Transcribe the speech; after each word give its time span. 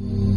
Mm-hmm. 0.00 0.27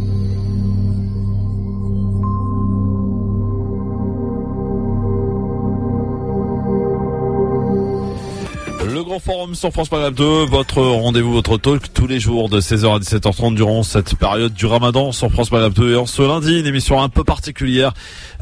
Sur 9.54 9.72
France 9.72 9.92
Maghreb 9.92 10.14
2, 10.14 10.46
votre 10.46 10.82
rendez-vous, 10.82 11.34
votre 11.34 11.58
talk 11.58 11.92
tous 11.94 12.08
les 12.08 12.20
jours 12.20 12.48
de 12.48 12.62
16h 12.62 12.96
à 12.96 13.00
17h30 13.00 13.54
durant 13.54 13.84
cette 13.84 14.16
période 14.16 14.54
du 14.54 14.66
Ramadan 14.66 15.12
sur 15.12 15.30
France 15.32 15.52
Maghreb 15.52 15.74
2 15.74 15.94
et 15.94 15.96
en 15.96 16.06
ce 16.06 16.22
lundi 16.22 16.60
une 16.60 16.66
émission 16.66 17.02
un 17.02 17.10
peu 17.10 17.24
particulière 17.24 17.92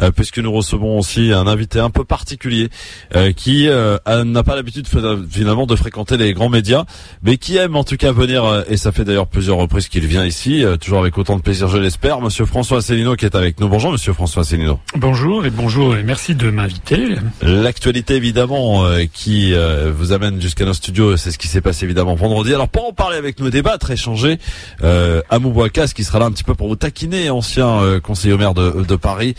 euh, 0.02 0.12
puisque 0.12 0.40
nous 0.40 0.52
recevons 0.52 1.00
aussi 1.00 1.32
un 1.32 1.48
invité 1.48 1.80
un 1.80 1.90
peu 1.90 2.04
particulier 2.04 2.70
euh, 3.16 3.32
qui 3.32 3.68
euh, 3.70 3.98
n'a 4.24 4.44
pas 4.44 4.56
l'habitude 4.56 4.88
finalement 5.32 5.66
de 5.66 5.76
fréquenter 5.76 6.18
les 6.18 6.34
grands 6.34 6.50
médias 6.50 6.84
mais 7.24 7.38
qui 7.38 7.58
aime 7.58 7.76
en 7.76 7.84
tout 7.84 7.98
cas 7.98 8.12
venir 8.12 8.66
et 8.68 8.78
ça 8.78 8.92
fait 8.92 9.04
d'ailleurs 9.04 9.28
plusieurs 9.28 9.58
reprises 9.58 9.88
qu'il 9.88 10.06
vient 10.06 10.26
ici 10.26 10.64
toujours 10.82 11.00
avec 11.00 11.18
autant 11.18 11.38
de 11.38 11.42
plaisir 11.42 11.70
je 11.70 11.78
l'espère 11.78 12.22
monsieur 12.22 12.46
François 12.46 12.80
Asselineau 12.80 13.16
qui 13.16 13.26
est 13.26 13.36
avec 13.36 13.60
nous. 13.60 13.70
Bonjour 13.70 13.92
monsieur 13.92 14.14
François 14.14 14.42
Asselineau. 14.42 14.80
Bonjour 14.96 15.46
et 15.46 15.50
bonjour 15.50 15.96
et 15.96 16.04
merci 16.04 16.36
de 16.36 16.50
m'inviter. 16.50 17.16
L'actualité 17.42 18.16
évidemment 18.16 18.86
qui 19.14 19.54
vous 19.96 20.12
amène 20.12 20.42
jusqu'à 20.42 20.66
nos 20.66 20.74
studios, 20.74 20.99
c'est 21.18 21.32
ce 21.32 21.38
qui 21.38 21.48
s'est 21.48 21.62
passé 21.62 21.86
évidemment 21.86 22.16
vendredi. 22.16 22.54
Alors 22.54 22.70
pour 22.70 22.88
en 22.88 22.94
parler 22.94 23.18
avec 23.18 23.40
nous, 23.40 23.50
débattre, 23.50 23.92
échanger, 23.92 24.40
euh, 24.84 25.22
Amou 25.30 25.52
Bouakas 25.52 25.92
qui 25.96 26.04
sera 26.04 26.20
là 26.20 26.26
un 26.26 26.32
petit 26.32 26.44
peu 26.44 26.56
pour 26.56 26.68
vous 26.68 26.76
taquiner, 26.76 27.30
ancien 27.30 28.00
conseiller 28.04 28.34
au 28.34 28.38
maire 28.38 28.54
de, 28.54 28.84
de 28.84 28.96
Paris. 28.96 29.36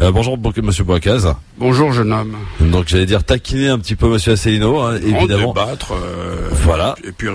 Euh, 0.00 0.10
bonjour 0.10 0.38
Monsieur 0.62 0.84
Bouakaz. 0.84 1.34
Bonjour 1.58 1.92
jeune 1.92 2.12
homme. 2.12 2.36
Donc 2.60 2.88
j'allais 2.88 3.06
dire 3.06 3.24
taquiner 3.24 3.68
un 3.68 3.78
petit 3.78 3.96
peu 3.96 4.08
Monsieur 4.08 4.32
Asselineau, 4.32 4.80
hein, 4.80 4.96
évidemment. 4.96 5.52
débattre. 5.52 5.92
Euh, 5.92 6.48
voilà. 6.52 6.94
Et 7.04 7.12
puis 7.12 7.28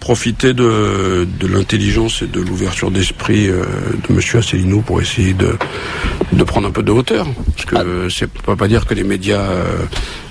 profiter 0.00 0.54
de, 0.54 1.26
de 1.40 1.46
l'intelligence 1.46 2.22
et 2.22 2.26
de 2.26 2.40
l'ouverture 2.40 2.90
d'esprit 2.90 3.48
euh, 3.48 3.64
de 4.08 4.14
Monsieur 4.14 4.38
Asselineau 4.38 4.80
pour 4.80 5.00
essayer 5.00 5.32
de, 5.32 5.56
de 6.32 6.44
prendre 6.44 6.68
un 6.68 6.70
peu 6.70 6.82
de 6.82 6.92
hauteur. 6.92 7.26
Parce 7.54 7.64
que 7.66 7.76
ah. 7.76 8.10
c'est 8.10 8.30
pas 8.30 8.56
pas 8.56 8.68
dire 8.68 8.86
que 8.86 8.94
les 8.94 9.04
médias 9.04 9.46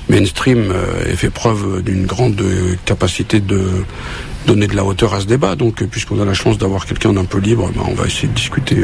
mainstream 0.10 0.74
aient 1.08 1.16
fait 1.16 1.30
preuve 1.30 1.82
d'une 1.84 2.06
grande 2.06 2.42
capacité 2.86 3.40
de 3.40 3.62
donner 4.46 4.68
de 4.68 4.76
la 4.76 4.84
hauteur 4.84 5.14
à 5.14 5.22
ce 5.22 5.26
débat. 5.26 5.56
Donc, 5.56 5.84
puisqu'on 5.86 6.22
a 6.22 6.26
la 6.26 6.34
chance 6.34 6.58
d'avoir 6.58 6.86
quelqu'un 6.86 7.14
d'un 7.14 7.26
peu 7.26 7.40
libre, 7.40 7.72
ben, 7.76 7.84
on 7.88 7.94
va 7.94 8.06
essayer 8.06 8.28
de 8.28 8.34
discuter 8.34 8.78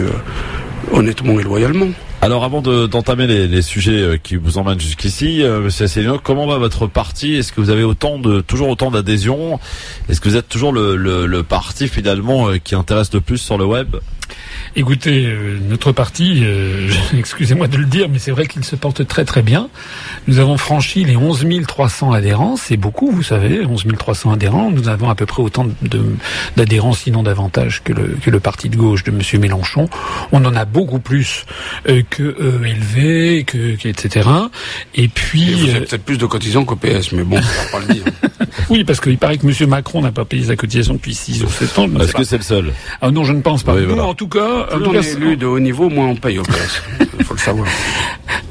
honnêtement 0.92 1.40
et 1.40 1.44
loyalement. 1.44 1.90
Alors 2.24 2.44
avant 2.44 2.62
d'entamer 2.62 3.26
les, 3.26 3.62
sujets 3.64 4.00
euh, 4.00 4.18
qui 4.22 4.36
vous 4.36 4.60
emmènent 4.60 4.80
jusqu'ici, 4.80 5.42
euh, 5.42 5.60
Monsieur 5.60 5.86
Asselineau, 5.86 6.20
comment 6.24 6.46
va 6.46 6.60
votre 6.60 6.86
parti? 6.86 7.34
Est-ce 7.34 7.52
que 7.52 7.60
vous 7.60 7.72
avez 7.72 7.84
autant 7.84 8.20
de 8.20 8.42
toujours 8.42 8.70
autant 8.70 8.92
d'adhésions? 8.92 9.60
Est-ce 10.08 10.22
que 10.22 10.30
vous 10.30 10.36
êtes 10.36 10.48
toujours 10.48 10.72
le, 10.72 10.96
le, 10.96 11.26
le 11.26 11.42
parti 11.42 11.88
finalement 11.88 12.50
euh, 12.50 12.58
qui 12.60 12.76
intéresse 12.76 13.12
le 13.12 13.22
plus 13.22 13.40
sur 13.40 13.58
le 13.58 13.66
web? 13.66 13.96
Écoutez, 14.74 15.26
euh, 15.26 15.60
notre 15.68 15.92
parti, 15.92 16.44
euh, 16.44 16.90
excusez-moi 17.18 17.68
de 17.68 17.76
le 17.76 17.84
dire, 17.84 18.08
mais 18.08 18.20
c'est 18.20 18.32
vrai 18.32 18.48
qu'il 18.48 18.64
se 18.64 18.78
porte 18.78 19.06
très 19.06 19.26
très 19.26 19.42
bien. 19.42 19.70
Nous 20.28 20.40
avons 20.40 20.58
franchi 20.58 21.04
les 21.04 21.18
11 21.18 21.46
300 21.68 22.14
adhérents, 22.14 22.56
c'est 22.56 22.78
beaucoup, 22.78 23.12
vous 23.12 23.24
savez, 23.24 23.66
11 23.66 23.86
300 24.00 24.32
adhérents. 24.32 24.72
Nous 24.72 24.88
avons 24.88 25.10
à 25.10 25.16
peu 25.16 25.26
près 25.26 25.44
autant 25.44 25.68
d'adhérents, 26.56 26.94
sinon 26.94 27.22
davantage, 27.22 27.84
que 27.84 27.92
le, 27.92 28.18
que 28.24 28.30
le 28.30 28.40
parti 28.40 28.70
de 28.70 28.78
gauche 28.78 29.04
de 29.04 29.12
M. 29.12 29.42
Mélenchon. 29.42 29.90
On 30.32 30.46
en 30.46 30.56
a 30.56 30.64
beaucoup 30.64 31.00
plus 31.00 31.46
euh, 31.90 32.02
que 32.10 32.24
ELV, 32.64 33.44
que, 33.44 33.88
etc. 33.88 34.30
Et 34.96 35.10
puis... 35.10 35.54
vous 35.54 35.70
avez 35.70 35.80
peut-être 35.82 36.06
plus 36.06 36.18
de 36.18 36.26
cotisants 36.26 36.64
qu'au 36.64 36.78
PS, 36.78 37.12
mais 37.12 37.24
bon, 37.24 37.38
on 37.38 37.40
va 37.42 37.80
pas 37.80 37.86
le 37.86 37.94
dire. 37.94 38.04
oui, 38.70 38.86
parce 38.86 39.02
qu'il 39.02 39.18
paraît 39.18 39.38
que 39.38 39.46
M. 39.46 39.70
Macron 39.70 40.02
n'a 40.02 40.14
pas 40.14 40.24
payé 40.24 40.46
sa 40.46 40.56
cotisation 40.56 40.94
depuis 40.94 41.14
6 41.14 41.44
ou 41.44 41.50
7 41.50 41.80
ans. 41.80 41.90
Est-ce 42.00 42.14
que 42.14 42.24
c'est 42.24 42.38
le 42.38 42.44
seul? 42.44 42.74
Ah 43.02 43.12
Non, 43.12 43.26
je 43.26 43.34
ne 43.34 43.42
pense 43.42 43.64
pas. 43.64 43.74
en 43.74 44.14
tout 44.14 44.30
cas, 44.30 44.61
plus 44.64 44.86
on 44.86 44.94
est 44.94 45.14
élu 45.14 45.38
de 45.38 45.46
haut 45.46 45.60
niveau, 45.60 45.90
moins 45.90 46.08
on 46.08 46.16
paye 46.16 46.40
au 46.40 46.44
PS. 46.44 46.82
Il 47.20 47.26
faut 47.26 47.34
le 47.34 47.40
savoir. 47.40 47.68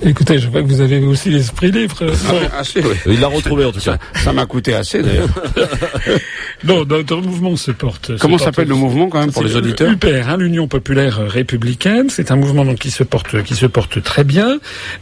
Écoutez, 0.02 0.38
je 0.38 0.48
vois 0.48 0.62
que 0.62 0.66
vous 0.66 0.80
avez 0.80 0.98
aussi 1.04 1.30
l'esprit 1.30 1.70
libre. 1.70 1.96
Ah, 2.52 2.60
assez, 2.60 2.80
oui. 2.80 2.94
Il 3.06 3.20
l'a 3.20 3.28
retrouvé 3.28 3.64
en 3.64 3.72
tout 3.72 3.80
cas. 3.80 3.98
Ça 4.14 4.32
m'a 4.32 4.46
coûté 4.46 4.74
assez 4.74 5.02
d'ailleurs. 5.02 5.28
non, 6.64 6.84
notre 6.86 7.16
mouvement 7.18 7.56
se 7.56 7.70
porte. 7.70 8.12
Comment 8.18 8.38
s'appelle 8.38 8.68
le 8.68 8.74
mouvement 8.74 9.08
quand 9.08 9.20
même 9.20 9.32
pour 9.32 9.42
les 9.42 9.56
auditeurs 9.56 9.90
UPR, 9.90 10.28
hein, 10.28 10.36
l'Union 10.38 10.68
populaire 10.68 11.18
républicaine. 11.26 12.08
C'est 12.08 12.30
un 12.30 12.36
mouvement 12.36 12.64
donc 12.64 12.78
qui 12.78 12.90
se 12.90 13.02
porte 13.02 13.42
qui 13.42 13.54
se 13.54 13.66
porte 13.66 14.02
très 14.02 14.24
bien. 14.24 14.58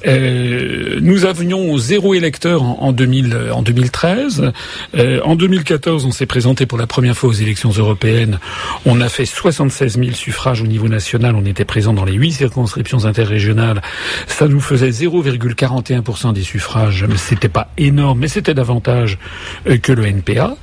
Euh, 0.06 0.99
nous 1.00 1.27
avions 1.27 1.78
zéro 1.78 2.15
électeur 2.15 2.62
en, 2.62 2.78
en, 2.81 2.93
2000, 2.93 3.37
en 3.53 3.62
2013. 3.62 4.53
Euh, 4.97 5.21
en 5.25 5.37
2014, 5.37 6.06
on 6.06 6.11
s'est 6.11 6.27
présenté 6.27 6.67
pour 6.67 6.78
la 6.78 6.87
première 6.87 7.17
fois 7.17 7.31
aux 7.31 7.34
élections 7.34 7.71
européennes. 7.71 8.41
On 8.84 9.00
a 9.00 9.09
fait 9.09 9.27
76 9.27 9.99
000 9.99 10.12
suffrages 10.12 10.62
au 10.62 10.67
niveau 10.67 10.89
national. 10.89 11.37
On 11.37 11.44
était 11.44 11.65
présent 11.65 11.93
dans 11.93 12.05
les 12.05 12.15
huit 12.15 12.33
circonscriptions 12.33 13.05
interrégionales. 13.05 13.81
Ça 14.27 14.49
nous 14.49 14.61
faisait 14.61 14.88
0,41% 14.91 16.32
des 16.32 16.43
suffrages. 16.43 17.06
C'était 17.16 17.49
pas 17.49 17.71
énorme, 17.76 18.21
mais 18.21 18.28
c'était 18.28 18.54
davantage 18.54 19.19
euh, 19.66 19.78
que 19.78 19.93
le 19.93 20.06
NPA. 20.06 20.56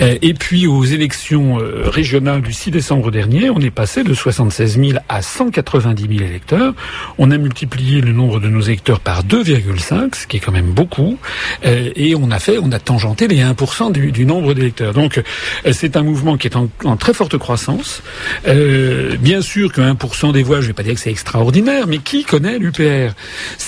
Euh, 0.00 0.16
et 0.22 0.34
puis 0.34 0.66
aux 0.66 0.84
élections 0.84 1.60
euh, 1.60 1.88
régionales 1.88 2.42
du 2.42 2.52
6 2.52 2.70
décembre 2.70 3.10
dernier, 3.10 3.50
on 3.50 3.60
est 3.60 3.70
passé 3.70 4.04
de 4.04 4.14
76 4.14 4.78
000 4.78 4.98
à 5.08 5.22
190 5.22 6.02
000 6.02 6.12
électeurs. 6.28 6.74
On 7.18 7.30
a 7.30 7.38
multiplié 7.38 8.00
le 8.00 8.12
nombre 8.12 8.40
de 8.40 8.48
nos 8.48 8.60
électeurs 8.60 9.00
par 9.00 9.24
2,5, 9.24 10.14
ce 10.14 10.26
qui 10.26 10.38
est 10.38 10.40
quand 10.40 10.52
même 10.52 10.72
beaucoup. 10.72 11.18
Et 11.62 12.14
on 12.14 12.30
a 12.30 12.38
fait, 12.38 12.58
on 12.60 12.72
a 12.72 12.78
tangenté 12.78 13.28
les 13.28 13.40
1% 13.40 13.92
du, 13.92 14.26
nombre 14.26 14.54
d'électeurs. 14.54 14.92
Donc 14.92 15.22
c'est 15.70 15.96
un 15.96 16.02
mouvement 16.02 16.36
qui 16.36 16.48
est 16.48 16.56
en, 16.56 16.96
très 16.96 17.14
forte 17.14 17.36
croissance. 17.38 18.02
bien 18.44 19.40
sûr 19.40 19.72
que 19.72 19.80
1% 19.80 20.32
des 20.32 20.42
voix, 20.42 20.60
je 20.60 20.68
vais 20.68 20.72
pas 20.72 20.82
dire 20.82 20.94
que 20.94 21.00
c'est 21.00 21.10
extraordinaire, 21.10 21.86
mais 21.86 21.98
qui 21.98 22.24
connaît 22.24 22.58
l'UPR 22.58 23.14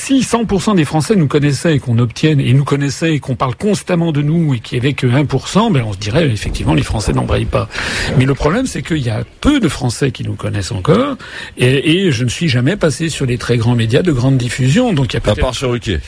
si 0.01 0.21
100% 0.21 0.77
des 0.77 0.87
Français 0.87 1.15
nous 1.15 1.27
connaissaient 1.27 1.77
et 1.77 1.79
qu'on 1.79 1.99
obtienne, 1.99 2.41
et 2.41 2.55
nous 2.55 2.65
connaissaient 2.65 3.15
et 3.15 3.21
qu'on 3.21 3.35
parle 3.35 3.55
constamment 3.55 4.13
de 4.13 4.23
nous 4.23 4.55
et 4.55 4.59
qu'il 4.59 4.79
n'y 4.79 4.87
avait 4.87 4.95
que 4.95 5.07
1%, 5.07 5.73
ben 5.73 5.85
on 5.87 5.93
se 5.93 5.99
dirait 5.99 6.27
effectivement 6.27 6.73
les 6.73 6.83
Français 6.83 7.13
n'embrayent 7.13 7.45
pas. 7.45 7.69
Mais 8.17 8.25
le 8.25 8.35
problème 8.35 8.67
c'est 8.67 8.83
qu'il 8.83 8.99
y 8.99 9.11
a 9.11 9.25
peu 9.43 9.61
de 9.61 9.69
Français 9.69 10.11
qui 10.11 10.25
nous 10.25 10.35
connaissent 10.35 10.73
encore 10.73 11.19
et, 11.59 12.07
et, 12.07 12.13
je 12.13 12.25
ne 12.25 12.31
suis 12.31 12.49
jamais 12.49 12.77
passé 12.77 13.11
sur 13.11 13.27
les 13.27 13.37
très 13.37 13.59
grands 13.59 13.75
médias 13.75 14.01
de 14.01 14.11
grande 14.11 14.39
diffusion. 14.39 14.95
Donc 14.95 15.13
il 15.13 15.17
y 15.17 15.29
a 15.29 15.31
à 15.31 15.35
part 15.35 15.53
chez 15.53 15.67
Ruquier. 15.67 15.99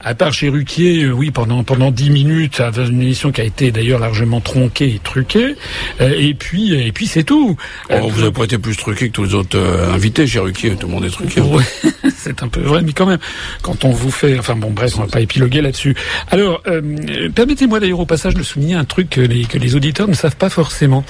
À 0.00 0.14
part 0.16 0.32
chez 0.32 0.48
Ruquier, 0.48 1.04
euh, 1.04 1.12
oui, 1.12 1.30
pendant 1.30 1.62
pendant 1.62 1.92
10 1.92 2.10
minutes, 2.10 2.60
une 2.60 3.00
émission 3.00 3.30
qui 3.30 3.40
a 3.40 3.44
été 3.44 3.70
d'ailleurs 3.70 4.00
largement 4.00 4.40
tronquée 4.40 4.88
et 4.96 5.00
truquée. 5.02 5.54
Euh, 6.00 6.14
et 6.18 6.34
puis 6.34 6.74
et 6.74 6.90
puis 6.90 7.06
c'est 7.06 7.24
tout. 7.24 7.56
Oh, 7.90 8.08
vous 8.08 8.20
n'avez 8.20 8.32
pas 8.32 8.44
été 8.44 8.58
plus 8.58 8.76
truqué 8.76 9.08
que 9.08 9.12
tous 9.12 9.24
les 9.24 9.34
autres 9.34 9.56
euh, 9.56 9.94
invités 9.94 10.26
chez 10.26 10.40
Ruquier. 10.40 10.74
Tout 10.74 10.88
le 10.88 10.94
monde 10.94 11.04
est 11.04 11.10
truqué. 11.10 11.40
Ouais, 11.40 11.62
c'est 12.16 12.42
un 12.42 12.48
peu 12.48 12.60
vrai, 12.60 12.82
mais 12.82 12.92
quand 12.92 13.06
même 13.06 13.20
quand 13.62 13.84
on 13.84 13.90
vous 13.90 14.10
fait, 14.10 14.38
enfin 14.38 14.56
bon, 14.56 14.70
bref, 14.70 14.94
on 14.98 15.02
va 15.02 15.08
pas 15.08 15.20
épiloguer 15.20 15.60
là-dessus. 15.60 15.94
Alors, 16.30 16.62
euh, 16.66 17.28
permettez-moi 17.34 17.80
d'ailleurs 17.80 18.00
au 18.00 18.06
passage 18.06 18.34
de 18.34 18.42
souligner 18.42 18.74
un 18.74 18.84
truc 18.84 19.10
que 19.10 19.20
les, 19.20 19.44
que 19.44 19.58
les 19.58 19.74
auditeurs 19.74 20.08
ne 20.08 20.14
savent 20.14 20.36
pas 20.36 20.50
forcément. 20.50 21.04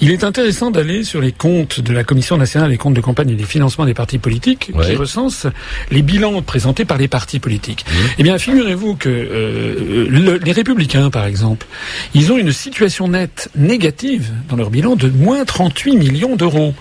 Il 0.00 0.10
est 0.10 0.24
intéressant 0.24 0.70
d'aller 0.70 1.04
sur 1.04 1.20
les 1.20 1.32
comptes 1.32 1.80
de 1.80 1.92
la 1.92 2.04
Commission 2.04 2.36
nationale 2.36 2.70
des 2.70 2.76
comptes 2.76 2.94
de 2.94 3.00
campagne 3.00 3.30
et 3.30 3.34
des 3.34 3.44
financements 3.44 3.84
des 3.84 3.94
partis 3.94 4.18
politiques, 4.18 4.72
qui 4.82 4.94
recense 4.94 5.46
les 5.90 6.02
bilans 6.02 6.42
présentés 6.42 6.84
par 6.84 6.98
les 6.98 7.08
partis 7.08 7.38
politiques. 7.38 7.84
Mmh. 7.86 7.94
Eh 8.18 8.22
bien, 8.22 8.38
figurez-vous 8.38 8.96
que 8.96 9.08
euh, 9.08 10.38
les 10.42 10.52
Républicains, 10.52 11.10
par 11.10 11.26
exemple, 11.26 11.66
ils 12.14 12.32
ont 12.32 12.38
une 12.38 12.52
situation 12.52 13.08
nette 13.08 13.50
négative 13.56 14.30
dans 14.48 14.56
leur 14.56 14.70
bilan 14.70 14.96
de 14.96 15.08
moins 15.08 15.44
38 15.44 15.96
millions 15.96 16.36
d'euros. 16.36 16.74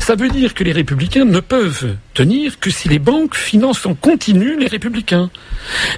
Ça 0.00 0.14
veut 0.14 0.28
dire 0.28 0.54
que 0.54 0.64
les 0.64 0.72
républicains 0.72 1.24
ne 1.24 1.40
peuvent 1.40 1.96
tenir 2.14 2.58
que 2.60 2.70
si 2.70 2.88
les 2.88 2.98
banques 2.98 3.34
financent 3.34 3.86
en 3.86 3.94
continu 3.94 4.58
les 4.58 4.66
républicains. 4.66 5.30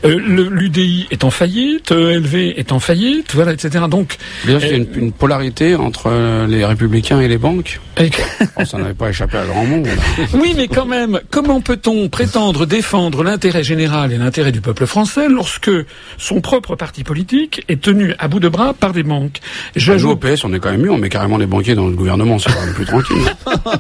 Euh, 0.05 0.49
L'UDI 0.51 1.07
est 1.11 1.25
en 1.25 1.31
faillite, 1.31 1.91
ELV 1.91 2.55
est 2.57 2.73
en 2.73 2.81
faillite, 2.81 3.35
voilà, 3.35 3.53
etc. 3.53 3.85
Donc, 3.89 4.17
il 4.45 4.53
y 4.53 4.55
a 4.55 4.71
une, 4.71 4.87
une, 4.95 5.13
polarité 5.13 5.75
entre 5.75 6.09
euh, 6.09 6.47
les 6.47 6.65
républicains 6.65 7.21
et 7.21 7.29
les 7.29 7.39
banques. 7.39 7.81
oh, 8.01 8.65
ça 8.65 8.79
n'avait 8.79 8.95
pas 8.95 9.11
échappé 9.11 9.39
à 9.39 9.47
grand 9.47 9.65
monde. 9.65 9.89
oui, 10.35 10.55
mais 10.57 10.69
quand 10.69 10.87
même, 10.87 11.21
comment 11.31 11.61
peut-on 11.61 12.09
prétendre 12.09 12.67
défendre 12.67 13.23
l'intérêt 13.23 13.65
général 13.65 14.13
et 14.13 14.19
l'intérêt 14.19 14.53
du 14.53 14.61
peuple 14.61 14.87
français 14.87 15.29
lorsque 15.29 15.71
son 16.19 16.41
propre 16.41 16.77
parti 16.77 17.05
politique 17.05 17.65
est 17.69 17.81
tenu 17.81 18.15
à 18.19 18.29
bout 18.29 18.41
de 18.41 18.49
bras 18.49 18.75
par 18.75 18.93
des 18.93 19.03
banques? 19.03 19.41
Nous, 19.77 20.07
au 20.07 20.17
PS, 20.17 20.45
on 20.45 20.53
est 20.53 20.59
quand 20.59 20.71
même 20.71 20.83
mieux, 20.83 20.91
on 20.91 20.99
met 20.99 21.09
carrément 21.09 21.39
les 21.39 21.47
banquiers 21.47 21.75
dans 21.75 21.87
le 21.87 21.95
gouvernement, 21.95 22.39
c'est 22.39 22.53
quand 22.53 22.65
même 22.65 22.75
plus 22.75 22.87
tranquille. 22.87 23.17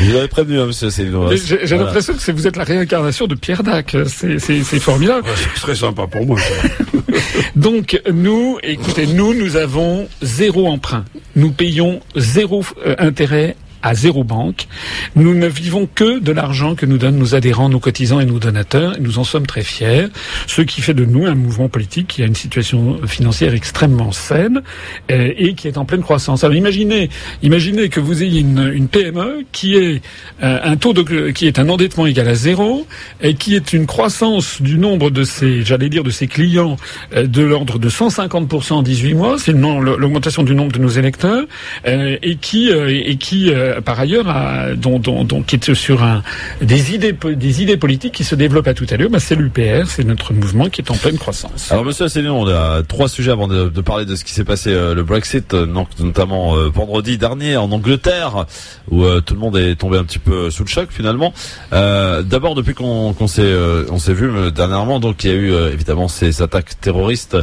Vous 0.00 0.16
avez 0.16 0.28
prévenu, 0.28 0.60
hein, 0.60 0.66
monsieur 0.66 0.88
J'ai 0.90 1.76
l'impression 1.76 2.14
que 2.14 2.32
vous 2.32 2.46
êtes 2.46 2.56
la 2.56 2.64
réincarnation 2.64 3.26
de 3.26 3.34
Pierre 3.34 3.62
Dac. 3.62 3.96
C'est 4.06 4.80
formidable. 4.80 5.26
Ce 5.54 5.60
serait 5.60 5.74
sympa 5.74 6.06
pour 6.06 6.26
moi. 6.26 6.38
Donc, 7.56 8.00
nous, 8.12 8.58
écoutez, 8.62 9.06
nous, 9.06 9.34
nous 9.34 9.56
avons 9.56 10.08
zéro 10.22 10.68
emprunt. 10.68 11.04
Nous 11.36 11.50
payons 11.52 12.00
zéro 12.16 12.64
euh, 12.86 12.94
intérêt 12.98 13.56
à 13.84 13.94
zéro 13.94 14.24
banque. 14.24 14.66
Nous 15.14 15.34
ne 15.34 15.46
vivons 15.46 15.86
que 15.94 16.18
de 16.18 16.32
l'argent 16.32 16.74
que 16.74 16.86
nous 16.86 16.96
donnent 16.96 17.18
nos 17.18 17.34
adhérents, 17.34 17.68
nos 17.68 17.78
cotisants 17.78 18.18
et 18.18 18.24
nos 18.24 18.38
donateurs. 18.38 18.94
Nous 18.98 19.18
en 19.18 19.24
sommes 19.24 19.46
très 19.46 19.62
fiers. 19.62 20.06
Ce 20.46 20.62
qui 20.62 20.80
fait 20.80 20.94
de 20.94 21.04
nous 21.04 21.26
un 21.26 21.34
mouvement 21.34 21.68
politique 21.68 22.08
qui 22.08 22.22
a 22.22 22.26
une 22.26 22.34
situation 22.34 22.98
financière 23.06 23.52
extrêmement 23.52 24.10
saine 24.10 24.62
euh, 25.10 25.32
et 25.36 25.52
qui 25.54 25.68
est 25.68 25.76
en 25.76 25.84
pleine 25.84 26.00
croissance. 26.00 26.44
Alors 26.44 26.56
imaginez, 26.56 27.10
imaginez 27.42 27.90
que 27.90 28.00
vous 28.00 28.22
ayez 28.22 28.40
une, 28.40 28.72
une 28.74 28.88
PME 28.88 29.44
qui 29.52 29.76
est 29.76 30.00
euh, 30.42 30.58
un 30.62 30.76
taux 30.76 30.94
de, 30.94 31.30
qui 31.30 31.46
est 31.46 31.58
un 31.58 31.68
endettement 31.68 32.06
égal 32.06 32.28
à 32.28 32.34
zéro 32.34 32.86
et 33.20 33.34
qui 33.34 33.54
est 33.54 33.74
une 33.74 33.86
croissance 33.86 34.62
du 34.62 34.78
nombre 34.78 35.10
de 35.10 35.24
ses, 35.24 35.62
j'allais 35.62 35.90
dire, 35.90 36.04
de 36.04 36.10
ses 36.10 36.26
clients 36.26 36.78
euh, 37.14 37.26
de 37.26 37.42
l'ordre 37.42 37.78
de 37.78 37.90
150% 37.90 38.72
en 38.72 38.82
18 38.82 39.14
mois. 39.14 39.38
C'est 39.38 39.52
l'augmentation 39.52 40.42
du 40.42 40.54
nombre 40.54 40.72
de 40.72 40.78
nos 40.78 40.88
électeurs 40.88 41.44
et 41.84 42.36
qui 42.40 42.70
et 42.70 43.16
qui 43.16 43.52
par 43.80 43.98
ailleurs 44.00 44.28
a, 44.28 44.74
dont, 44.74 44.98
dont, 44.98 45.24
dont, 45.24 45.42
qui 45.42 45.56
est 45.56 45.74
sur 45.74 46.02
un 46.02 46.22
des 46.60 46.94
idées 46.94 47.12
des 47.12 47.62
idées 47.62 47.76
politiques 47.76 48.14
qui 48.14 48.24
se 48.24 48.34
développent 48.34 48.68
à 48.68 48.74
tout 48.74 48.86
à 48.90 48.96
l'heure. 48.96 49.10
Bah, 49.10 49.20
c'est 49.20 49.34
l'UPR, 49.36 49.86
c'est 49.86 50.04
notre 50.04 50.32
mouvement 50.32 50.68
qui 50.68 50.80
est 50.80 50.90
en 50.90 50.96
pleine 50.96 51.18
croissance. 51.18 51.70
Alors 51.70 51.84
Monsieur 51.84 52.06
Asselineau, 52.06 52.34
on 52.34 52.48
a 52.48 52.82
trois 52.82 53.08
sujets 53.08 53.32
avant 53.32 53.48
de, 53.48 53.68
de 53.68 53.80
parler 53.80 54.04
de 54.04 54.16
ce 54.16 54.24
qui 54.24 54.32
s'est 54.32 54.44
passé 54.44 54.70
le 54.72 55.02
Brexit, 55.02 55.54
notamment 55.54 56.54
vendredi 56.70 57.18
dernier 57.18 57.56
en 57.56 57.70
Angleterre, 57.70 58.46
où 58.90 59.04
tout 59.20 59.34
le 59.34 59.40
monde 59.40 59.56
est 59.56 59.76
tombé 59.76 59.98
un 59.98 60.04
petit 60.04 60.18
peu 60.18 60.50
sous 60.50 60.64
le 60.64 60.68
choc 60.68 60.88
finalement. 60.90 61.32
Euh, 61.72 62.22
D'abord, 62.22 62.54
depuis 62.54 62.74
qu'on 62.74 63.14
s'est 63.28 63.42
euh, 63.42 63.84
on 63.90 63.98
s'est 63.98 64.14
vu 64.14 64.30
euh, 64.30 64.50
dernièrement, 64.50 65.00
donc 65.00 65.24
il 65.24 65.30
y 65.30 65.32
a 65.32 65.36
eu 65.36 65.52
euh, 65.52 65.72
évidemment 65.72 66.08
ces 66.08 66.42
attaques 66.42 66.80
terroristes 66.80 67.36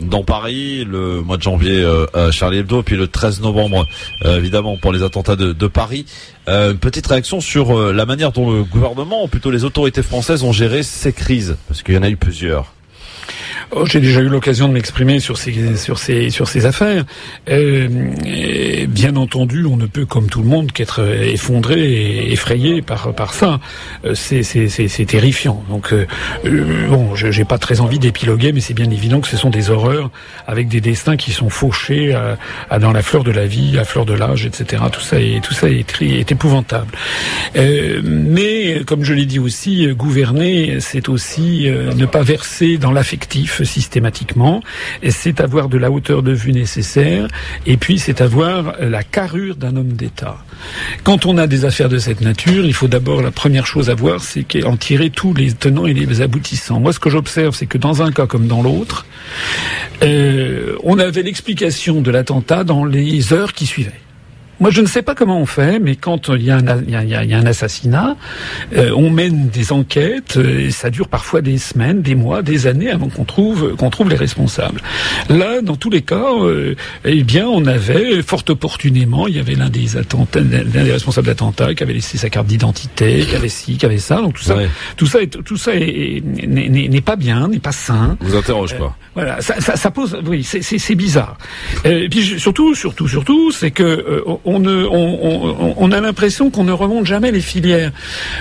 dans 0.00 0.24
Paris 0.24 0.84
le 0.84 1.20
mois 1.20 1.36
de 1.36 1.42
janvier 1.42 1.86
à 2.12 2.32
Charlie 2.32 2.58
Hebdo, 2.58 2.82
puis 2.82 2.96
le 2.96 3.06
13 3.06 3.40
novembre 3.40 3.86
évidemment 4.24 4.76
pour 4.76 4.92
les 4.92 5.04
attentats 5.04 5.33
de, 5.36 5.66
Paris. 5.66 6.06
une 6.46 6.78
petite 6.78 7.06
réaction 7.06 7.40
sur 7.40 7.92
la 7.92 8.06
manière 8.06 8.32
dont 8.32 8.50
le 8.50 8.64
gouvernement, 8.64 9.24
ou 9.24 9.28
plutôt 9.28 9.50
les 9.50 9.64
autorités 9.64 10.02
françaises, 10.02 10.42
ont 10.42 10.52
géré 10.52 10.82
ces 10.82 11.12
crises, 11.12 11.56
parce 11.68 11.82
qu'il 11.82 11.94
y 11.94 11.98
en 11.98 12.02
a 12.02 12.10
eu 12.10 12.16
plusieurs. 12.16 12.72
Oh, 13.70 13.86
j'ai 13.86 14.00
déjà 14.00 14.20
eu 14.20 14.28
l'occasion 14.28 14.68
de 14.68 14.72
m'exprimer 14.72 15.20
sur 15.20 15.38
ces 15.38 15.76
sur 15.76 15.98
ces 15.98 16.30
sur 16.30 16.48
ces 16.48 16.66
affaires. 16.66 17.04
Euh, 17.48 17.88
bien 18.88 19.16
entendu, 19.16 19.64
on 19.64 19.76
ne 19.76 19.86
peut, 19.86 20.06
comme 20.06 20.28
tout 20.28 20.42
le 20.42 20.48
monde, 20.48 20.72
qu'être 20.72 21.00
effondré 21.00 21.80
et 21.80 22.32
effrayé 22.32 22.82
par 22.82 23.14
par 23.14 23.34
ça. 23.34 23.60
Euh, 24.04 24.14
c'est 24.14 25.06
terrifiant. 25.06 25.64
Donc 25.68 25.92
euh, 25.92 26.06
euh 26.44 26.88
bon, 26.88 27.14
j'ai 27.14 27.44
pas 27.44 27.58
très 27.58 27.80
envie 27.80 27.98
d'épiloguer, 27.98 28.52
mais 28.52 28.60
c'est 28.60 28.74
bien 28.74 28.90
évident 28.90 29.20
que 29.20 29.28
ce 29.28 29.36
sont 29.36 29.50
des 29.50 29.70
horreurs 29.70 30.10
avec 30.46 30.68
des 30.68 30.80
destins 30.80 31.16
qui 31.16 31.32
sont 31.32 31.48
fauchés 31.48 32.14
à, 32.14 32.36
à 32.70 32.78
dans 32.78 32.92
la 32.92 33.02
fleur 33.02 33.24
de 33.24 33.30
la 33.30 33.46
vie, 33.46 33.78
à 33.78 33.84
fleur 33.84 34.04
de 34.04 34.14
l'âge, 34.14 34.46
etc. 34.46 34.82
Tout 34.92 35.00
ça 35.00 35.20
est 35.20 35.42
tout 35.42 35.54
ça 35.54 35.68
est, 35.68 36.30
épouvantable. 36.30 36.92
Euh, 37.56 38.00
mais 38.04 38.82
comme 38.86 39.04
je 39.04 39.14
l'ai 39.14 39.26
dit 39.26 39.38
aussi, 39.38 39.86
gouverner, 39.88 40.78
c'est 40.80 41.08
aussi 41.08 41.66
ne 41.68 42.06
pas 42.06 42.22
verser 42.22 42.78
dans 42.78 42.92
l'affectif 42.92 43.62
systématiquement, 43.64 44.62
c'est 45.08 45.40
avoir 45.40 45.68
de 45.68 45.78
la 45.78 45.90
hauteur 45.90 46.22
de 46.22 46.32
vue 46.32 46.52
nécessaire, 46.52 47.28
et 47.66 47.76
puis 47.76 47.98
c'est 47.98 48.20
avoir 48.20 48.74
la 48.80 49.02
carrure 49.02 49.56
d'un 49.56 49.76
homme 49.76 49.92
d'État. 49.92 50.38
Quand 51.02 51.26
on 51.26 51.38
a 51.38 51.46
des 51.46 51.64
affaires 51.64 51.88
de 51.88 51.98
cette 51.98 52.20
nature, 52.20 52.64
il 52.64 52.74
faut 52.74 52.88
d'abord, 52.88 53.22
la 53.22 53.30
première 53.30 53.66
chose 53.66 53.90
à 53.90 53.94
voir, 53.94 54.20
c'est 54.20 54.44
qu'en 54.44 54.76
tirer 54.76 55.10
tous 55.10 55.34
les 55.34 55.52
tenants 55.52 55.86
et 55.86 55.94
les 55.94 56.20
aboutissants. 56.20 56.80
Moi, 56.80 56.92
ce 56.92 57.00
que 57.00 57.10
j'observe, 57.10 57.54
c'est 57.54 57.66
que 57.66 57.78
dans 57.78 58.02
un 58.02 58.12
cas 58.12 58.26
comme 58.26 58.46
dans 58.46 58.62
l'autre, 58.62 59.06
euh, 60.02 60.76
on 60.82 60.98
avait 60.98 61.22
l'explication 61.22 62.00
de 62.00 62.10
l'attentat 62.10 62.64
dans 62.64 62.84
les 62.84 63.32
heures 63.32 63.52
qui 63.52 63.66
suivaient. 63.66 64.03
Moi, 64.60 64.70
je 64.70 64.80
ne 64.80 64.86
sais 64.86 65.02
pas 65.02 65.14
comment 65.14 65.38
on 65.40 65.46
fait, 65.46 65.78
mais 65.80 65.96
quand 65.96 66.28
il 66.28 66.44
y 66.44 66.50
a 66.50 66.56
un, 66.56 66.82
il 66.82 66.90
y 66.90 66.96
a, 66.96 67.24
il 67.24 67.30
y 67.30 67.34
a 67.34 67.38
un 67.38 67.46
assassinat, 67.46 68.16
euh, 68.76 68.90
on 68.96 69.10
mène 69.10 69.48
des 69.48 69.72
enquêtes 69.72 70.36
euh, 70.36 70.66
et 70.66 70.70
ça 70.70 70.90
dure 70.90 71.08
parfois 71.08 71.40
des 71.40 71.58
semaines, 71.58 72.02
des 72.02 72.14
mois, 72.14 72.42
des 72.42 72.66
années 72.66 72.90
avant 72.90 73.08
qu'on 73.08 73.24
trouve 73.24 73.74
qu'on 73.76 73.90
trouve 73.90 74.10
les 74.10 74.16
responsables. 74.16 74.80
Là, 75.28 75.60
dans 75.60 75.76
tous 75.76 75.90
les 75.90 76.02
cas, 76.02 76.32
euh, 76.40 76.76
eh 77.04 77.24
bien, 77.24 77.46
on 77.46 77.66
avait 77.66 78.22
fort 78.22 78.44
opportunément, 78.48 79.26
il 79.26 79.36
y 79.36 79.40
avait 79.40 79.54
l'un 79.54 79.70
des 79.70 79.96
attentats, 79.96 80.40
l'un 80.40 80.84
des 80.84 80.92
responsables 80.92 81.26
d'attentat 81.26 81.74
qui 81.74 81.82
avait 81.82 81.94
laissé 81.94 82.18
sa 82.18 82.30
carte 82.30 82.46
d'identité, 82.46 83.24
qui 83.28 83.34
avait 83.34 83.48
ci, 83.48 83.76
qui 83.76 83.86
avait 83.86 83.98
ça. 83.98 84.16
Donc 84.16 84.34
tout 84.34 84.44
ça, 84.44 84.56
tout 84.96 85.06
ça, 85.06 85.22
est, 85.22 85.42
tout 85.42 85.56
ça 85.56 85.74
n'est 85.74 87.00
pas 87.00 87.16
bien, 87.16 87.48
n'est 87.48 87.58
pas 87.58 87.72
sain. 87.72 88.16
Vous 88.20 88.36
interroge 88.36 88.76
quoi 88.76 88.96
Voilà, 89.14 89.40
ça, 89.40 89.60
ça, 89.60 89.76
ça, 89.76 89.90
pose, 89.90 90.16
oui, 90.26 90.44
c'est 90.44 90.94
bizarre. 90.94 91.38
et 91.84 92.08
puis 92.08 92.38
surtout, 92.38 92.74
surtout, 92.74 93.08
surtout, 93.08 93.50
c'est 93.50 93.70
que 93.70 94.22
on, 94.44 94.58
ne, 94.58 94.84
on, 94.84 95.74
on, 95.76 95.92
a 95.92 96.00
l'impression 96.00 96.50
qu'on 96.50 96.64
ne 96.64 96.72
remonte 96.72 97.06
jamais 97.06 97.30
les 97.30 97.40
filières. 97.40 97.92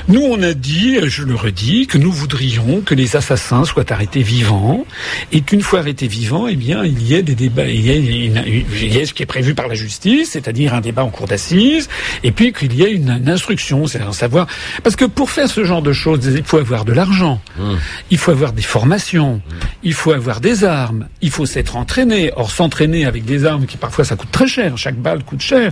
Nous, 0.07 0.21
on 0.21 0.41
a 0.41 0.53
dit, 0.53 0.97
je 1.03 1.23
le 1.23 1.35
redis, 1.35 1.88
que 1.88 1.97
nous 1.97 2.11
voudrions 2.11 2.81
que 2.81 2.95
les 2.95 3.15
assassins 3.15 3.65
soient 3.65 3.91
arrêtés 3.91 4.21
vivants 4.21 4.85
et 5.31 5.41
qu'une 5.41 5.61
fois 5.61 5.79
arrêtés 5.79 6.07
vivants, 6.07 6.47
eh 6.47 6.55
bien, 6.55 6.83
il 6.83 7.01
y 7.03 7.15
ait 7.15 7.23
des 7.23 7.35
débats, 7.35 7.67
il 7.67 7.81
y 7.81 7.89
ait, 7.91 8.00
il 8.00 8.94
y 8.94 8.97
ait 8.97 9.05
ce 9.05 9.13
qui 9.13 9.23
est 9.23 9.27
prévu 9.27 9.55
par 9.55 9.67
la 9.67 9.75
justice, 9.75 10.31
c'est-à-dire 10.31 10.73
un 10.73 10.81
débat 10.81 11.03
en 11.03 11.09
cour 11.09 11.27
d'assises, 11.27 11.89
et 12.23 12.31
puis 12.31 12.53
qu'il 12.53 12.73
y 12.73 12.83
ait 12.83 12.91
une, 12.91 13.23
instruction, 13.27 13.88
c'est 13.88 14.01
à 14.01 14.11
savoir, 14.11 14.47
parce 14.83 14.95
que 14.95 15.05
pour 15.05 15.29
faire 15.29 15.50
ce 15.50 15.63
genre 15.63 15.81
de 15.81 15.94
choses, 15.94 16.19
il 16.25 16.44
faut 16.44 16.57
avoir 16.57 16.85
de 16.85 16.94
l'argent, 16.94 17.41
mmh. 17.57 17.63
il 18.11 18.17
faut 18.17 18.31
avoir 18.31 18.53
des 18.53 18.61
formations, 18.61 19.35
mmh. 19.35 19.53
il 19.83 19.94
faut 19.94 20.11
avoir 20.11 20.41
des 20.41 20.63
armes, 20.63 21.07
il 21.21 21.31
faut 21.31 21.45
s'être 21.45 21.75
entraîné. 21.75 22.31
Or, 22.35 22.51
s'entraîner 22.51 23.05
avec 23.05 23.25
des 23.25 23.45
armes 23.45 23.65
qui 23.65 23.77
parfois 23.77 24.05
ça 24.05 24.15
coûte 24.15 24.31
très 24.31 24.47
cher, 24.47 24.77
chaque 24.77 24.95
balle 24.95 25.23
coûte 25.23 25.41
cher. 25.41 25.71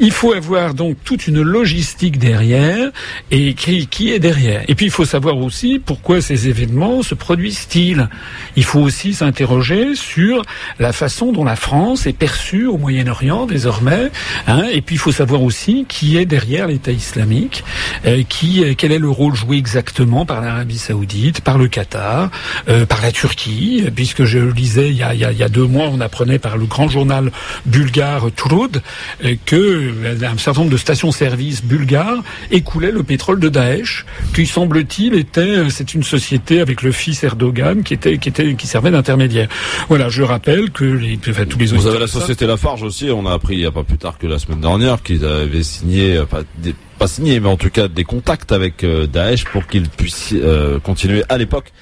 Il 0.00 0.12
faut 0.12 0.32
avoir 0.32 0.74
donc 0.74 0.96
toute 1.04 1.26
une 1.26 1.42
logistique 1.42 2.18
derrière 2.18 2.90
et 3.30 3.54
qui, 3.54 4.10
est 4.10 4.18
derrière. 4.18 4.62
Et 4.68 4.74
puis 4.74 4.86
il 4.86 4.92
faut 4.92 5.04
savoir 5.04 5.36
aussi 5.38 5.80
pourquoi 5.84 6.20
ces 6.20 6.48
événements 6.48 7.02
se 7.02 7.14
produisent-ils. 7.14 8.08
Il 8.56 8.64
faut 8.64 8.80
aussi 8.80 9.14
s'interroger 9.14 9.94
sur 9.94 10.42
la 10.78 10.92
façon 10.92 11.32
dont 11.32 11.44
la 11.44 11.56
France 11.56 12.06
est 12.06 12.12
perçue 12.12 12.66
au 12.66 12.78
Moyen-Orient 12.78 13.46
désormais. 13.46 14.10
Hein, 14.46 14.64
et 14.72 14.80
puis 14.80 14.96
il 14.96 14.98
faut 14.98 15.12
savoir 15.12 15.42
aussi 15.42 15.86
qui 15.88 16.16
est 16.16 16.26
derrière 16.26 16.66
l'État 16.66 16.92
islamique, 16.92 17.64
euh, 18.06 18.22
qui, 18.28 18.64
euh, 18.64 18.74
quel 18.76 18.92
est 18.92 18.98
le 18.98 19.10
rôle 19.10 19.34
joué 19.34 19.56
exactement 19.56 20.26
par 20.26 20.40
l'Arabie 20.40 20.78
Saoudite, 20.78 21.40
par 21.40 21.58
le 21.58 21.68
Qatar, 21.68 22.30
euh, 22.68 22.86
par 22.86 23.00
la 23.02 23.12
Turquie, 23.12 23.84
puisque 23.94 24.24
je 24.24 24.38
lisais 24.38 24.90
il 24.90 24.96
y, 24.96 25.02
a, 25.02 25.48
deux 25.48 25.66
mois, 25.66 25.88
on 25.92 26.00
apprenait 26.00 26.38
par 26.38 26.56
le 26.56 26.66
grand 26.66 26.88
journal 26.88 27.30
bulgare 27.66 28.26
Turud 28.34 28.82
que 29.46 29.51
un 29.56 30.38
certain 30.38 30.60
nombre 30.60 30.72
de 30.72 30.76
stations-service 30.76 31.64
bulgares 31.64 32.22
écoulaient 32.50 32.90
le 32.90 33.02
pétrole 33.02 33.40
de 33.40 33.48
Daesh, 33.48 34.06
qui 34.34 34.46
semble-t-il 34.46 35.14
était, 35.14 35.68
c'est 35.70 35.94
une 35.94 36.02
société 36.02 36.60
avec 36.60 36.82
le 36.82 36.92
fils 36.92 37.22
Erdogan 37.24 37.82
qui 37.82 37.94
était, 37.94 38.18
qui 38.18 38.28
était, 38.28 38.54
qui 38.54 38.66
servait 38.66 38.90
d'intermédiaire. 38.90 39.48
Voilà, 39.88 40.08
je 40.08 40.22
rappelle 40.22 40.70
que 40.70 40.84
les, 40.84 41.18
enfin, 41.28 41.44
tous 41.44 41.58
les 41.58 41.66
Vous 41.66 41.86
avez 41.86 41.98
la 41.98 42.06
société 42.06 42.46
Lafarge 42.46 42.82
aussi. 42.82 43.10
On 43.10 43.26
a 43.26 43.32
appris 43.32 43.54
il 43.54 43.60
n'y 43.60 43.66
a 43.66 43.70
pas 43.70 43.84
plus 43.84 43.98
tard 43.98 44.18
que 44.18 44.26
la 44.26 44.38
semaine 44.38 44.60
dernière 44.60 45.02
qu'ils 45.02 45.24
avaient 45.24 45.62
signé, 45.62 46.18
enfin, 46.18 46.42
pas 46.98 47.08
signé, 47.08 47.40
mais 47.40 47.48
en 47.48 47.56
tout 47.56 47.70
cas 47.70 47.88
des 47.88 48.04
contacts 48.04 48.52
avec 48.52 48.84
euh, 48.84 49.06
Daesh 49.06 49.44
pour 49.44 49.66
qu'ils 49.66 49.88
puissent 49.88 50.34
euh, 50.34 50.78
continuer 50.78 51.24
à 51.28 51.38
l'époque 51.38 51.72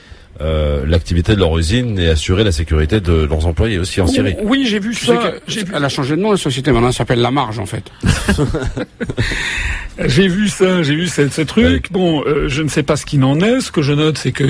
euh, 0.42 0.84
l'activité 0.86 1.34
de 1.34 1.38
leur 1.40 1.56
usine 1.58 1.98
et 1.98 2.08
assurer 2.08 2.44
la 2.44 2.52
sécurité 2.52 3.00
de 3.00 3.12
leurs 3.24 3.46
employés 3.46 3.78
aussi 3.78 4.00
en 4.00 4.06
Syrie. 4.06 4.36
Oui, 4.42 4.64
j'ai 4.66 4.78
vu 4.78 4.94
ça. 4.94 5.34
Elle 5.74 5.84
a 5.84 5.88
changé 5.88 6.16
de 6.16 6.20
nom, 6.22 6.30
la 6.30 6.38
société. 6.38 6.72
Maintenant, 6.72 6.88
elle 6.88 6.94
s'appelle 6.94 7.20
La 7.20 7.30
Marge, 7.30 7.58
en 7.58 7.66
fait. 7.66 7.84
j'ai 10.06 10.28
vu 10.28 10.48
ça, 10.48 10.82
j'ai 10.82 10.94
vu 10.94 11.08
ce, 11.08 11.28
ce 11.28 11.42
truc. 11.42 11.92
Bon, 11.92 12.22
euh, 12.24 12.48
je 12.48 12.62
ne 12.62 12.68
sais 12.68 12.82
pas 12.82 12.96
ce 12.96 13.04
qu'il 13.04 13.22
en 13.24 13.38
est. 13.40 13.60
Ce 13.60 13.70
que 13.70 13.82
je 13.82 13.92
note, 13.92 14.16
c'est 14.16 14.32
que 14.32 14.44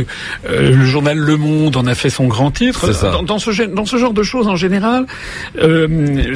euh, 0.49 0.71
le 0.77 0.85
journal 0.85 1.19
Le 1.19 1.37
Monde 1.37 1.77
en 1.77 1.87
a 1.87 1.95
fait 1.97 2.11
son 2.11 2.29
grand 2.29 2.53
titre. 2.53 2.89
Dans, 3.03 3.25
dans, 3.25 3.39
ce, 3.41 3.63
dans 3.65 3.85
ce 3.87 3.97
genre 3.97 4.15
de 4.15 4.23
choses, 4.23 4.47
en 4.47 4.57
général, 4.57 5.07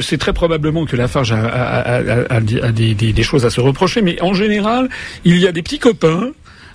c'est 0.01 0.17
très 0.17 0.33
probablement 0.33 0.85
que 0.85 0.97
Lafarge 0.97 1.31
a, 1.31 1.37
a, 1.37 2.01
a, 2.01 2.35
a 2.35 2.41
des, 2.41 2.93
des, 2.93 3.13
des 3.13 3.23
choses 3.23 3.45
à 3.45 3.49
se 3.49 3.61
reprocher. 3.61 4.01
Mais 4.01 4.21
en 4.21 4.33
général, 4.33 4.89
il 5.23 5.37
y 5.39 5.47
a 5.47 5.51
des 5.51 5.61
petits 5.61 5.79
copains 5.79 6.31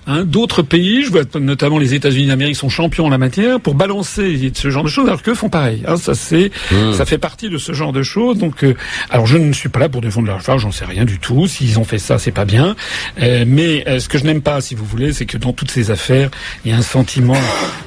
Hein, 0.07 0.23
D'autres 0.23 0.63
pays, 0.63 1.03
je 1.03 1.11
vois 1.11 1.21
notamment 1.39 1.77
les 1.77 1.93
États-Unis 1.93 2.27
d'Amérique 2.27 2.55
sont 2.55 2.69
champions 2.69 3.05
en 3.05 3.09
la 3.09 3.19
matière 3.19 3.59
pour 3.59 3.75
balancer 3.75 4.51
ce 4.53 4.69
genre 4.71 4.83
de 4.83 4.89
choses, 4.89 5.07
alors 5.07 5.21
qu'eux 5.21 5.35
font 5.35 5.49
pareil. 5.49 5.83
Hein, 5.87 5.97
ça 5.97 6.15
c'est, 6.15 6.51
mmh. 6.71 6.93
ça 6.93 7.05
fait 7.05 7.19
partie 7.19 7.49
de 7.49 7.57
ce 7.59 7.71
genre 7.73 7.93
de 7.93 8.01
choses. 8.01 8.39
Donc, 8.39 8.63
euh, 8.63 8.75
alors 9.11 9.27
je 9.27 9.37
ne 9.37 9.53
suis 9.53 9.69
pas 9.69 9.79
là 9.79 9.89
pour 9.89 10.01
défendre 10.01 10.27
leur 10.27 10.41
part, 10.41 10.57
j'en 10.57 10.71
sais 10.71 10.85
rien 10.85 11.05
du 11.05 11.19
tout. 11.19 11.45
S'ils 11.47 11.77
ont 11.77 11.83
fait 11.83 11.99
ça, 11.99 12.17
c'est 12.17 12.31
pas 12.31 12.45
bien. 12.45 12.75
Euh, 13.21 13.45
mais 13.47 13.87
euh, 13.87 13.99
ce 13.99 14.09
que 14.09 14.17
je 14.17 14.23
n'aime 14.23 14.41
pas, 14.41 14.59
si 14.59 14.73
vous 14.73 14.85
voulez, 14.85 15.13
c'est 15.13 15.27
que 15.27 15.37
dans 15.37 15.53
toutes 15.53 15.71
ces 15.71 15.91
affaires, 15.91 16.31
il 16.65 16.71
y 16.71 16.73
a 16.73 16.77
un 16.77 16.81
sentiment 16.81 17.37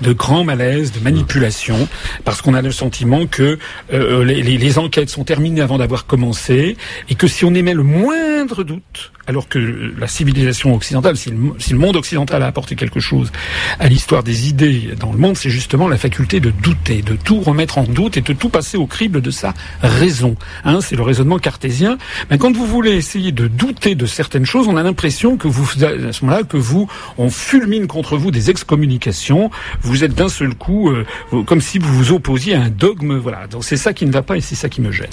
de 0.01 0.13
grand 0.13 0.45
malaise, 0.45 0.93
de 0.93 1.01
manipulation, 1.01 1.89
parce 2.25 2.43
qu'on 2.43 2.55
a 2.55 2.63
le 2.63 2.71
sentiment 2.71 3.27
que 3.27 3.59
les, 3.91 4.43
les, 4.43 4.59
les, 4.59 4.79
enquêtes 4.79 5.11
sont 5.11 5.25
terminées 5.25 5.61
avant 5.61 5.79
d'avoir 5.79 6.07
commencé, 6.07 6.77
et 7.09 7.15
que 7.15 7.27
si 7.27 7.45
on 7.45 7.55
émet 7.55 7.75
le 7.75 7.83
moindre 7.83 8.65
doute, 8.65 9.13
alors 9.27 9.49
que 9.49 9.59
la 9.99 10.07
civilisation 10.07 10.75
occidentale, 10.75 11.17
si 11.17 11.31
le, 11.31 11.79
monde 11.79 11.97
occidental 11.97 12.04
a 12.13 12.47
apporté 12.47 12.77
quelque 12.77 13.01
chose 13.01 13.33
à 13.79 13.89
l'histoire 13.89 14.23
des 14.23 14.49
idées 14.49 14.95
dans 14.99 15.13
le 15.13 15.19
monde, 15.19 15.37
c'est 15.37 15.51
justement 15.51 15.89
la 15.89 15.97
faculté 15.97 16.41
de 16.41 16.51
douter, 16.51 17.03
de 17.03 17.17
tout 17.17 17.41
remettre 17.41 17.79
en 17.79 17.85
doute 17.85 18.17
et 18.17 18.21
de 18.21 18.33
tout 18.33 18.49
passer 18.49 18.77
au 18.77 18.87
crible 18.87 19.21
de 19.21 19.31
sa 19.31 19.55
raison. 19.81 20.37
Hein, 20.65 20.81
c'est 20.81 20.97
le 20.97 21.03
raisonnement 21.03 21.39
cartésien. 21.39 21.99
Mais 22.31 22.39
quand 22.39 22.55
vous 22.55 22.67
voulez 22.67 22.93
essayer 22.93 23.33
de 23.33 23.47
douter 23.47 23.95
de 23.95 24.07
certaines 24.07 24.47
choses, 24.47 24.69
on 24.69 24.77
a 24.77 24.83
l'impression 24.83 25.37
que 25.37 25.49
vous, 25.49 25.69
à 25.85 26.13
ce 26.13 26.25
moment-là, 26.25 26.43
que 26.45 26.57
vous, 26.57 26.89
on 27.19 27.31
fulmine 27.31 27.87
contre 27.87 28.17
vous 28.17 28.31
des 28.31 28.51
excommunications. 28.51 29.51
Vous 29.83 30.05
êtes 30.05 30.15
d'un 30.15 30.29
seul 30.29 30.55
coup, 30.55 30.91
euh, 30.91 31.05
comme 31.47 31.61
si 31.61 31.79
vous 31.79 31.93
vous 31.93 32.13
opposiez 32.13 32.55
à 32.55 32.63
un 32.63 32.71
dogme. 32.71 33.17
Voilà. 33.19 33.47
Donc 33.47 33.65
c'est 33.65 33.77
ça 33.77 33.93
qui 33.93 34.07
ne 34.07 34.13
va 34.13 34.23
pas 34.23 34.37
et 34.37 34.41
c'est 34.41 34.55
ça 34.55 34.69
qui 34.69 34.81
me 34.81 34.93
gêne. 34.93 35.09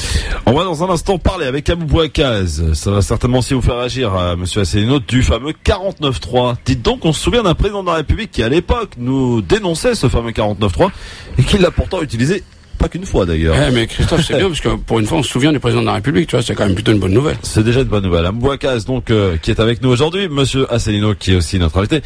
On 0.45 0.53
va 0.53 0.63
dans 0.63 0.83
un 0.83 0.89
instant 0.89 1.17
parler 1.17 1.45
avec 1.45 1.69
Abou 1.69 1.85
Bouakaz. 1.85 2.73
Ça 2.73 2.91
va 2.91 3.01
certainement 3.01 3.39
aussi 3.39 3.53
vous 3.53 3.61
faire 3.61 3.77
réagir, 3.77 4.13
à 4.13 4.35
Monsieur 4.35 4.61
Asselineau, 4.61 4.99
du 4.99 5.23
fameux 5.23 5.53
49-3. 5.65 6.55
Dites 6.65 6.80
donc, 6.83 7.05
on 7.05 7.13
se 7.13 7.21
souvient 7.21 7.43
d'un 7.43 7.53
président 7.53 7.81
de 7.83 7.87
la 7.87 7.95
République 7.95 8.31
qui, 8.31 8.43
à 8.43 8.49
l'époque, 8.49 8.91
nous 8.97 9.41
dénonçait 9.41 9.95
ce 9.95 10.09
fameux 10.09 10.31
49-3 10.31 10.89
et 11.37 11.43
qui 11.43 11.57
l'a 11.57 11.71
pourtant 11.71 12.01
utilisé 12.01 12.43
pas 12.81 12.89
qu'une 12.89 13.05
fois 13.05 13.27
d'ailleurs. 13.27 13.55
Eh, 13.55 13.71
mais 13.71 13.85
Christophe, 13.85 14.25
c'est 14.25 14.35
bien 14.37 14.47
parce 14.47 14.59
que 14.59 14.69
pour 14.69 14.99
une 14.99 15.05
fois, 15.05 15.19
on 15.19 15.23
se 15.23 15.29
souvient 15.29 15.53
du 15.53 15.59
président 15.59 15.81
de 15.81 15.85
la 15.85 15.93
République, 15.93 16.27
tu 16.27 16.35
vois, 16.35 16.43
c'est 16.43 16.55
quand 16.55 16.65
même 16.65 16.73
plutôt 16.73 16.91
une 16.91 16.99
bonne 16.99 17.13
nouvelle. 17.13 17.37
C'est 17.43 17.63
déjà 17.63 17.81
une 17.81 17.87
bonne 17.87 18.03
nouvelle. 18.03 18.25
Ambouakaz, 18.25 18.85
donc, 18.85 19.11
euh, 19.11 19.37
qui 19.37 19.51
est 19.51 19.59
avec 19.59 19.81
nous 19.83 19.89
aujourd'hui, 19.89 20.27
Monsieur 20.27 20.71
Asselineau, 20.73 21.13
qui 21.13 21.33
est 21.33 21.35
aussi 21.35 21.59
notre 21.59 21.77
invité. 21.77 22.01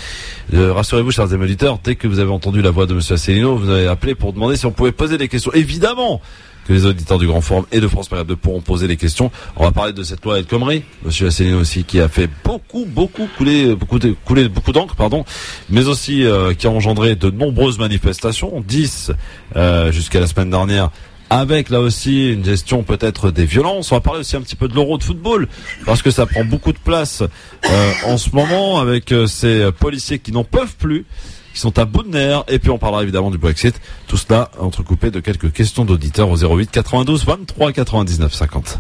Euh, 0.54 0.74
rassurez-vous, 0.74 1.12
chers 1.12 1.32
auditeurs, 1.32 1.80
dès 1.82 1.96
que 1.96 2.08
vous 2.08 2.20
avez 2.20 2.32
entendu 2.32 2.62
la 2.62 2.72
voix 2.72 2.86
de 2.86 2.94
Monsieur 2.94 3.16
Asselineau, 3.16 3.56
vous 3.56 3.70
avez 3.70 3.88
appelé 3.88 4.16
pour 4.16 4.34
demander 4.34 4.58
si 4.58 4.66
on 4.66 4.72
pouvait 4.72 4.92
poser 4.92 5.18
des 5.18 5.30
questions. 5.30 5.52
Évidemment, 5.54 6.22
que 6.66 6.74
les 6.74 6.86
auditeurs 6.86 7.20
du 7.20 7.28
Grand 7.28 7.42
Forum 7.42 7.66
et 7.72 7.80
de 7.80 7.88
France 7.88 8.08
Période 8.08 8.28
2 8.28 8.36
pourront 8.36 8.62
poser 8.62 8.88
des 8.88 8.98
questions. 8.98 9.32
On 9.56 9.64
va 9.64 9.72
parler 9.72 9.94
de 9.94 10.04
cette 10.04 10.24
loi 10.26 10.40
El 10.40 10.46
Khomri, 10.46 10.84
Monsieur 11.04 11.28
Asselineau 11.28 11.60
aussi, 11.60 11.84
qui 11.84 12.00
a 12.00 12.10
fait 12.10 12.30
beaucoup, 12.44 12.86
beaucoup 12.86 13.28
couler, 13.38 13.76
beaucoup, 13.76 14.00
de, 14.00 14.16
couler 14.26 14.50
beaucoup 14.50 14.72
d'encre, 14.72 14.96
pardon, 14.96 15.26
mais 15.70 15.88
aussi 15.88 16.26
euh, 16.26 16.54
qui 16.54 16.68
a 16.68 16.72
engendré 16.72 17.16
de 17.16 17.30
nombreuses 17.30 17.78
manifestations, 17.78 18.64
10 18.68 19.12
euh, 19.56 19.92
jusqu'à 19.92 20.20
la 20.20 20.28
semaine 20.28 20.50
dernière 20.50 20.90
avec 21.32 21.72
là 21.72 21.80
aussi 21.80 22.34
une 22.34 22.46
gestion 22.46 22.84
peut-être 22.84 23.32
des 23.32 23.46
violences. 23.46 23.92
On 23.92 23.96
va 23.96 24.02
parler 24.02 24.20
aussi 24.20 24.36
un 24.36 24.42
petit 24.42 24.56
peu 24.56 24.68
de 24.68 24.76
l'euro 24.76 25.00
de 25.00 25.04
football 25.04 25.48
parce 25.84 26.04
que 26.04 26.12
ça 26.12 26.28
prend 26.28 26.46
beaucoup 26.46 26.72
de 26.72 26.78
place 26.78 27.24
euh, 27.68 27.92
en 28.06 28.20
ce 28.20 28.30
moment 28.30 28.80
avec 28.80 29.12
ces 29.26 29.72
policiers 29.72 30.20
qui 30.20 30.32
n'en 30.32 30.44
peuvent 30.44 30.76
plus 30.76 31.04
qui 31.56 31.62
sont 31.62 31.80
à 31.80 31.86
bout 31.86 32.04
de 32.04 32.10
nerfs. 32.10 32.44
Et 32.50 32.60
puis 32.60 32.70
on 32.70 32.78
parlera 32.78 33.02
évidemment 33.02 33.32
du 33.32 33.38
Brexit. 33.38 33.82
Tout 34.08 34.18
cela 34.18 34.52
entrecoupé 34.60 35.10
de 35.10 35.22
quelques 35.22 35.52
questions 35.52 35.86
d'auditeurs 35.86 36.30
au 36.30 36.36
08 36.36 36.70
92 36.70 37.26
23 37.26 37.72
99 37.72 38.34
50. 38.34 38.80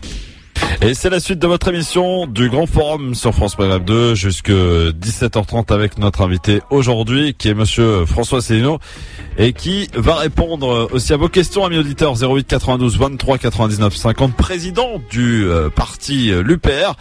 Et 0.82 0.94
c'est 0.94 1.10
la 1.10 1.20
suite 1.20 1.40
de 1.40 1.48
votre 1.48 1.70
émission 1.70 2.28
du 2.28 2.50
Grand 2.50 2.66
Forum 2.66 3.16
sur 3.16 3.34
France 3.34 3.58
Maghreb 3.58 3.86
2 3.86 4.16
jusque 4.16 4.50
17h30 4.50 5.72
avec 5.74 5.98
notre 5.98 6.22
invité 6.22 6.62
aujourd'hui 6.70 7.34
qui 7.34 7.50
est 7.50 7.54
monsieur 7.54 8.06
François 8.06 8.42
Célineau 8.42 8.80
et 9.38 9.54
qui 9.54 9.90
va 9.96 10.16
répondre 10.16 10.90
aussi 10.92 11.14
à 11.14 11.18
vos 11.18 11.30
questions 11.30 11.66
amis 11.66 11.78
auditeurs 11.78 12.16
08 12.22 12.46
92 12.46 12.98
23 12.98 13.38
99 13.38 13.96
50 13.96 14.36
président 14.36 15.02
du 15.10 15.46
euh, 15.46 15.70
parti 15.70 16.32
euh, 16.32 16.42
l'UPR 16.42 16.96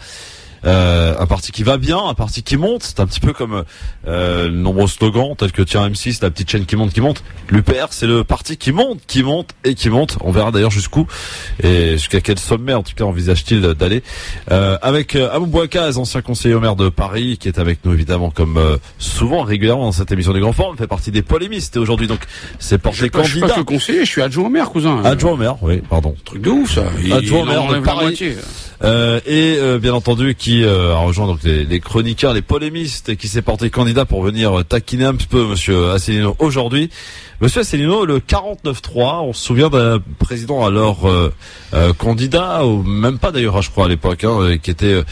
euh, 0.65 1.15
un 1.19 1.25
parti 1.25 1.51
qui 1.51 1.63
va 1.63 1.77
bien, 1.77 1.99
un 1.99 2.13
parti 2.13 2.43
qui 2.43 2.57
monte. 2.57 2.83
C'est 2.83 2.99
un 2.99 3.05
petit 3.05 3.19
peu 3.19 3.33
comme 3.33 3.63
euh, 4.07 4.49
nombreux 4.49 4.87
slogans 4.87 5.35
tels 5.35 5.51
que 5.51 5.61
tiens 5.61 5.87
M6, 5.89 6.19
la 6.21 6.31
petite 6.31 6.49
chaîne 6.49 6.65
qui 6.65 6.75
monte, 6.75 6.93
qui 6.93 7.01
monte. 7.01 7.23
L'UPR, 7.49 7.87
c'est 7.91 8.07
le 8.07 8.23
parti 8.23 8.57
qui 8.57 8.71
monte, 8.71 8.99
qui 9.07 9.23
monte 9.23 9.49
et 9.63 9.75
qui 9.75 9.89
monte. 9.89 10.17
On 10.21 10.31
verra 10.31 10.51
d'ailleurs 10.51 10.71
jusqu'où 10.71 11.07
et 11.63 11.93
jusqu'à 11.93 12.21
quel 12.21 12.39
sommet, 12.39 12.73
en 12.73 12.83
tout 12.83 12.93
cas, 12.95 13.03
envisage-t-il 13.03 13.61
d'aller. 13.61 14.03
Euh, 14.51 14.77
avec 14.81 15.15
euh, 15.15 15.31
Abou 15.31 15.45
Bouakaz, 15.45 15.97
ancien 15.97 16.21
conseiller 16.21 16.55
au 16.55 16.59
maire 16.59 16.75
de 16.75 16.89
Paris, 16.89 17.37
qui 17.39 17.47
est 17.47 17.59
avec 17.59 17.79
nous 17.85 17.93
évidemment 17.93 18.29
comme 18.29 18.57
euh, 18.57 18.77
souvent 18.97 19.43
régulièrement 19.43 19.85
dans 19.85 19.91
cette 19.91 20.11
émission 20.11 20.33
des 20.33 20.39
grands 20.39 20.53
formes, 20.53 20.77
fait 20.77 20.87
partie 20.87 21.11
des 21.11 21.21
polémistes 21.21 21.75
et 21.75 21.79
aujourd'hui 21.79 22.07
donc 22.07 22.21
c'est 22.59 22.77
porté 22.77 23.09
candidat. 23.09 23.23
Je 23.27 23.31
suis 23.31 23.41
pas 23.41 23.49
que 23.49 23.61
conseiller, 23.61 23.99
je 24.05 24.09
suis 24.09 24.21
adjoint 24.21 24.45
au 24.45 24.49
maire, 24.49 24.69
cousin. 24.69 25.03
Adjoint 25.03 25.31
au 25.31 25.37
maire, 25.37 25.55
oui, 25.61 25.81
pardon. 25.89 26.15
Truc 26.25 26.41
de 26.41 26.49
ouf 26.49 26.75
ça. 26.75 26.83
adjoint 27.11 27.41
au 27.41 27.45
maire 27.45 27.67
de 27.67 27.79
Paris. 27.79 28.35
Euh, 28.83 29.19
et 29.25 29.55
euh, 29.57 29.79
bien 29.79 29.93
entendu 29.93 30.35
qui 30.35 30.63
euh, 30.63 30.93
a 30.93 30.97
rejoint 30.97 31.27
donc 31.27 31.43
les, 31.43 31.79
chroniqueurs, 31.79 32.33
les 32.33 32.41
polémistes 32.41 33.09
et 33.09 33.15
qui 33.15 33.27
s'est 33.27 33.41
porté 33.41 33.69
candidat 33.69 34.05
pour 34.05 34.21
venir 34.21 34.65
taquiner 34.65 35.05
un 35.05 35.15
petit 35.15 35.27
peu 35.27 35.45
Monsieur 35.45 35.91
Asselineau 35.91 36.35
aujourd'hui. 36.39 36.89
Monsieur 37.41 37.61
Asselineau, 37.61 38.05
le 38.05 38.19
49-3, 38.19 39.21
on 39.21 39.33
se 39.33 39.43
souvient 39.43 39.69
d'un 39.69 39.99
président 40.19 40.65
alors 40.65 41.09
candidat, 41.97 42.65
ou 42.65 42.81
même 42.81 43.19
pas 43.19 43.33
d'ailleurs, 43.33 43.61
je 43.61 43.69
crois 43.69 43.85
à 43.85 43.87
l'époque, 43.89 44.23
hein, 44.23 44.57
qui 44.61 44.71
était 44.71 45.03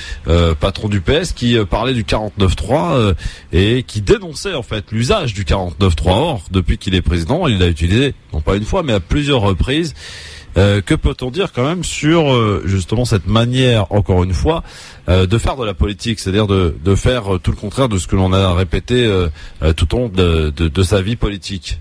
patron 0.62 0.88
du 0.88 1.02
PS, 1.02 1.34
qui 1.34 1.58
parlait 1.70 1.94
du 1.94 2.06
49-3 2.06 3.14
et 3.52 3.84
qui 3.84 4.02
dénonçait 4.02 4.54
en 4.54 4.64
fait 4.64 4.86
l'usage 4.94 5.34
du 5.34 5.44
49-3. 5.44 5.94
Or, 6.06 6.42
depuis 6.50 6.78
qu'il 6.78 6.96
est 6.96 7.02
président, 7.02 7.46
il 7.48 7.60
l'a 7.60 7.68
utilisé 7.68 8.14
non 8.32 8.40
pas 8.40 8.56
une 8.56 8.64
fois, 8.64 8.84
mais 8.84 8.94
à 8.94 9.02
plusieurs 9.02 9.42
reprises. 9.42 9.94
Euh, 10.56 10.82
que 10.82 10.94
peut-on 10.94 11.32
dire 11.32 11.52
quand 11.52 11.66
même 11.66 11.84
sur 11.84 12.32
euh, 12.32 12.62
justement 12.66 13.06
cette 13.06 13.28
manière, 13.28 13.92
encore 13.92 14.24
une 14.24 14.34
fois, 14.34 14.64
de 15.08 15.38
faire 15.38 15.56
de 15.56 15.66
la 15.66 15.74
politique, 15.74 16.20
c'est-à-dire 16.20 16.48
de, 16.48 16.96
faire 16.96 17.40
tout 17.42 17.52
le 17.52 17.58
contraire 17.58 17.90
de 17.90 17.98
ce 17.98 18.08
que 18.08 18.16
l'on 18.16 18.32
a 18.34 18.54
répété 18.54 19.10
tout 19.76 19.96
au 19.96 20.00
long 20.00 20.10
de, 20.10 20.84
sa 20.84 21.02
vie 21.02 21.16
politique 21.16 21.80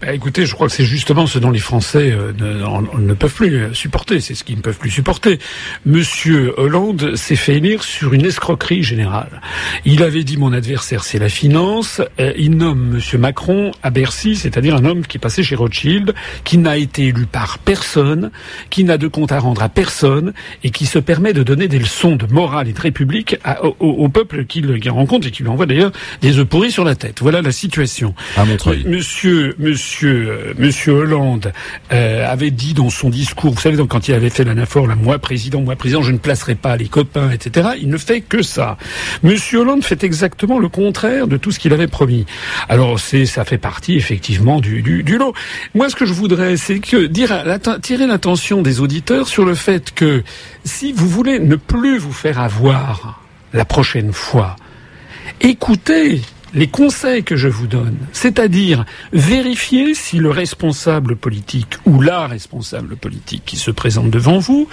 bah, 0.00 0.12
Écoutez, 0.12 0.46
je 0.46 0.54
crois 0.54 0.66
que 0.66 0.72
c'est 0.72 0.84
justement 0.84 1.26
ce 1.26 1.38
dont 1.38 1.50
les 1.50 1.58
Français 1.58 2.14
ne, 2.38 2.98
ne, 3.00 3.14
peuvent 3.14 3.32
plus 3.32 3.74
supporter, 3.74 4.20
c'est 4.20 4.34
ce 4.34 4.44
qu'ils 4.44 4.56
ne 4.56 4.62
peuvent 4.62 4.78
plus 4.78 4.90
supporter. 4.90 5.38
Monsieur 5.86 6.54
Hollande 6.58 7.16
s'est 7.16 7.36
fait 7.36 7.56
élire 7.56 7.82
sur 7.82 8.12
une 8.12 8.24
escroquerie 8.24 8.82
générale. 8.82 9.40
Il 9.84 10.02
avait 10.02 10.24
dit 10.24 10.36
mon 10.36 10.52
adversaire 10.52 11.04
c'est 11.04 11.18
la 11.18 11.28
finance, 11.28 12.00
il 12.36 12.56
nomme 12.56 12.88
Monsieur 12.94 13.18
Macron 13.18 13.72
à 13.82 13.90
Bercy, 13.90 14.36
c'est-à-dire 14.36 14.76
un 14.76 14.84
homme 14.84 15.06
qui 15.06 15.16
est 15.16 15.20
passé 15.20 15.42
chez 15.42 15.54
Rothschild, 15.54 16.14
qui 16.44 16.58
n'a 16.58 16.76
été 16.76 17.06
élu 17.06 17.26
par 17.26 17.58
personne 17.58 18.30
qui 18.70 18.84
n'a 18.84 18.98
de 18.98 19.08
compte 19.08 19.32
à 19.32 19.38
rendre 19.38 19.62
à 19.62 19.68
personne 19.68 20.32
et 20.64 20.70
qui 20.70 20.86
se 20.86 20.98
permet 20.98 21.32
de 21.32 21.42
donner 21.42 21.68
des 21.68 21.78
leçons 21.78 22.16
de 22.16 22.26
morale 22.26 22.57
et 22.66 22.72
de 22.72 22.80
république 22.80 23.36
au, 23.80 24.08
peuple 24.08 24.44
qu'il 24.46 24.90
rencontre 24.90 25.28
et 25.28 25.30
qui 25.30 25.42
lui 25.42 25.50
envoie 25.50 25.66
d'ailleurs 25.66 25.92
des 26.20 26.38
œufs 26.38 26.46
pourris 26.46 26.70
sur 26.70 26.84
la 26.84 26.94
tête. 26.94 27.18
Voilà 27.20 27.42
la 27.42 27.52
situation. 27.52 28.14
À 28.36 28.44
Monsieur, 28.86 29.54
monsieur, 29.58 30.28
euh, 30.28 30.54
monsieur 30.58 30.92
Hollande 30.92 31.52
euh, 31.92 32.26
avait 32.30 32.50
dit 32.50 32.74
dans 32.74 32.90
son 32.90 33.10
discours, 33.10 33.52
vous 33.52 33.60
savez, 33.60 33.76
donc, 33.76 33.88
quand 33.88 34.08
il 34.08 34.14
avait 34.14 34.30
fait 34.30 34.44
l'anaphore, 34.44 34.86
là, 34.86 34.94
moi 34.94 35.18
président, 35.18 35.60
moi 35.60 35.76
président, 35.76 36.02
je 36.02 36.12
ne 36.12 36.18
placerai 36.18 36.54
pas 36.54 36.76
les 36.76 36.88
copains, 36.88 37.30
etc. 37.30 37.70
Il 37.80 37.88
ne 37.88 37.98
fait 37.98 38.20
que 38.20 38.42
ça. 38.42 38.78
Monsieur 39.22 39.60
Hollande 39.60 39.84
fait 39.84 40.02
exactement 40.04 40.58
le 40.58 40.68
contraire 40.68 41.26
de 41.26 41.36
tout 41.36 41.52
ce 41.52 41.58
qu'il 41.58 41.72
avait 41.72 41.86
promis. 41.86 42.26
Alors 42.68 42.98
c'est, 42.98 43.26
ça 43.26 43.44
fait 43.44 43.58
partie 43.58 43.96
effectivement 43.96 44.60
du, 44.60 44.82
du, 44.82 45.02
du 45.02 45.18
lot. 45.18 45.34
Moi, 45.74 45.88
ce 45.90 45.96
que 45.96 46.06
je 46.06 46.12
voudrais, 46.12 46.56
c'est 46.56 46.78
que 46.78 47.06
dire, 47.06 47.44
tirer 47.82 48.06
l'attention 48.06 48.62
des 48.62 48.80
auditeurs 48.80 49.28
sur 49.28 49.44
le 49.44 49.54
fait 49.54 49.92
que 49.94 50.22
si 50.64 50.92
vous 50.92 51.08
voulez 51.08 51.38
ne 51.38 51.56
plus 51.56 51.98
vous 51.98 52.12
faire 52.12 52.40
avoir 52.48 53.20
la 53.52 53.66
prochaine 53.66 54.14
fois, 54.14 54.56
écoutez 55.42 56.22
les 56.54 56.66
conseils 56.66 57.24
que 57.24 57.36
je 57.36 57.48
vous 57.48 57.66
donne, 57.66 57.96
c'est-à-dire 58.12 58.84
vérifier 59.12 59.94
si 59.94 60.18
le 60.18 60.30
responsable 60.30 61.16
politique 61.16 61.74
ou 61.84 62.00
la 62.00 62.26
responsable 62.26 62.96
politique 62.96 63.42
qui 63.44 63.56
se 63.56 63.70
présente 63.70 64.10
devant 64.10 64.38
vous 64.38 64.68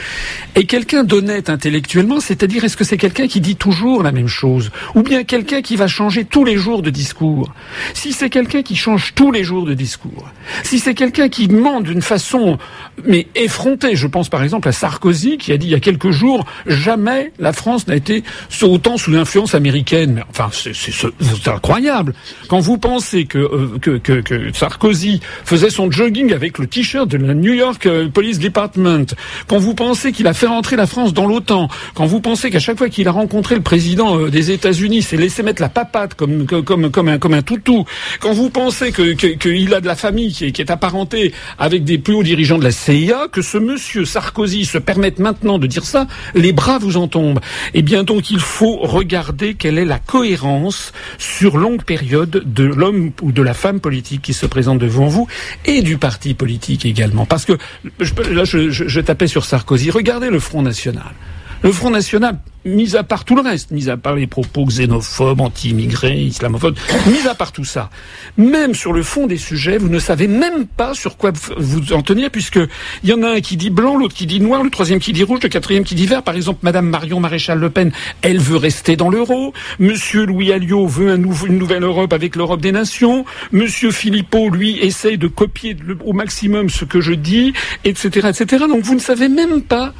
est 0.55 0.65
quelqu'un 0.65 1.03
d'honnête 1.03 1.49
intellectuellement, 1.49 2.19
c'est-à-dire 2.19 2.63
est-ce 2.63 2.77
que 2.77 2.83
c'est 2.83 2.97
quelqu'un 2.97 3.27
qui 3.27 3.41
dit 3.41 3.55
toujours 3.55 4.03
la 4.03 4.11
même 4.11 4.27
chose, 4.27 4.71
ou 4.93 5.01
bien 5.01 5.23
quelqu'un 5.23 5.61
qui 5.61 5.75
va 5.75 5.87
changer 5.87 6.25
tous 6.25 6.45
les 6.45 6.57
jours 6.57 6.81
de 6.81 6.89
discours. 6.89 7.53
Si 7.93 8.13
c'est 8.13 8.29
quelqu'un 8.29 8.61
qui 8.61 8.75
change 8.75 9.13
tous 9.15 9.31
les 9.31 9.43
jours 9.43 9.65
de 9.65 9.73
discours, 9.73 10.29
si 10.63 10.79
c'est 10.79 10.93
quelqu'un 10.93 11.29
qui 11.29 11.47
ment 11.47 11.81
d'une 11.81 12.01
façon 12.01 12.57
mais 13.05 13.27
effrontée, 13.35 13.95
je 13.95 14.07
pense 14.07 14.29
par 14.29 14.43
exemple 14.43 14.69
à 14.69 14.71
Sarkozy 14.71 15.37
qui 15.37 15.51
a 15.51 15.57
dit 15.57 15.67
il 15.67 15.71
y 15.71 15.75
a 15.75 15.79
quelques 15.79 16.11
jours 16.11 16.45
jamais 16.65 17.33
la 17.39 17.53
France 17.53 17.87
n'a 17.87 17.95
été 17.95 18.23
autant 18.61 18.97
sous 18.97 19.11
l'influence 19.11 19.55
américaine. 19.55 20.23
Enfin, 20.29 20.49
c'est 20.51 20.73
incroyable. 21.65 22.13
Quand 22.47 22.59
vous 22.59 22.77
pensez 22.77 23.27
euh, 23.35 23.79
que, 23.81 23.97
que, 23.97 24.21
que, 24.21 24.53
Sarkozy 24.53 25.19
faisait 25.43 25.71
son 25.71 25.89
jogging 25.89 26.31
avec 26.31 26.59
le 26.59 26.67
t-shirt 26.67 27.07
de 27.07 27.17
la 27.17 27.33
New 27.33 27.53
York 27.53 27.87
euh, 27.87 28.07
Police 28.07 28.37
Department, 28.37 29.15
quand 29.47 29.57
vous 29.57 29.73
pensez 29.73 30.11
qu'il 30.11 30.27
a 30.27 30.35
fait 30.35 30.45
rentrer 30.45 30.75
la 30.75 30.85
France 30.85 31.11
dans 31.11 31.25
l'OTAN, 31.25 31.67
quand 31.95 32.05
vous 32.05 32.21
pensez 32.21 32.51
qu'à 32.51 32.59
chaque 32.59 32.77
fois 32.77 32.89
qu'il 32.89 33.07
a 33.07 33.11
rencontré 33.11 33.55
le 33.55 33.61
président 33.61 34.19
euh, 34.19 34.29
des 34.29 34.51
États-Unis, 34.51 35.01
s'est 35.01 35.17
laissé 35.17 35.41
mettre 35.41 35.59
la 35.59 35.69
papate 35.69 36.13
comme, 36.13 36.45
comme, 36.45 36.91
comme, 36.91 37.09
un, 37.09 37.17
comme 37.17 37.41
toutou, 37.41 37.85
quand 38.19 38.33
vous 38.33 38.51
pensez 38.51 38.91
qu'il 38.91 39.15
que, 39.15 39.73
a 39.73 39.81
de 39.81 39.87
la 39.87 39.95
famille 39.95 40.31
qui 40.31 40.45
est, 40.45 40.51
qui 40.51 40.61
est 40.61 40.69
apparentée 40.69 41.33
avec 41.57 41.83
des 41.83 41.97
plus 41.97 42.13
hauts 42.13 42.23
dirigeants 42.23 42.59
de 42.59 42.63
la 42.63 42.71
CIA, 42.71 43.27
que 43.31 43.41
ce 43.41 43.57
monsieur 43.57 44.05
Sarkozy 44.05 44.65
se 44.65 44.77
permette 44.77 45.17
maintenant 45.17 45.57
de 45.57 45.65
dire 45.65 45.83
ça, 45.83 46.05
les 46.35 46.53
bras 46.53 46.77
vous 46.77 46.97
en 46.97 47.07
tombent. 47.07 47.39
Eh 47.73 47.81
bien 47.81 48.03
donc 48.03 48.29
il 48.29 48.39
faut 48.39 48.77
regarder 48.77 49.55
quelle 49.55 49.79
est 49.79 49.85
la 49.85 49.97
cohérence 49.97 50.93
sur 51.17 51.54
longue 51.57 51.83
période 51.83 52.43
de 52.45 52.63
l'homme 52.63 53.11
ou 53.21 53.31
de 53.31 53.41
la 53.41 53.53
femme 53.53 53.79
politique 53.79 54.21
qui 54.21 54.33
se 54.33 54.45
présente 54.45 54.79
devant 54.79 55.07
vous 55.07 55.27
et 55.65 55.81
du 55.81 55.97
parti 55.97 56.33
politique 56.33 56.85
également. 56.85 57.25
Parce 57.25 57.45
que 57.45 57.53
là, 58.31 58.43
je 58.45 58.99
tapais 59.01 59.27
sur 59.27 59.45
Sarkozy. 59.45 59.91
Regardez 59.91 60.29
le 60.29 60.39
Front 60.39 60.61
National. 60.61 61.13
Le 61.65 61.71
Front 61.71 61.89
National, 61.89 62.37
mis 62.63 62.95
à 62.95 63.01
part 63.01 63.25
tout 63.25 63.35
le 63.35 63.41
reste, 63.41 63.71
mis 63.71 63.89
à 63.89 63.97
part 63.97 64.13
les 64.13 64.27
propos 64.27 64.65
xénophobes, 64.65 65.41
anti-immigrés, 65.41 66.15
islamophobes, 66.15 66.77
mis 67.07 67.27
à 67.27 67.33
part 67.33 67.51
tout 67.51 67.65
ça, 67.65 67.89
même 68.37 68.75
sur 68.75 68.93
le 68.93 69.01
fond 69.01 69.25
des 69.25 69.37
sujets, 69.37 69.79
vous 69.79 69.89
ne 69.89 69.97
savez 69.97 70.27
même 70.27 70.67
pas 70.67 70.93
sur 70.93 71.17
quoi 71.17 71.31
vous 71.57 71.91
en 71.93 72.03
tenir, 72.03 72.29
puisque 72.29 72.59
il 73.01 73.09
y 73.09 73.13
en 73.13 73.23
a 73.23 73.29
un 73.29 73.41
qui 73.41 73.57
dit 73.57 73.71
blanc, 73.71 73.97
l'autre 73.97 74.13
qui 74.13 74.27
dit 74.27 74.39
noir, 74.39 74.61
le 74.61 74.69
troisième 74.69 74.99
qui 74.99 75.11
dit 75.11 75.23
rouge, 75.23 75.39
le 75.41 75.49
quatrième 75.49 75.83
qui 75.83 75.95
dit 75.95 76.05
vert. 76.05 76.21
Par 76.21 76.35
exemple, 76.35 76.59
Madame 76.61 76.87
Marion 76.87 77.19
Maréchal 77.19 77.57
Le 77.57 77.71
Pen, 77.71 77.91
elle 78.21 78.37
veut 78.37 78.57
rester 78.57 78.95
dans 78.95 79.09
l'euro. 79.09 79.51
Monsieur 79.79 80.27
Louis 80.27 80.51
Alliot 80.51 80.85
veut 80.85 81.09
un 81.09 81.15
une 81.15 81.57
nouvelle 81.57 81.81
Europe 81.81 82.13
avec 82.13 82.35
l'Europe 82.35 82.61
des 82.61 82.73
nations. 82.73 83.25
Monsieur 83.51 83.89
Philippot, 83.89 84.51
lui, 84.51 84.77
essaye 84.81 85.17
de 85.17 85.25
copier 85.27 85.75
au 86.05 86.13
maximum 86.13 86.69
ce 86.69 86.85
que 86.85 87.01
je 87.01 87.13
dis, 87.13 87.53
etc., 87.85 88.29
etc. 88.29 88.65
Donc 88.69 88.83
vous 88.83 88.93
ne 88.93 88.99
savez 88.99 89.29
même 89.29 89.63
pas 89.63 89.95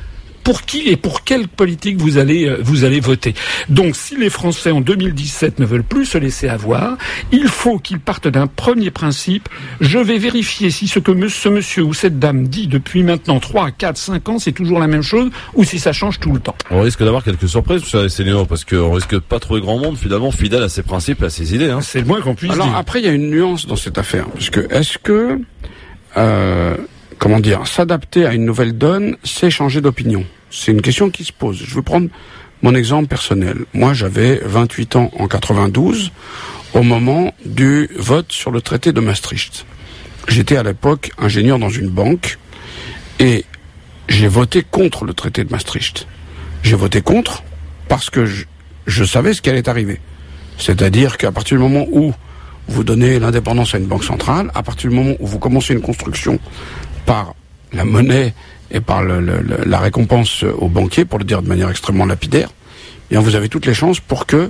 pour 0.46 0.62
qui 0.62 0.88
et 0.88 0.96
pour 0.96 1.24
quelle 1.24 1.50
politique 1.50 1.98
vous 1.98 2.18
allez 2.18 2.48
euh, 2.48 2.60
vous 2.62 2.86
allez 2.86 3.02
voter. 3.02 3.34
Donc 3.68 3.96
si 3.96 4.16
les 4.16 4.30
Français 4.30 4.72
en 4.72 4.80
2017 4.80 5.60
ne 5.60 5.66
veulent 5.66 5.84
plus 5.84 6.06
se 6.06 6.18
laisser 6.18 6.48
avoir, 6.48 6.98
il 7.32 7.48
faut 7.50 7.80
qu'ils 7.80 8.00
partent 8.00 8.30
d'un 8.30 8.48
premier 8.48 8.92
principe. 8.92 9.50
Je 9.82 9.98
vais 9.98 10.20
vérifier 10.20 10.70
si 10.70 10.88
ce 10.88 11.00
que 11.00 11.12
ce 11.28 11.50
monsieur 11.50 11.84
ou 11.84 11.94
cette 11.94 12.20
dame 12.20 12.48
dit 12.48 12.68
depuis 12.68 13.04
maintenant 13.04 13.40
3, 13.40 13.72
4, 13.72 13.98
5 13.98 14.30
ans, 14.30 14.40
c'est 14.40 14.52
toujours 14.52 14.80
la 14.80 14.88
même 14.88 15.02
chose 15.02 15.32
ou 15.56 15.64
si 15.64 15.80
ça 15.80 15.92
change 15.92 16.20
tout 16.20 16.32
le 16.32 16.40
temps. 16.40 16.56
On 16.70 16.82
risque 16.82 17.04
d'avoir 17.04 17.24
quelques 17.24 17.50
surprises, 17.50 17.82
M. 17.94 18.08
Sénéo, 18.10 18.46
parce 18.46 18.64
qu'on 18.64 18.92
risque 18.92 19.14
de 19.14 19.20
pas 19.20 19.40
trouver 19.40 19.62
grand 19.62 19.80
monde 19.80 19.98
finalement 19.98 20.32
fidèle 20.32 20.62
à 20.62 20.70
ses 20.70 20.84
principes, 20.84 21.24
à 21.24 21.32
ses 21.32 21.56
idées. 21.56 21.72
Hein. 21.72 21.82
C'est 21.82 22.02
le 22.02 22.06
moins 22.06 22.22
qu'on 22.22 22.36
puisse 22.36 22.52
Alors, 22.52 22.76
après, 22.76 23.00
il 23.00 23.06
y 23.06 23.10
a 23.10 23.14
une 23.14 23.32
nuance 23.32 23.66
dans 23.66 23.76
cette 23.76 23.98
affaire, 23.98 24.28
parce 24.28 24.52
que 24.52 24.72
est-ce 24.72 25.00
que 25.00 25.40
euh, 26.18 26.76
comment 27.18 27.40
dire, 27.40 27.66
s'adapter 27.68 28.26
à 28.26 28.34
une 28.34 28.46
nouvelle 28.46 28.78
donne, 28.78 29.18
c'est 29.24 29.50
changer 29.50 29.82
d'opinion. 29.82 30.26
C'est 30.52 30.72
une 30.72 30.82
question 30.82 31.10
qui 31.10 31.24
se 31.24 31.34
pose. 31.34 31.62
Je 31.66 31.76
vais 31.76 31.82
prendre 31.82 32.10
mon 32.62 32.74
exemple 32.76 33.08
personnel. 33.08 33.66
Moi, 33.74 33.94
j'avais 33.94 34.42
28 34.44 34.96
ans 34.96 35.12
en 35.18 35.28
92 35.28 36.12
au 36.74 36.84
moment 36.84 37.34
du 37.46 37.90
vote 37.96 38.32
sur 38.32 38.52
le 38.52 38.62
traité 38.62 38.92
de 38.92 39.00
Maastricht. 39.00 39.66
J'étais 40.28 40.58
à 40.58 40.64
l'époque 40.64 41.12
ingénieur 41.18 41.60
dans 41.60 41.70
une 41.70 41.90
banque 41.90 42.38
et 43.20 43.46
j'ai 44.10 44.28
voté 44.28 44.64
contre 44.64 45.06
le 45.06 45.14
traité 45.14 45.44
de 45.44 45.52
Maastricht. 45.52 46.08
J'ai 46.64 46.76
voté 46.76 47.02
contre 47.02 47.44
parce 47.88 48.10
que 48.10 48.26
je, 48.26 48.46
je 48.88 49.04
savais 49.04 49.34
ce 49.34 49.42
qui 49.42 49.50
allait 49.50 49.70
arriver. 49.70 50.00
C'est-à-dire 50.58 51.18
qu'à 51.18 51.32
partir 51.32 51.58
du 51.58 51.64
moment 51.64 51.86
où 51.92 52.14
vous 52.68 52.84
donnez 52.84 53.20
l'indépendance 53.20 53.76
à 53.76 53.78
une 53.78 53.86
banque 53.86 54.04
centrale, 54.04 54.52
à 54.56 54.64
partir 54.64 54.90
du 54.90 54.96
moment 54.96 55.16
où 55.20 55.28
vous 55.28 55.40
commencez 55.40 55.74
une 55.74 55.82
construction 55.82 56.40
par 57.06 57.36
la 57.74 57.86
monnaie 57.86 58.34
et 58.72 58.80
par 58.80 59.04
le, 59.04 59.20
la 59.66 59.80
récompense 59.80 60.44
aux 60.44 60.70
banquiers, 60.70 61.06
pour 61.06 61.20
le 61.20 61.26
dire 61.26 61.42
de 61.42 61.48
manière 61.48 61.70
extrêmement 61.70 62.06
lapidaire, 62.06 62.50
bien 63.10 63.20
vous 63.20 63.36
avez 63.36 63.50
toutes 63.50 63.66
les 63.66 63.74
chances 63.74 64.00
pour 64.00 64.26
que 64.26 64.50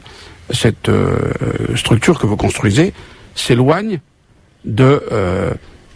cette 0.52 0.90
euh, 0.90 1.32
structure 1.76 2.20
que 2.20 2.28
vous 2.28 2.38
construisez 2.38 2.94
s'éloigne 3.34 4.00
de, 4.64 5.04
euh, 5.12 5.52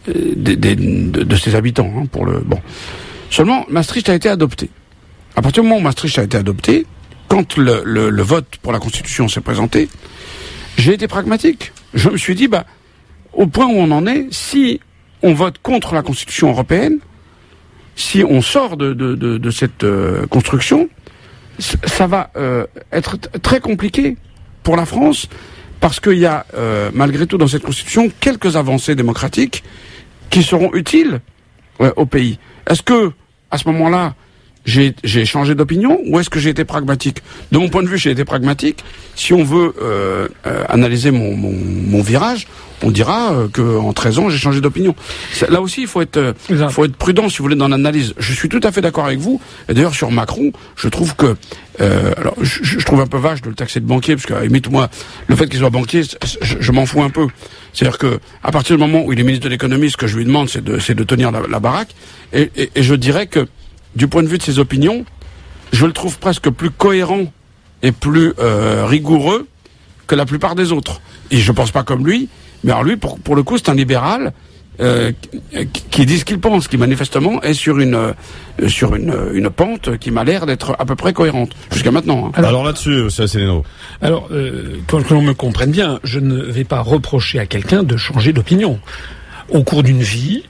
de, 0.08 0.56
de, 0.56 1.36
ses 1.36 1.56
habitants. 1.56 1.92
Hein, 1.96 2.06
pour 2.12 2.26
le 2.26 2.40
bon. 2.40 2.60
Seulement, 3.30 3.66
Maastricht 3.70 4.10
a 4.10 4.16
été 4.16 4.28
adopté. 4.28 4.70
À 5.36 5.42
partir 5.42 5.64
du 5.64 5.70
moment 5.70 5.80
où 5.80 5.84
Maastricht 5.84 6.18
a 6.20 6.24
été 6.24 6.38
adopté, 6.38 6.86
quand 7.28 7.58
le, 7.58 7.84
le 7.86 8.24
vote 8.24 8.58
pour 8.62 8.72
la 8.72 8.80
Constitution 8.80 9.28
s'est 9.28 9.42
présenté, 9.42 9.88
j'ai 10.78 10.94
été 10.94 11.08
pragmatique. 11.08 11.72
Je 11.94 12.10
me 12.10 12.18
suis 12.18 12.36
dit, 12.36 12.48
bah, 12.48 12.66
au 13.34 13.46
point 13.48 13.68
où 13.68 13.78
on 13.78 13.92
en 13.92 14.06
est, 14.08 14.28
si 14.32 14.80
on 15.22 15.34
vote 15.34 15.58
contre 15.62 15.94
la 15.94 16.02
Constitution 16.02 16.50
européenne, 16.50 17.00
si 17.96 18.24
on 18.24 18.42
sort 18.42 18.78
de, 18.78 18.94
de, 18.94 19.16
de, 19.16 19.52
cette 19.52 19.84
euh, 19.84 20.26
construction, 20.28 20.90
ça 21.60 22.08
va 22.08 22.32
euh, 22.38 22.66
être 22.94 23.18
très 23.18 23.60
compliqué 23.60 24.16
pour 24.64 24.78
la 24.78 24.86
France, 24.86 25.28
parce 25.82 26.00
qu'il 26.00 26.18
y 26.18 26.26
a, 26.26 26.46
euh, 26.54 26.92
malgré 26.94 27.28
tout, 27.28 27.38
dans 27.38 27.48
cette 27.48 27.64
Constitution, 27.64 28.10
quelques 28.20 28.56
avancées 28.56 28.96
démocratiques 28.96 29.64
qui 30.30 30.44
seront 30.44 30.74
utiles 30.74 31.20
au 31.96 32.06
pays. 32.06 32.40
Est-ce 32.68 32.84
que, 32.84 33.12
à 33.52 33.58
ce 33.58 33.68
moment-là, 33.70 34.14
j'ai 34.70 35.26
changé 35.26 35.56
d'opinion 35.56 36.00
ou 36.06 36.20
est-ce 36.20 36.30
que 36.30 36.40
j'ai 36.40 36.50
été 36.50 36.66
pragmatique? 36.66 37.22
De 37.52 37.58
mon 37.58 37.70
point 37.70 37.84
de 37.84 37.88
vue, 37.88 37.98
j'ai 37.98 38.12
été 38.12 38.26
pragmatique. 38.26 38.84
Si 39.16 39.34
on 39.34 39.44
veut 39.44 39.74
euh, 39.82 40.28
euh, 40.46 40.64
analyser 40.70 41.12
mon, 41.12 41.36
mon, 41.36 41.52
mon, 41.52 42.02
virage, 42.02 42.48
on 42.84 42.92
dira 42.92 43.34
euh, 43.34 43.48
qu'en 43.48 43.92
13 43.92 44.20
ans, 44.20 44.30
j'ai 44.30 44.38
changé 44.38 44.62
d'opinion. 44.62 44.96
Là 45.50 45.62
aussi, 45.62 45.82
il 45.82 45.88
faut 45.88 46.02
être, 46.02 46.18
euh, 46.18 46.70
faut 46.70 46.86
être 46.86 46.96
prudent, 46.96 47.28
si 47.30 47.40
vous 47.40 47.46
voulez, 47.46 47.56
dans 47.56 47.68
l'analyse. 47.68 48.14
Je 48.18 48.34
suis 48.34 48.50
tout 48.50 48.62
à 48.64 48.72
fait 48.72 48.82
d'accord 48.82 49.06
avec 49.06 49.20
vous. 49.20 49.42
Et 49.68 49.74
d'ailleurs, 49.74 49.96
sur 49.96 50.12
Macron, 50.12 50.52
je 50.76 50.88
trouve 50.88 51.16
que... 51.16 51.36
Euh, 51.82 52.14
alors, 52.18 52.36
je, 52.42 52.64
je, 52.64 52.86
trouve 52.86 53.00
un 53.00 53.08
peu 53.08 53.18
vache 53.18 53.42
de 53.42 53.50
le 53.50 53.56
taxer 53.56 53.80
de 53.80 53.86
banquier, 53.86 54.16
parce 54.16 54.26
qu'à 54.26 54.42
limite, 54.42 54.70
moi, 54.70 54.90
le 55.28 55.36
fait 55.36 55.48
qu'il 55.48 55.60
soit 55.60 55.70
banquier, 55.70 56.04
je, 56.04 56.56
je 56.60 56.72
m'en 56.72 56.86
fous 56.86 57.02
un 57.02 57.10
peu. 57.10 57.28
C'est-à-dire 57.74 57.98
que 57.98 58.20
à 58.44 58.52
partir 58.52 58.76
du 58.76 58.82
moment 58.82 59.04
où 59.06 59.14
il 59.14 59.20
est 59.20 59.24
ministre 59.24 59.46
de 59.46 59.50
l'économie, 59.50 59.90
ce 59.90 59.98
que 59.98 60.08
je 60.08 60.18
lui 60.18 60.26
demande, 60.26 60.50
c'est 60.50 60.64
de, 60.64 60.78
de 60.78 61.04
tenir 61.04 61.32
la, 61.32 61.42
la 61.50 61.60
baraque. 61.60 61.90
Et, 62.34 62.50
et, 62.56 62.72
et 62.76 62.84
je 62.84 62.96
dirais 62.96 63.28
que 63.28 63.48
du 63.96 64.08
point 64.08 64.24
de 64.24 64.28
vue 64.28 64.38
de 64.38 64.44
ses 64.44 64.60
opinions, 64.60 65.06
je 65.72 65.86
le 65.86 65.94
trouve 65.94 66.18
presque 66.20 66.50
plus 66.50 66.72
cohérent 66.72 67.26
et 67.82 67.92
plus 67.92 68.34
euh, 68.40 68.86
rigoureux 68.86 69.48
que 70.08 70.16
la 70.16 70.26
plupart 70.26 70.56
des 70.56 70.72
autres. 70.72 71.02
Et 71.32 71.38
je 71.38 71.52
pense 71.52 71.72
pas 71.72 71.84
comme 71.84 72.06
lui, 72.06 72.30
mais 72.64 72.72
alors 72.72 72.84
lui, 72.84 72.98
pour, 72.98 73.20
pour 73.20 73.36
le 73.36 73.44
coup, 73.44 73.58
c'est 73.58 73.70
un 73.70 73.76
libéral 73.76 74.34
euh, 74.82 75.12
qui 75.92 76.06
dit 76.06 76.20
ce 76.20 76.24
qu'il 76.24 76.40
pense, 76.40 76.70
qui 76.70 76.78
manifestement 76.78 77.42
est 77.42 77.54
sur 77.54 77.80
une 77.80 77.96
euh, 77.96 78.14
sur 78.70 78.96
une, 78.96 79.14
une 79.34 79.50
pente 79.50 79.98
qui 79.98 80.10
m'a 80.10 80.24
l'air 80.24 80.46
d'être 80.46 80.74
à 80.80 80.86
peu 80.86 80.96
près 80.96 81.12
cohérente 81.12 81.52
jusqu'à 81.72 81.92
maintenant. 81.92 82.28
Hein. 82.28 82.32
Alors, 82.36 82.64
là-dessus, 82.64 83.02
M. 83.02 83.10
Asselineau. 83.20 83.66
Alors, 84.02 84.30
euh, 84.32 84.80
que 84.88 85.14
l'on 85.14 85.22
me 85.22 85.34
comprenne 85.34 85.72
bien, 85.72 86.00
je 86.06 86.20
ne 86.20 86.42
vais 86.42 86.64
pas 86.64 86.80
reprocher 86.80 87.40
à 87.40 87.46
quelqu'un 87.46 87.84
de 87.84 87.98
changer 87.98 88.32
d'opinion. 88.32 88.80
Au 89.50 89.64
cours 89.64 89.84
d'une 89.84 90.02
vie, 90.02 90.44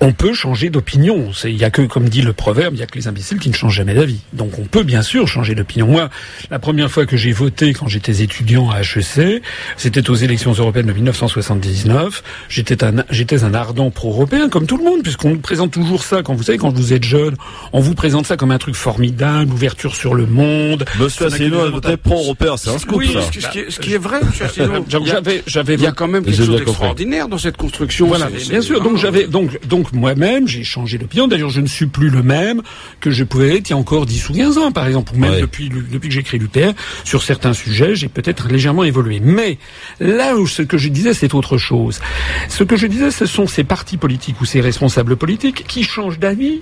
on 0.00 0.12
peut 0.12 0.34
changer 0.34 0.70
d'opinion. 0.70 1.30
Il 1.44 1.56
y 1.56 1.64
a 1.64 1.70
que, 1.70 1.82
comme 1.82 2.08
dit 2.08 2.22
le 2.22 2.32
proverbe, 2.32 2.74
il 2.74 2.80
y 2.80 2.82
a 2.82 2.86
que 2.86 2.98
les 2.98 3.08
imbéciles 3.08 3.38
qui 3.38 3.48
ne 3.48 3.54
changent 3.54 3.74
jamais 3.74 3.94
d'avis. 3.94 4.20
Donc 4.32 4.58
on 4.58 4.64
peut 4.64 4.82
bien 4.82 5.02
sûr 5.02 5.26
changer 5.28 5.54
d'opinion. 5.54 5.86
Moi, 5.86 6.10
la 6.50 6.58
première 6.58 6.90
fois 6.90 7.06
que 7.06 7.16
j'ai 7.16 7.32
voté 7.32 7.72
quand 7.72 7.88
j'étais 7.88 8.22
étudiant 8.22 8.70
à 8.70 8.80
HEC, 8.80 9.42
c'était 9.76 10.10
aux 10.10 10.14
élections 10.14 10.52
européennes 10.52 10.86
de 10.86 10.92
1979. 10.92 12.22
J'étais 12.48 12.84
un, 12.84 13.04
j'étais 13.10 13.44
un 13.44 13.54
ardent 13.54 13.90
pro-européen, 13.90 14.48
comme 14.48 14.66
tout 14.66 14.76
le 14.76 14.84
monde, 14.84 15.02
puisqu'on 15.02 15.38
présente 15.38 15.72
toujours 15.72 16.02
ça. 16.02 16.22
Quand 16.22 16.34
vous 16.34 16.42
savez, 16.42 16.58
quand 16.58 16.74
vous 16.74 16.92
êtes 16.92 17.04
jeune, 17.04 17.36
on 17.72 17.80
vous 17.80 17.94
présente 17.94 18.26
ça 18.26 18.36
comme 18.36 18.50
un 18.50 18.58
truc 18.58 18.74
formidable, 18.74 19.52
ouverture 19.52 19.94
sur 19.94 20.14
le 20.14 20.26
monde. 20.26 20.84
Monsieur 20.98 21.26
Asselineau 21.26 21.60
a 21.60 21.70
voté 21.70 21.96
pro-européen, 21.96 22.56
c'est 22.56 22.70
un 22.70 22.78
scoop, 22.78 22.98
oui, 22.98 23.16
Ce, 23.32 23.78
qui 23.80 23.94
est, 23.94 23.98
vrai, 23.98 24.20
Monsieur 24.26 24.44
Asselineau. 24.46 24.84
il 24.88 25.80
y 25.80 25.86
a 25.86 25.92
quand 25.92 26.08
même 26.08 26.24
quelque 26.24 26.36
chose 26.36 26.56
d'extraordinaire 26.56 27.28
dans 27.28 27.38
cette 27.38 27.56
construction. 27.56 28.06
Voilà, 28.06 28.28
bien 28.28 28.60
sûr. 28.60 28.80
Donc 28.82 28.98
j'avais, 28.98 29.26
donc, 29.26 29.58
donc 29.66 29.85
moi-même, 29.94 30.48
j'ai 30.48 30.64
changé 30.64 30.98
d'opinion. 30.98 31.28
D'ailleurs, 31.28 31.50
je 31.50 31.60
ne 31.60 31.66
suis 31.66 31.86
plus 31.86 32.10
le 32.10 32.22
même 32.22 32.62
que 33.00 33.10
je 33.10 33.24
pouvais 33.24 33.56
être 33.56 33.68
il 33.68 33.72
y 33.72 33.74
a 33.74 33.76
encore 33.76 34.06
10 34.06 34.30
ou 34.30 34.32
15 34.34 34.58
ans, 34.58 34.72
par 34.72 34.86
exemple, 34.86 35.12
ou 35.14 35.18
même 35.18 35.40
depuis, 35.40 35.68
depuis 35.68 36.08
que 36.08 36.14
j'écris 36.14 36.38
l'UPR. 36.38 36.72
Sur 37.04 37.22
certains 37.22 37.52
sujets, 37.52 37.94
j'ai 37.94 38.08
peut-être 38.08 38.48
légèrement 38.48 38.84
évolué. 38.84 39.20
Mais 39.20 39.58
là 40.00 40.36
où 40.36 40.46
ce 40.46 40.62
que 40.62 40.78
je 40.78 40.88
disais, 40.88 41.14
c'est 41.14 41.34
autre 41.34 41.58
chose. 41.58 42.00
Ce 42.48 42.64
que 42.64 42.76
je 42.76 42.86
disais, 42.86 43.10
ce 43.10 43.26
sont 43.26 43.46
ces 43.46 43.64
partis 43.64 43.96
politiques 43.96 44.40
ou 44.40 44.44
ces 44.44 44.60
responsables 44.60 45.16
politiques 45.16 45.64
qui 45.66 45.82
changent 45.82 46.18
d'avis 46.18 46.60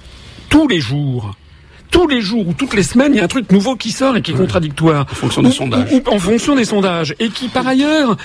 tous 0.49 0.69
les 0.69 0.81
jours 0.81 1.35
tous 1.91 2.09
les 2.09 2.21
jours 2.21 2.49
ou 2.49 2.53
toutes 2.53 2.75
les 2.75 2.83
semaines, 2.83 3.15
il 3.15 3.19
y 3.19 3.21
a 3.21 3.25
un 3.25 3.29
truc 3.29 3.51
nouveau 3.53 3.77
qui 3.77 3.91
sort 3.91 4.17
et 4.17 4.23
qui 4.23 4.33
est 4.33 4.35
contradictoire. 4.35 5.07
En 5.11 5.15
fonction 5.15 5.43
des 5.43 5.51
sondages. 5.51 5.89
en 6.07 6.19
fonction 6.19 6.57
des 6.57 6.65
sondages. 6.65 7.15
Et 7.19 7.29
qui, 7.29 7.49
par 7.49 7.67
ailleurs, 7.67 8.17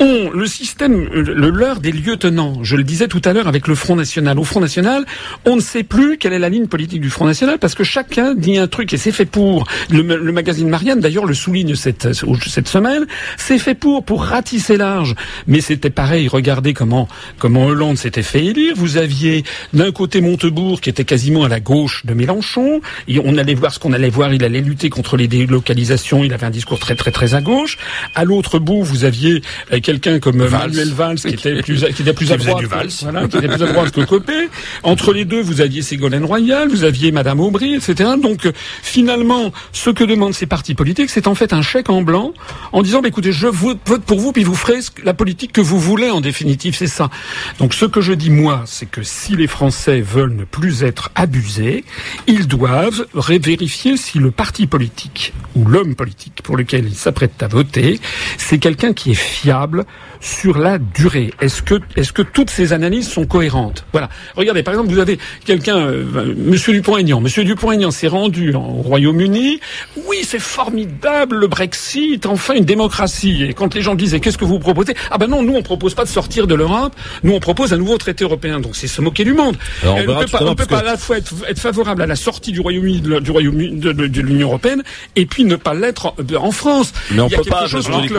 ont 0.00 0.30
le 0.32 0.46
système, 0.46 1.04
le 1.12 1.50
leur 1.50 1.80
des 1.80 1.92
lieutenants. 1.92 2.62
Je 2.62 2.76
le 2.76 2.84
disais 2.84 3.08
tout 3.08 3.22
à 3.24 3.32
l'heure 3.32 3.48
avec 3.48 3.68
le 3.68 3.74
Front 3.74 3.96
National. 3.96 4.38
Au 4.38 4.44
Front 4.44 4.60
National, 4.60 5.04
on 5.44 5.56
ne 5.56 5.60
sait 5.60 5.82
plus 5.82 6.18
quelle 6.18 6.32
est 6.32 6.38
la 6.38 6.48
ligne 6.48 6.66
politique 6.66 7.00
du 7.00 7.10
Front 7.10 7.26
National 7.26 7.58
parce 7.58 7.74
que 7.74 7.84
chacun 7.84 8.34
dit 8.34 8.58
un 8.58 8.66
truc 8.66 8.92
et 8.92 8.96
c'est 8.96 9.12
fait 9.12 9.26
pour. 9.26 9.66
Le, 9.90 10.02
magazine 10.32 10.68
Marianne, 10.68 11.00
d'ailleurs, 11.00 11.26
le 11.26 11.34
souligne 11.34 11.74
cette, 11.74 12.08
cette 12.12 12.68
semaine. 12.68 13.06
C'est 13.36 13.58
fait 13.58 13.74
pour, 13.74 14.04
pour 14.04 14.22
ratisser 14.22 14.76
large. 14.76 15.14
Mais 15.46 15.60
c'était 15.60 15.90
pareil. 15.90 16.28
Regardez 16.28 16.74
comment, 16.74 17.08
comment 17.38 17.66
Hollande 17.66 17.98
s'était 17.98 18.22
fait 18.22 18.44
élire. 18.44 18.74
Vous 18.76 18.96
aviez 18.96 19.44
d'un 19.72 19.92
côté 19.92 20.20
Montebourg 20.20 20.80
qui 20.80 20.90
était 20.90 21.04
quasiment 21.04 21.44
à 21.44 21.48
la 21.48 21.60
gauche 21.60 22.04
de 22.06 22.14
Mélenchon 22.14 22.80
on 23.24 23.36
allait 23.36 23.54
voir 23.54 23.72
ce 23.72 23.78
qu'on 23.78 23.92
allait 23.92 24.10
voir. 24.10 24.32
Il 24.32 24.44
allait 24.44 24.60
lutter 24.60 24.90
contre 24.90 25.16
les 25.16 25.28
délocalisations. 25.28 26.24
Il 26.24 26.32
avait 26.32 26.46
un 26.46 26.50
discours 26.50 26.78
très 26.78 26.94
très 26.94 27.10
très 27.10 27.34
à 27.34 27.40
gauche. 27.40 27.78
À 28.14 28.24
l'autre 28.24 28.58
bout, 28.58 28.82
vous 28.82 29.04
aviez 29.04 29.42
euh, 29.72 29.80
quelqu'un 29.80 30.18
comme 30.18 30.36
Manuel 30.48 30.92
Valls 30.92 31.16
qui 31.16 31.28
était 31.28 31.62
plus 31.62 31.84
qui 31.94 32.02
était 32.02 32.12
plus 32.12 32.32
à 32.32 32.36
droite, 32.36 32.64
voilà, 33.02 33.28
qui 33.28 33.36
était 33.38 33.48
plus 33.48 33.62
à 33.62 33.66
droite 33.66 33.90
que 33.90 34.02
Copé. 34.02 34.48
Entre 34.82 35.12
les 35.12 35.24
deux, 35.24 35.40
vous 35.40 35.60
aviez 35.60 35.82
Ségolène 35.82 36.24
Royal, 36.24 36.68
vous 36.68 36.84
aviez 36.84 37.12
Madame 37.12 37.40
Aubry, 37.40 37.74
etc. 37.74 38.10
Donc 38.20 38.46
euh, 38.46 38.52
finalement, 38.82 39.52
ce 39.72 39.90
que 39.90 40.04
demandent 40.04 40.34
ces 40.34 40.46
partis 40.46 40.74
politiques, 40.74 41.10
c'est 41.10 41.26
en 41.26 41.34
fait 41.34 41.52
un 41.52 41.62
chèque 41.62 41.90
en 41.90 42.02
blanc 42.02 42.32
en 42.72 42.82
disant 42.82 43.00
bah, 43.00 43.08
écoutez, 43.08 43.32
je 43.32 43.46
vote 43.46 43.78
pour 44.06 44.18
vous, 44.18 44.32
puis 44.32 44.44
vous 44.44 44.54
ferez 44.54 44.78
la 45.04 45.14
politique 45.14 45.52
que 45.52 45.60
vous 45.60 45.78
voulez. 45.78 46.10
En 46.10 46.20
définitive, 46.20 46.74
c'est 46.74 46.86
ça. 46.86 47.10
Donc 47.58 47.74
ce 47.74 47.84
que 47.84 48.00
je 48.00 48.12
dis 48.12 48.30
moi, 48.30 48.62
c'est 48.66 48.90
que 48.90 49.02
si 49.02 49.36
les 49.36 49.46
Français 49.46 50.00
veulent 50.00 50.34
ne 50.34 50.44
plus 50.44 50.82
être 50.84 51.10
abusés, 51.14 51.84
ils 52.26 52.46
doivent 52.46 52.97
vérifier 53.14 53.96
si 53.96 54.18
le 54.18 54.30
parti 54.30 54.66
politique 54.66 55.32
ou 55.54 55.64
l'homme 55.64 55.94
politique 55.94 56.42
pour 56.42 56.56
lequel 56.56 56.86
ils 56.86 56.94
s'apprêtent 56.94 57.42
à 57.42 57.48
voter, 57.48 58.00
c'est 58.36 58.58
quelqu'un 58.58 58.92
qui 58.92 59.12
est 59.12 59.14
fiable 59.14 59.84
sur 60.20 60.58
la 60.58 60.78
durée. 60.78 61.32
Est-ce 61.40 61.62
que, 61.62 61.76
est-ce 61.96 62.12
que 62.12 62.22
toutes 62.22 62.50
ces 62.50 62.72
analyses 62.72 63.08
sont 63.08 63.26
cohérentes? 63.26 63.84
Voilà. 63.92 64.08
Regardez, 64.36 64.62
par 64.62 64.74
exemple, 64.74 64.90
vous 64.90 64.98
avez 64.98 65.18
quelqu'un, 65.44 65.78
euh, 65.78 66.34
Monsieur 66.36 66.72
Dupont-Aignan. 66.72 67.20
Monsieur 67.20 67.44
Dupont-Aignan 67.44 67.90
s'est 67.90 68.08
rendu 68.08 68.54
au 68.54 68.60
Royaume-Uni. 68.60 69.60
Oui, 70.06 70.18
c'est 70.22 70.38
formidable 70.38 71.36
le 71.36 71.46
Brexit, 71.46 72.26
enfin 72.26 72.54
une 72.54 72.64
démocratie. 72.64 73.44
Et 73.44 73.54
quand 73.54 73.74
les 73.74 73.82
gens 73.82 73.94
disaient 73.94 74.20
qu'est-ce 74.20 74.38
que 74.38 74.44
vous 74.44 74.58
proposez? 74.58 74.94
Ah 75.10 75.18
ben 75.18 75.28
non, 75.28 75.42
nous 75.42 75.54
on 75.54 75.62
propose 75.62 75.94
pas 75.94 76.04
de 76.04 76.08
sortir 76.08 76.46
de 76.46 76.54
l'Europe. 76.54 76.94
Nous 77.22 77.32
on 77.32 77.40
propose 77.40 77.72
un 77.72 77.76
nouveau 77.76 77.98
traité 77.98 78.24
européen. 78.24 78.60
Donc 78.60 78.76
c'est 78.76 78.88
se 78.88 79.00
moquer 79.00 79.24
du 79.24 79.34
monde. 79.34 79.56
on, 79.84 79.96
ne 79.96 80.54
peut 80.54 80.66
pas, 80.66 80.78
à 80.78 80.82
la 80.82 80.96
fois 80.96 81.18
être, 81.18 81.58
favorable 81.58 82.02
à 82.02 82.06
la 82.06 82.16
sortie 82.16 82.52
du 82.52 82.60
Royaume-Uni 82.60 82.87
du 83.00 83.30
Royaume 83.30 83.78
de, 83.78 83.92
de, 83.92 84.20
l'Union 84.20 84.48
européenne 84.48 84.82
et 85.16 85.26
puis 85.26 85.44
ne 85.44 85.56
pas 85.56 85.74
l'être 85.74 86.14
en, 86.36 86.50
France. 86.50 86.92
Mais 87.10 87.20
on 87.20 87.28
peut 87.28 87.42
pas. 87.48 87.66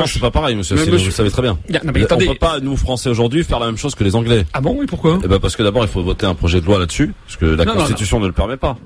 C'est 0.05 0.19
pas 0.19 0.31
pareil, 0.31 0.55
monsieur. 0.55 0.75
vous 0.75 0.91
le 0.91 1.11
savez 1.11 1.31
très 1.31 1.41
bien 1.41 1.57
mais 1.93 2.03
attendez. 2.03 2.27
On 2.27 2.33
peut 2.33 2.37
pas, 2.37 2.59
nous 2.59 2.75
Français 2.77 3.09
aujourd'hui, 3.09 3.43
faire 3.43 3.59
la 3.59 3.67
même 3.67 3.77
chose 3.77 3.95
que 3.95 4.03
les 4.03 4.15
Anglais. 4.15 4.45
Ah 4.53 4.61
bon, 4.61 4.81
et 4.81 4.85
pourquoi? 4.85 5.19
Eh 5.23 5.27
ben 5.27 5.39
parce 5.39 5.55
que 5.55 5.63
d'abord, 5.63 5.83
il 5.83 5.89
faut 5.89 6.03
voter 6.03 6.25
un 6.25 6.35
projet 6.35 6.61
de 6.61 6.65
loi 6.65 6.79
là-dessus, 6.79 7.13
parce 7.25 7.37
que 7.37 7.45
la 7.45 7.65
Constitution 7.65 8.19
ne 8.19 8.27
le 8.27 8.33
permet 8.33 8.57
pas. 8.57 8.77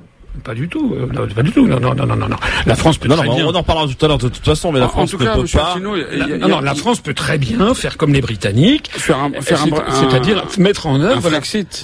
Pas 0.44 0.56
du 0.56 0.68
tout. 0.68 0.96
Euh, 0.96 1.06
non, 1.14 1.28
pas 1.28 1.44
du 1.44 1.52
tout. 1.52 1.68
Non, 1.68 1.80
non, 1.80 1.94
non, 1.94 2.08
non, 2.08 2.16
non. 2.16 2.36
La 2.66 2.76
France 2.76 2.98
peut 2.98 3.08
très 3.08 3.30
bien. 3.30 3.46
On 3.46 3.54
en 3.54 3.64
parlera 3.64 3.88
tout 3.88 4.04
à 4.04 4.08
l'heure 4.08 4.18
de 4.18 4.30
toute 4.30 4.44
façon, 4.44 4.72
mais 4.72 4.80
la 4.80 4.88
France 4.88 5.14
ne 5.14 5.18
peut 5.20 5.26
pas. 5.26 5.76
non, 5.80 6.48
non, 6.48 6.60
la 6.60 6.76
France 6.76 7.02
peut 7.02 7.14
très 7.14 7.38
bien 7.38 7.74
faire 7.76 7.98
comme 7.98 8.14
les 8.14 8.22
Britanniques, 8.22 8.90
faire 8.92 9.20
un, 9.20 9.32
faire 9.42 9.60
c'est-à-dire 9.60 10.44
mettre 10.58 10.88
en 10.88 11.00
œuvre, 11.00 11.30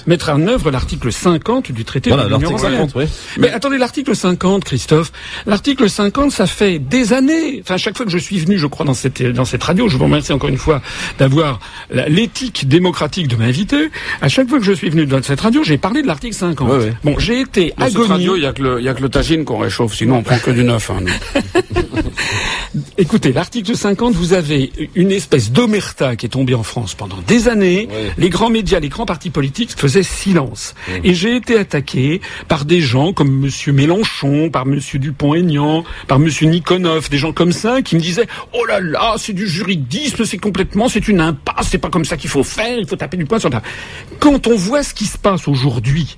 mettre 0.06 0.30
en 0.30 0.46
œuvre 0.46 0.70
l'article 0.70 1.12
50 1.12 1.70
du 1.70 1.84
traité 1.84 2.10
de 2.10 2.16
l'Union 2.16 2.50
européenne. 2.50 2.88
Oui. 2.94 3.04
Mais 3.38 3.50
attendez, 3.50 3.78
l'article 3.78 4.16
50, 4.16 4.64
Christophe. 4.64 5.12
L'article 5.46 5.88
50, 5.88 6.32
ça 6.32 6.46
fait 6.46 6.78
des 6.78 7.12
années. 7.12 7.60
Enfin, 7.62 7.76
chaque 7.76 7.96
fois 7.96 8.04
que 8.04 8.12
je 8.12 8.18
suis 8.18 8.38
venu, 8.38 8.58
je 8.58 8.66
crois 8.66 8.84
dans 8.84 8.94
cette 8.94 9.22
dans 9.22 9.44
cette 9.44 9.62
radio, 9.62 9.88
je 9.88 9.96
vous 9.96 10.04
remercie 10.04 10.32
encore 10.32 10.48
une 10.48 10.58
fois 10.58 10.82
d'avoir 11.18 11.60
l'éthique 11.90 12.68
démocratique 12.68 13.28
de 13.28 13.36
m'inviter. 13.36 13.90
À 14.20 14.28
chaque 14.28 14.48
fois 14.48 14.58
que 14.58 14.64
je 14.64 14.72
suis 14.72 14.90
venu 14.90 15.06
dans 15.06 15.22
cette 15.22 15.40
radio, 15.40 15.62
j'ai 15.62 15.78
parlé 15.78 16.02
de 16.02 16.06
l'article 16.08 16.34
50. 16.34 16.68
Bon, 17.04 17.18
j'ai 17.18 17.40
été 17.40 17.72
agonieux 17.78 18.39
il 18.40 18.44
y 18.44 18.46
a 18.46 18.52
que 18.52 18.62
le, 18.62 18.80
y 18.80 18.88
a 18.88 18.94
que 18.94 19.02
le 19.02 19.10
tagine 19.10 19.44
qu'on 19.44 19.58
réchauffe, 19.58 19.94
sinon 19.94 20.16
on 20.16 20.22
prend 20.22 20.38
que 20.38 20.50
du 20.50 20.64
neuf. 20.64 20.90
Hein, 20.90 21.04
Écoutez, 22.96 23.32
l'article 23.32 23.76
50, 23.76 24.14
vous 24.14 24.32
avez 24.32 24.72
une 24.94 25.10
espèce 25.10 25.52
d'omerta 25.52 26.16
qui 26.16 26.26
est 26.26 26.30
tombée 26.30 26.54
en 26.54 26.62
France 26.62 26.94
pendant 26.94 27.18
des 27.26 27.48
années. 27.48 27.88
Les 28.16 28.30
grands 28.30 28.48
médias, 28.48 28.80
les 28.80 28.88
grands 28.88 29.04
partis 29.04 29.30
politiques 29.30 29.72
faisaient 29.76 30.02
silence. 30.02 30.74
Et 31.04 31.14
j'ai 31.14 31.36
été 31.36 31.58
attaqué 31.58 32.20
par 32.48 32.64
des 32.64 32.80
gens 32.80 33.12
comme 33.12 33.30
Monsieur 33.30 33.72
Mélenchon, 33.72 34.48
par 34.50 34.64
Monsieur 34.64 34.98
Dupont-Aignan, 34.98 35.84
par 36.08 36.18
Monsieur 36.18 36.48
Nikonov, 36.48 37.10
des 37.10 37.18
gens 37.18 37.32
comme 37.32 37.52
ça 37.52 37.82
qui 37.82 37.96
me 37.96 38.00
disaient 38.00 38.26
"Oh 38.54 38.64
là 38.64 38.80
là, 38.80 39.16
c'est 39.18 39.34
du 39.34 39.46
juridisme, 39.48 40.24
c'est 40.24 40.38
complètement, 40.38 40.88
c'est 40.88 41.08
une 41.08 41.20
impasse, 41.20 41.68
c'est 41.70 41.78
pas 41.78 41.90
comme 41.90 42.04
ça 42.06 42.16
qu'il 42.16 42.30
faut 42.30 42.44
faire, 42.44 42.78
il 42.78 42.86
faut 42.86 42.96
taper 42.96 43.18
du 43.18 43.26
poing 43.26 43.38
sur 43.38 43.50
la." 43.50 43.60
Quand 44.18 44.46
on 44.46 44.56
voit 44.56 44.82
ce 44.82 44.94
qui 44.94 45.04
se 45.04 45.18
passe 45.18 45.46
aujourd'hui, 45.48 46.16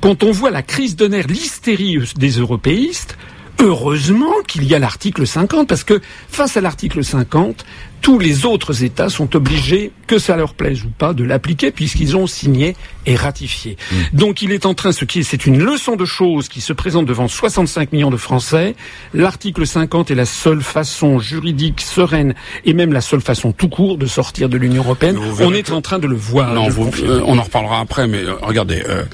quand 0.00 0.22
on 0.22 0.32
voit 0.32 0.50
la 0.50 0.62
crise 0.62 0.96
de 0.96 1.06
nerfs, 1.06 1.28
l'hystérie 1.28 1.98
des 2.16 2.30
européistes, 2.38 3.16
heureusement 3.60 4.34
qu'il 4.46 4.64
y 4.64 4.74
a 4.74 4.78
l'article 4.78 5.26
50, 5.26 5.68
parce 5.68 5.84
que 5.84 6.00
face 6.28 6.56
à 6.56 6.60
l'article 6.60 7.04
50, 7.04 7.64
tous 8.02 8.18
les 8.18 8.44
autres 8.44 8.82
États 8.82 9.08
sont 9.08 9.34
obligés, 9.36 9.92
que 10.08 10.18
ça 10.18 10.36
leur 10.36 10.54
plaise 10.54 10.84
ou 10.84 10.88
pas, 10.88 11.14
de 11.14 11.22
l'appliquer 11.22 11.70
puisqu'ils 11.70 12.16
ont 12.16 12.26
signé 12.26 12.76
et 13.06 13.14
ratifié. 13.14 13.76
Mm. 13.90 13.96
Donc 14.12 14.42
il 14.42 14.50
est 14.50 14.66
en 14.66 14.74
train, 14.74 14.90
ce 14.90 15.04
qui 15.04 15.22
c'est 15.22 15.46
une 15.46 15.62
leçon 15.62 15.94
de 15.94 16.04
choses 16.04 16.48
qui 16.48 16.60
se 16.60 16.72
présente 16.72 17.06
devant 17.06 17.28
65 17.28 17.92
millions 17.92 18.10
de 18.10 18.16
Français. 18.16 18.74
L'article 19.14 19.66
50 19.66 20.10
est 20.10 20.16
la 20.16 20.26
seule 20.26 20.62
façon 20.62 21.20
juridique 21.20 21.80
sereine 21.80 22.34
et 22.64 22.74
même 22.74 22.92
la 22.92 23.00
seule 23.00 23.20
façon 23.20 23.52
tout 23.52 23.68
court 23.68 23.96
de 23.96 24.06
sortir 24.06 24.48
de 24.48 24.56
l'Union 24.56 24.82
européenne. 24.82 25.16
On 25.40 25.54
est 25.54 25.70
en 25.70 25.80
train 25.80 26.00
de 26.00 26.08
le 26.08 26.16
voir. 26.16 26.52
Non, 26.54 26.68
euh, 26.68 27.20
on 27.24 27.38
en 27.38 27.42
reparlera 27.42 27.78
après, 27.78 28.08
mais 28.08 28.24
euh, 28.24 28.34
regardez, 28.42 28.82
euh, 28.88 29.04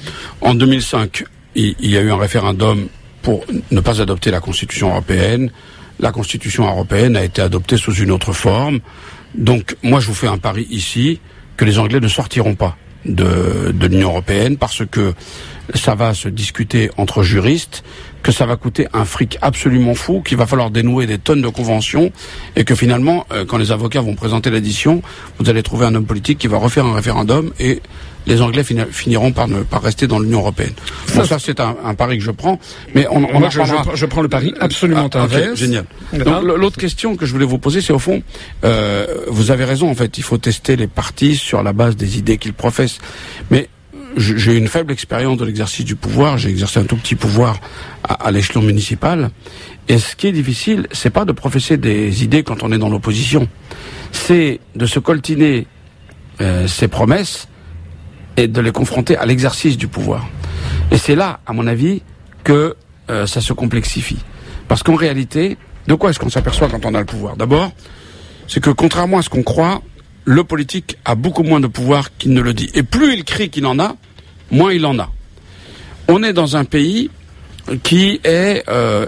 en 0.41 0.55
2005, 0.55 1.23
il 1.55 1.75
y 1.79 1.97
a 1.97 2.01
eu 2.01 2.11
un 2.11 2.17
référendum 2.17 2.87
pour 3.21 3.45
ne 3.71 3.79
pas 3.79 4.01
adopter 4.01 4.31
la 4.31 4.39
Constitution 4.39 4.89
européenne 4.89 5.51
la 5.99 6.11
Constitution 6.11 6.65
européenne 6.65 7.15
a 7.15 7.23
été 7.23 7.41
adoptée 7.41 7.77
sous 7.77 7.93
une 7.93 8.11
autre 8.11 8.33
forme. 8.33 8.79
Donc 9.35 9.75
moi 9.83 9.99
je 9.99 10.07
vous 10.07 10.13
fais 10.13 10.27
un 10.27 10.37
pari 10.37 10.67
ici 10.69 11.19
que 11.57 11.65
les 11.65 11.77
Anglais 11.77 11.99
ne 11.99 12.07
sortiront 12.07 12.55
pas 12.55 12.77
de, 13.05 13.71
de 13.73 13.87
l'Union 13.87 14.09
européenne 14.09 14.57
parce 14.57 14.83
que 14.89 15.13
ça 15.75 15.95
va 15.95 16.13
se 16.13 16.27
discuter 16.29 16.89
entre 16.97 17.21
juristes, 17.21 17.83
que 18.23 18.31
ça 18.31 18.45
va 18.45 18.55
coûter 18.55 18.87
un 18.93 19.05
fric 19.05 19.37
absolument 19.41 19.93
fou, 19.93 20.21
qu'il 20.21 20.37
va 20.37 20.47
falloir 20.47 20.71
dénouer 20.71 21.05
des 21.05 21.17
tonnes 21.17 21.41
de 21.41 21.47
conventions, 21.47 22.11
et 22.55 22.63
que 22.63 22.75
finalement, 22.75 23.25
euh, 23.31 23.45
quand 23.45 23.57
les 23.57 23.71
avocats 23.71 24.01
vont 24.01 24.15
présenter 24.15 24.49
l'addition, 24.49 25.01
vous 25.37 25.49
allez 25.49 25.61
trouver 25.61 25.85
un 25.85 25.93
homme 25.93 26.05
politique 26.05 26.39
qui 26.39 26.47
va 26.47 26.57
refaire 26.57 26.85
un 26.85 26.95
référendum 26.95 27.53
et 27.59 27.81
les 28.29 28.41
Anglais 28.41 28.63
finiront 28.63 29.31
par 29.31 29.47
ne 29.47 29.63
pas 29.63 29.79
rester 29.79 30.07
dans 30.07 30.19
l'Union 30.19 30.39
européenne. 30.39 30.73
Bon, 31.15 31.25
ça, 31.25 31.39
c'est 31.39 31.59
un, 31.59 31.73
pari 31.95 32.19
que 32.19 32.23
je 32.23 32.31
prends, 32.31 32.59
mais 32.93 33.07
on, 33.09 33.27
on 33.35 33.49
je, 33.49 33.59
je, 33.95 34.05
prends 34.05 34.21
le 34.21 34.29
pari 34.29 34.53
absolument 34.59 35.09
ah, 35.13 35.23
inverse. 35.23 35.59
génial. 35.59 35.85
Donc 36.13 36.43
l'autre 36.43 36.77
question 36.77 37.15
que 37.15 37.25
je 37.25 37.33
voulais 37.33 37.45
vous 37.45 37.57
poser, 37.57 37.81
c'est 37.81 37.91
au 37.91 37.99
fond, 37.99 38.21
euh, 38.63 39.07
vous 39.27 39.51
avez 39.51 39.65
raison 39.65 39.89
en 39.89 39.95
fait, 39.95 40.17
il 40.17 40.23
faut 40.23 40.37
tester 40.37 40.75
les 40.75 40.87
partis 40.87 41.35
sur 41.35 41.63
la 41.63 41.73
base 41.73 41.95
des 41.95 42.17
idées 42.19 42.37
qu'ils 42.37 42.53
professent, 42.53 42.99
mais 43.49 43.67
j'ai 44.17 44.57
une 44.57 44.67
faible 44.67 44.91
expérience 44.91 45.37
de 45.37 45.45
l'exercice 45.45 45.85
du 45.85 45.95
pouvoir. 45.95 46.37
J'ai 46.37 46.49
exercé 46.49 46.79
un 46.79 46.83
tout 46.83 46.95
petit 46.95 47.15
pouvoir 47.15 47.59
à, 48.03 48.31
l'échelon 48.31 48.61
municipal. 48.61 49.29
Et 49.87 49.99
ce 49.99 50.15
qui 50.15 50.27
est 50.27 50.31
difficile, 50.31 50.87
c'est 50.91 51.09
pas 51.09 51.25
de 51.25 51.31
professer 51.31 51.77
des 51.77 52.23
idées 52.23 52.43
quand 52.43 52.63
on 52.63 52.71
est 52.71 52.77
dans 52.77 52.89
l'opposition. 52.89 53.47
C'est 54.11 54.59
de 54.75 54.85
se 54.85 54.99
coltiner 54.99 55.67
euh, 56.41 56.67
ses 56.67 56.87
promesses 56.87 57.47
et 58.39 58.47
de 58.47 58.61
les 58.61 58.71
confronter 58.71 59.17
à 59.17 59.25
l'exercice 59.25 59.77
du 59.77 59.87
pouvoir. 59.87 60.27
Et 60.91 60.97
c'est 60.97 61.15
là, 61.15 61.41
à 61.45 61.53
mon 61.53 61.67
avis, 61.67 62.01
que 62.43 62.75
euh, 63.09 63.27
ça 63.27 63.41
se 63.41 63.53
complexifie. 63.53 64.19
Parce 64.67 64.81
qu'en 64.81 64.95
réalité, 64.95 65.57
de 65.87 65.93
quoi 65.93 66.09
est-ce 66.09 66.19
qu'on 66.19 66.29
s'aperçoit 66.29 66.69
quand 66.69 66.85
on 66.85 66.95
a 66.95 66.99
le 66.99 67.05
pouvoir? 67.05 67.35
D'abord, 67.35 67.71
c'est 68.47 68.61
que 68.61 68.69
contrairement 68.69 69.17
à 69.17 69.21
ce 69.21 69.29
qu'on 69.29 69.43
croit, 69.43 69.81
le 70.23 70.43
politique 70.43 70.97
a 71.05 71.15
beaucoup 71.15 71.43
moins 71.43 71.59
de 71.59 71.67
pouvoir 71.67 72.15
qu'il 72.17 72.33
ne 72.33 72.41
le 72.41 72.53
dit. 72.53 72.69
Et 72.73 72.83
plus 72.83 73.13
il 73.13 73.23
crie 73.23 73.49
qu'il 73.49 73.65
en 73.65 73.77
a, 73.77 73.95
moins 74.51 74.71
il 74.71 74.85
en 74.85 74.97
a. 74.99 75.09
On 76.07 76.23
est 76.23 76.33
dans 76.33 76.55
un 76.55 76.65
pays 76.65 77.09
qui 77.83 78.21
est 78.23 78.63
euh, 78.69 79.05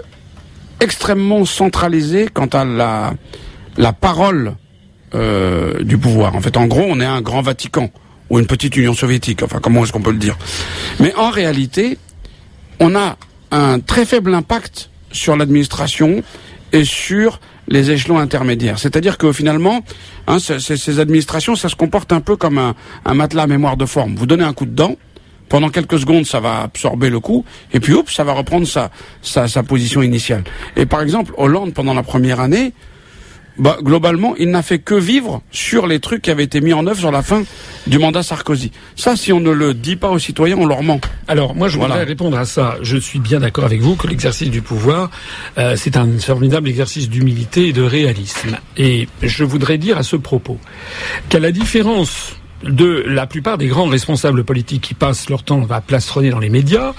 extrêmement 0.80 1.44
centralisé 1.44 2.28
quant 2.32 2.46
à 2.46 2.64
la, 2.64 3.92
parole 3.92 4.54
euh, 5.14 5.82
du 5.82 5.96
pouvoir. 5.96 6.36
En 6.36 6.40
fait, 6.40 6.56
en 6.56 6.66
gros, 6.66 6.84
on 6.86 7.00
est 7.00 7.06
un 7.06 7.22
grand 7.22 7.40
Vatican 7.40 7.90
ou 8.32 8.40
une 8.40 8.46
petite 8.46 8.74
Union 8.76 8.94
soviétique, 8.94 9.42
enfin 9.42 9.60
comment 9.62 9.84
est-ce 9.84 9.92
qu'on 9.92 10.00
peut 10.00 10.10
le 10.10 10.18
dire 10.18 10.38
Mais 10.98 11.14
en 11.14 11.30
réalité, 11.30 11.98
on 12.80 12.96
a 12.96 13.18
un 13.50 13.78
très 13.78 14.06
faible 14.06 14.34
impact 14.34 14.88
sur 15.12 15.36
l'administration 15.36 16.22
et 16.72 16.84
sur 16.84 17.40
les 17.68 17.90
échelons 17.90 18.18
intermédiaires. 18.18 18.78
C'est-à-dire 18.78 19.18
que 19.18 19.32
finalement, 19.32 19.84
hein, 20.26 20.38
ces 20.38 20.98
administrations, 20.98 21.56
ça 21.56 21.68
se 21.68 21.76
comporte 21.76 22.10
un 22.10 22.22
peu 22.22 22.36
comme 22.36 22.56
un, 22.56 22.74
un 23.04 23.14
matelas 23.14 23.46
mémoire 23.46 23.76
de 23.76 23.84
forme. 23.84 24.16
Vous 24.16 24.26
donnez 24.26 24.44
un 24.44 24.54
coup 24.54 24.64
de 24.64 24.74
dent, 24.74 24.96
pendant 25.50 25.68
quelques 25.68 25.98
secondes, 25.98 26.24
ça 26.24 26.40
va 26.40 26.62
absorber 26.62 27.10
le 27.10 27.20
coup, 27.20 27.44
et 27.74 27.80
puis 27.80 27.92
oups, 27.92 28.14
ça 28.14 28.24
va 28.24 28.32
reprendre 28.32 28.66
sa, 28.66 28.90
sa, 29.20 29.46
sa 29.46 29.62
position 29.62 30.00
initiale. 30.00 30.44
Et 30.76 30.86
par 30.86 31.02
exemple, 31.02 31.34
Hollande, 31.36 31.74
pendant 31.74 31.92
la 31.92 32.02
première 32.02 32.40
année, 32.40 32.72
bah, 33.58 33.78
globalement, 33.82 34.34
il 34.36 34.50
n'a 34.50 34.62
fait 34.62 34.78
que 34.78 34.94
vivre 34.94 35.42
sur 35.50 35.86
les 35.86 36.00
trucs 36.00 36.22
qui 36.22 36.30
avaient 36.30 36.44
été 36.44 36.60
mis 36.60 36.72
en 36.72 36.86
œuvre 36.86 36.98
sur 36.98 37.12
la 37.12 37.22
fin 37.22 37.42
du 37.86 37.98
mandat 37.98 38.22
Sarkozy. 38.22 38.72
Ça, 38.96 39.16
si 39.16 39.32
on 39.32 39.40
ne 39.40 39.50
le 39.50 39.74
dit 39.74 39.96
pas 39.96 40.10
aux 40.10 40.18
citoyens, 40.18 40.56
on 40.58 40.66
leur 40.66 40.82
ment. 40.82 41.00
Alors, 41.28 41.54
moi, 41.54 41.68
je 41.68 41.78
voudrais 41.78 42.04
répondre 42.04 42.38
à 42.38 42.44
ça. 42.44 42.76
Je 42.82 42.96
suis 42.96 43.18
bien 43.18 43.40
d'accord 43.40 43.64
avec 43.64 43.80
vous 43.80 43.96
que 43.96 44.06
l'exercice 44.06 44.50
du 44.50 44.62
pouvoir, 44.62 45.10
euh, 45.58 45.76
c'est 45.76 45.96
un 45.96 46.18
formidable 46.18 46.68
exercice 46.68 47.08
d'humilité 47.08 47.68
et 47.68 47.72
de 47.72 47.82
réalisme. 47.82 48.56
Et 48.76 49.08
je 49.22 49.44
voudrais 49.44 49.78
dire 49.78 49.98
à 49.98 50.02
ce 50.02 50.16
propos 50.16 50.58
qu'à 51.28 51.38
la 51.38 51.52
différence 51.52 52.36
de 52.64 53.04
la 53.06 53.26
plupart 53.26 53.58
des 53.58 53.66
grands 53.66 53.86
responsables 53.86 54.44
politiques 54.44 54.82
qui 54.82 54.94
passent 54.94 55.28
leur 55.28 55.42
temps 55.42 55.66
à 55.70 55.80
plastronner 55.80 56.30
dans 56.30 56.38
les 56.38 56.48
médias, 56.48 56.94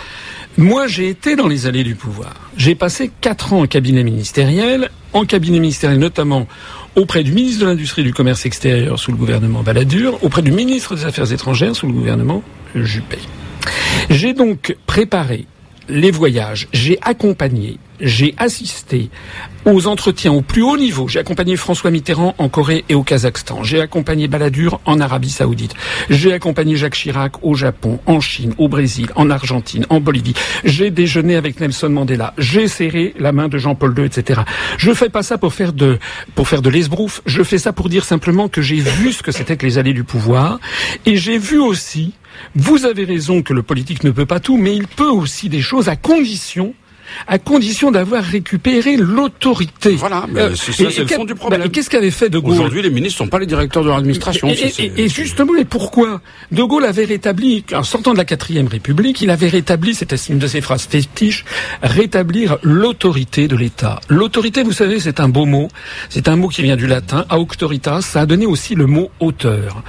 moi, 0.58 0.88
j'ai 0.88 1.10
été 1.10 1.36
dans 1.36 1.48
les 1.48 1.66
allées 1.66 1.84
du 1.84 1.96
pouvoir. 1.96 2.34
J'ai 2.58 2.76
passé 2.76 3.12
quatre 3.22 3.54
ans 3.54 3.62
en 3.62 3.68
cabinet 3.68 4.04
ministériel, 4.04 4.92
en 5.14 5.26
cabinet 5.26 5.60
ministériel 5.60 6.00
notamment 6.00 6.48
auprès 6.96 7.24
du 7.24 7.32
ministre 7.32 7.62
de 7.62 7.66
l'Industrie 7.66 8.04
et 8.04 8.06
du 8.06 8.14
Commerce 8.14 8.46
extérieur 8.46 9.00
sous 9.00 9.12
le 9.12 9.18
gouvernement 9.18 9.64
Balladur, 9.64 10.24
auprès 10.24 10.44
du 10.44 10.52
ministre 10.52 10.96
des 10.96 11.06
Affaires 11.06 11.32
étrangères 11.32 11.76
sous 11.76 11.88
le 11.88 11.94
gouvernement 11.94 12.44
Juppé. 12.76 13.18
J'ai 14.10 14.34
donc 14.34 14.76
préparé 14.86 15.46
les 15.90 16.12
voyages, 16.12 16.68
j'ai 16.72 16.98
accompagné, 17.02 17.78
j'ai 18.00 18.34
assisté 18.38 19.10
aux 19.66 19.88
entretiens 19.88 20.34
au 20.34 20.42
plus 20.42 20.62
haut 20.62 20.78
niveau. 20.78 21.08
J'ai 21.08 21.20
accompagné 21.20 21.56
François 21.56 21.92
Mitterrand 21.92 22.36
en 22.38 22.50
Corée 22.50 22.84
et 22.90 22.96
au 22.96 23.04
Kazakhstan. 23.04 23.64
J'ai 23.64 23.82
accompagné 23.82 24.28
Balladur 24.28 24.80
en 24.86 25.00
Arabie 25.00 25.30
Saoudite. 25.30 25.74
J'ai 26.10 26.34
accompagné 26.34 26.76
Jacques 26.76 26.96
Chirac 26.96 27.44
au 27.44 27.56
Japon, 27.56 28.00
en 28.06 28.20
Chine, 28.20 28.54
au 28.58 28.68
Brésil, 28.68 29.10
en 29.16 29.30
Argentine, 29.30 29.86
en 29.90 30.00
Bolivie. 30.00 30.34
J'ai 30.64 30.92
déjeuné 30.92 31.36
avec 31.36 31.60
Nelson 31.60 31.90
Mandela. 31.90 32.34
J'ai 32.38 32.68
serré 32.68 33.14
la 33.20 33.32
main 33.32 33.48
de 33.48 33.58
Jean-Paul 33.58 33.94
II, 33.98 34.06
etc. 34.06 34.42
Je 34.78 34.94
fais 34.94 35.10
pas 35.10 35.24
ça 35.24 35.38
pour 35.38 35.54
faire 35.54 35.74
de 35.74 36.00
pour 36.36 36.48
faire 36.48 36.62
de 36.62 36.70
l'esbrouf. 36.70 37.22
Je 37.26 37.44
fais 37.44 37.58
ça 37.58 37.74
pour 37.74 37.90
dire 37.90 38.04
simplement 38.04 38.50
que 38.50 38.62
j'ai 38.62 38.80
vu 38.80 39.14
ce 39.14 39.24
que 39.24 39.32
c'était 39.32 39.58
que 39.58 39.66
les 39.66 39.78
allées 39.78 39.94
du 39.94 40.04
pouvoir 40.04 40.60
et 41.06 41.16
j'ai 41.16 41.38
vu 41.38 41.60
aussi 41.60 42.14
vous 42.56 42.86
avez 42.86 43.06
raison 43.06 43.42
que 43.42 43.54
le 43.54 43.64
politique 43.64 44.04
ne 44.04 44.12
peut 44.12 44.26
pas 44.26 44.40
tout, 44.40 44.58
mais 44.58 44.76
il 44.76 44.88
peut 44.88 45.10
aussi 45.10 45.50
des 45.50 45.62
choses 45.62 45.90
à 45.90 45.96
condition 45.96 46.74
à 47.28 47.40
condition 47.40 47.92
d'avoir 47.92 48.24
récupéré 48.24 48.98
l'autorité. 48.98 49.92
Voilà, 49.92 50.26
euh, 50.36 50.56
c'est 50.56 50.72
ça, 50.72 50.92
c'est 50.92 51.02
le 51.02 51.08
fond 51.08 51.26
du 51.26 51.36
problème. 51.36 51.62
Bah, 51.62 51.70
qu'est-ce 51.70 51.90
qu'avait 51.90 52.12
fait 52.12 52.30
De 52.30 52.40
Gaulle 52.40 52.54
Aujourd'hui, 52.54 52.82
les 52.82 52.90
ministres 52.90 53.22
ne 53.22 53.26
sont 53.26 53.30
pas 53.30 53.40
les 53.40 53.46
directeurs 53.46 53.84
de 53.84 53.90
l'administration. 53.90 54.48
Et, 54.50 55.10
justement, 55.10 55.56
et 55.56 55.66
pourquoi 55.66 56.22
De 56.52 56.64
Gaulle 56.64 56.86
avait 56.86 57.06
rétabli, 57.06 57.64
en 57.74 57.84
sortant 57.84 58.14
de 58.14 58.18
la 58.18 58.26
quatrième 58.26 58.68
République, 58.68 59.22
il 59.22 59.30
avait 59.30 59.48
rétabli, 59.48 59.94
c'était 59.96 60.16
une 60.16 60.40
de 60.40 60.48
ses 60.48 60.62
phrases 60.62 60.86
fétiches, 60.86 61.46
rétablir 61.82 62.58
l'autorité 62.64 63.48
de 63.48 63.56
l'État. 63.56 64.00
L'autorité, 64.10 64.64
vous 64.64 64.72
savez, 64.72 65.00
c'est 65.00 65.20
un 65.20 65.30
beau 65.30 65.46
mot. 65.46 65.68
C'est 66.10 66.28
un 66.28 66.36
mot 66.36 66.48
qui 66.48 66.62
vient 66.62 66.76
du 66.76 66.88
latin, 66.88 67.26
auctoritas. 67.32 68.02
Ça 68.02 68.22
a 68.22 68.26
donné 68.26 68.46
aussi 68.46 68.76
le 68.76 68.86
mot 68.86 69.10
auteur. 69.20 69.84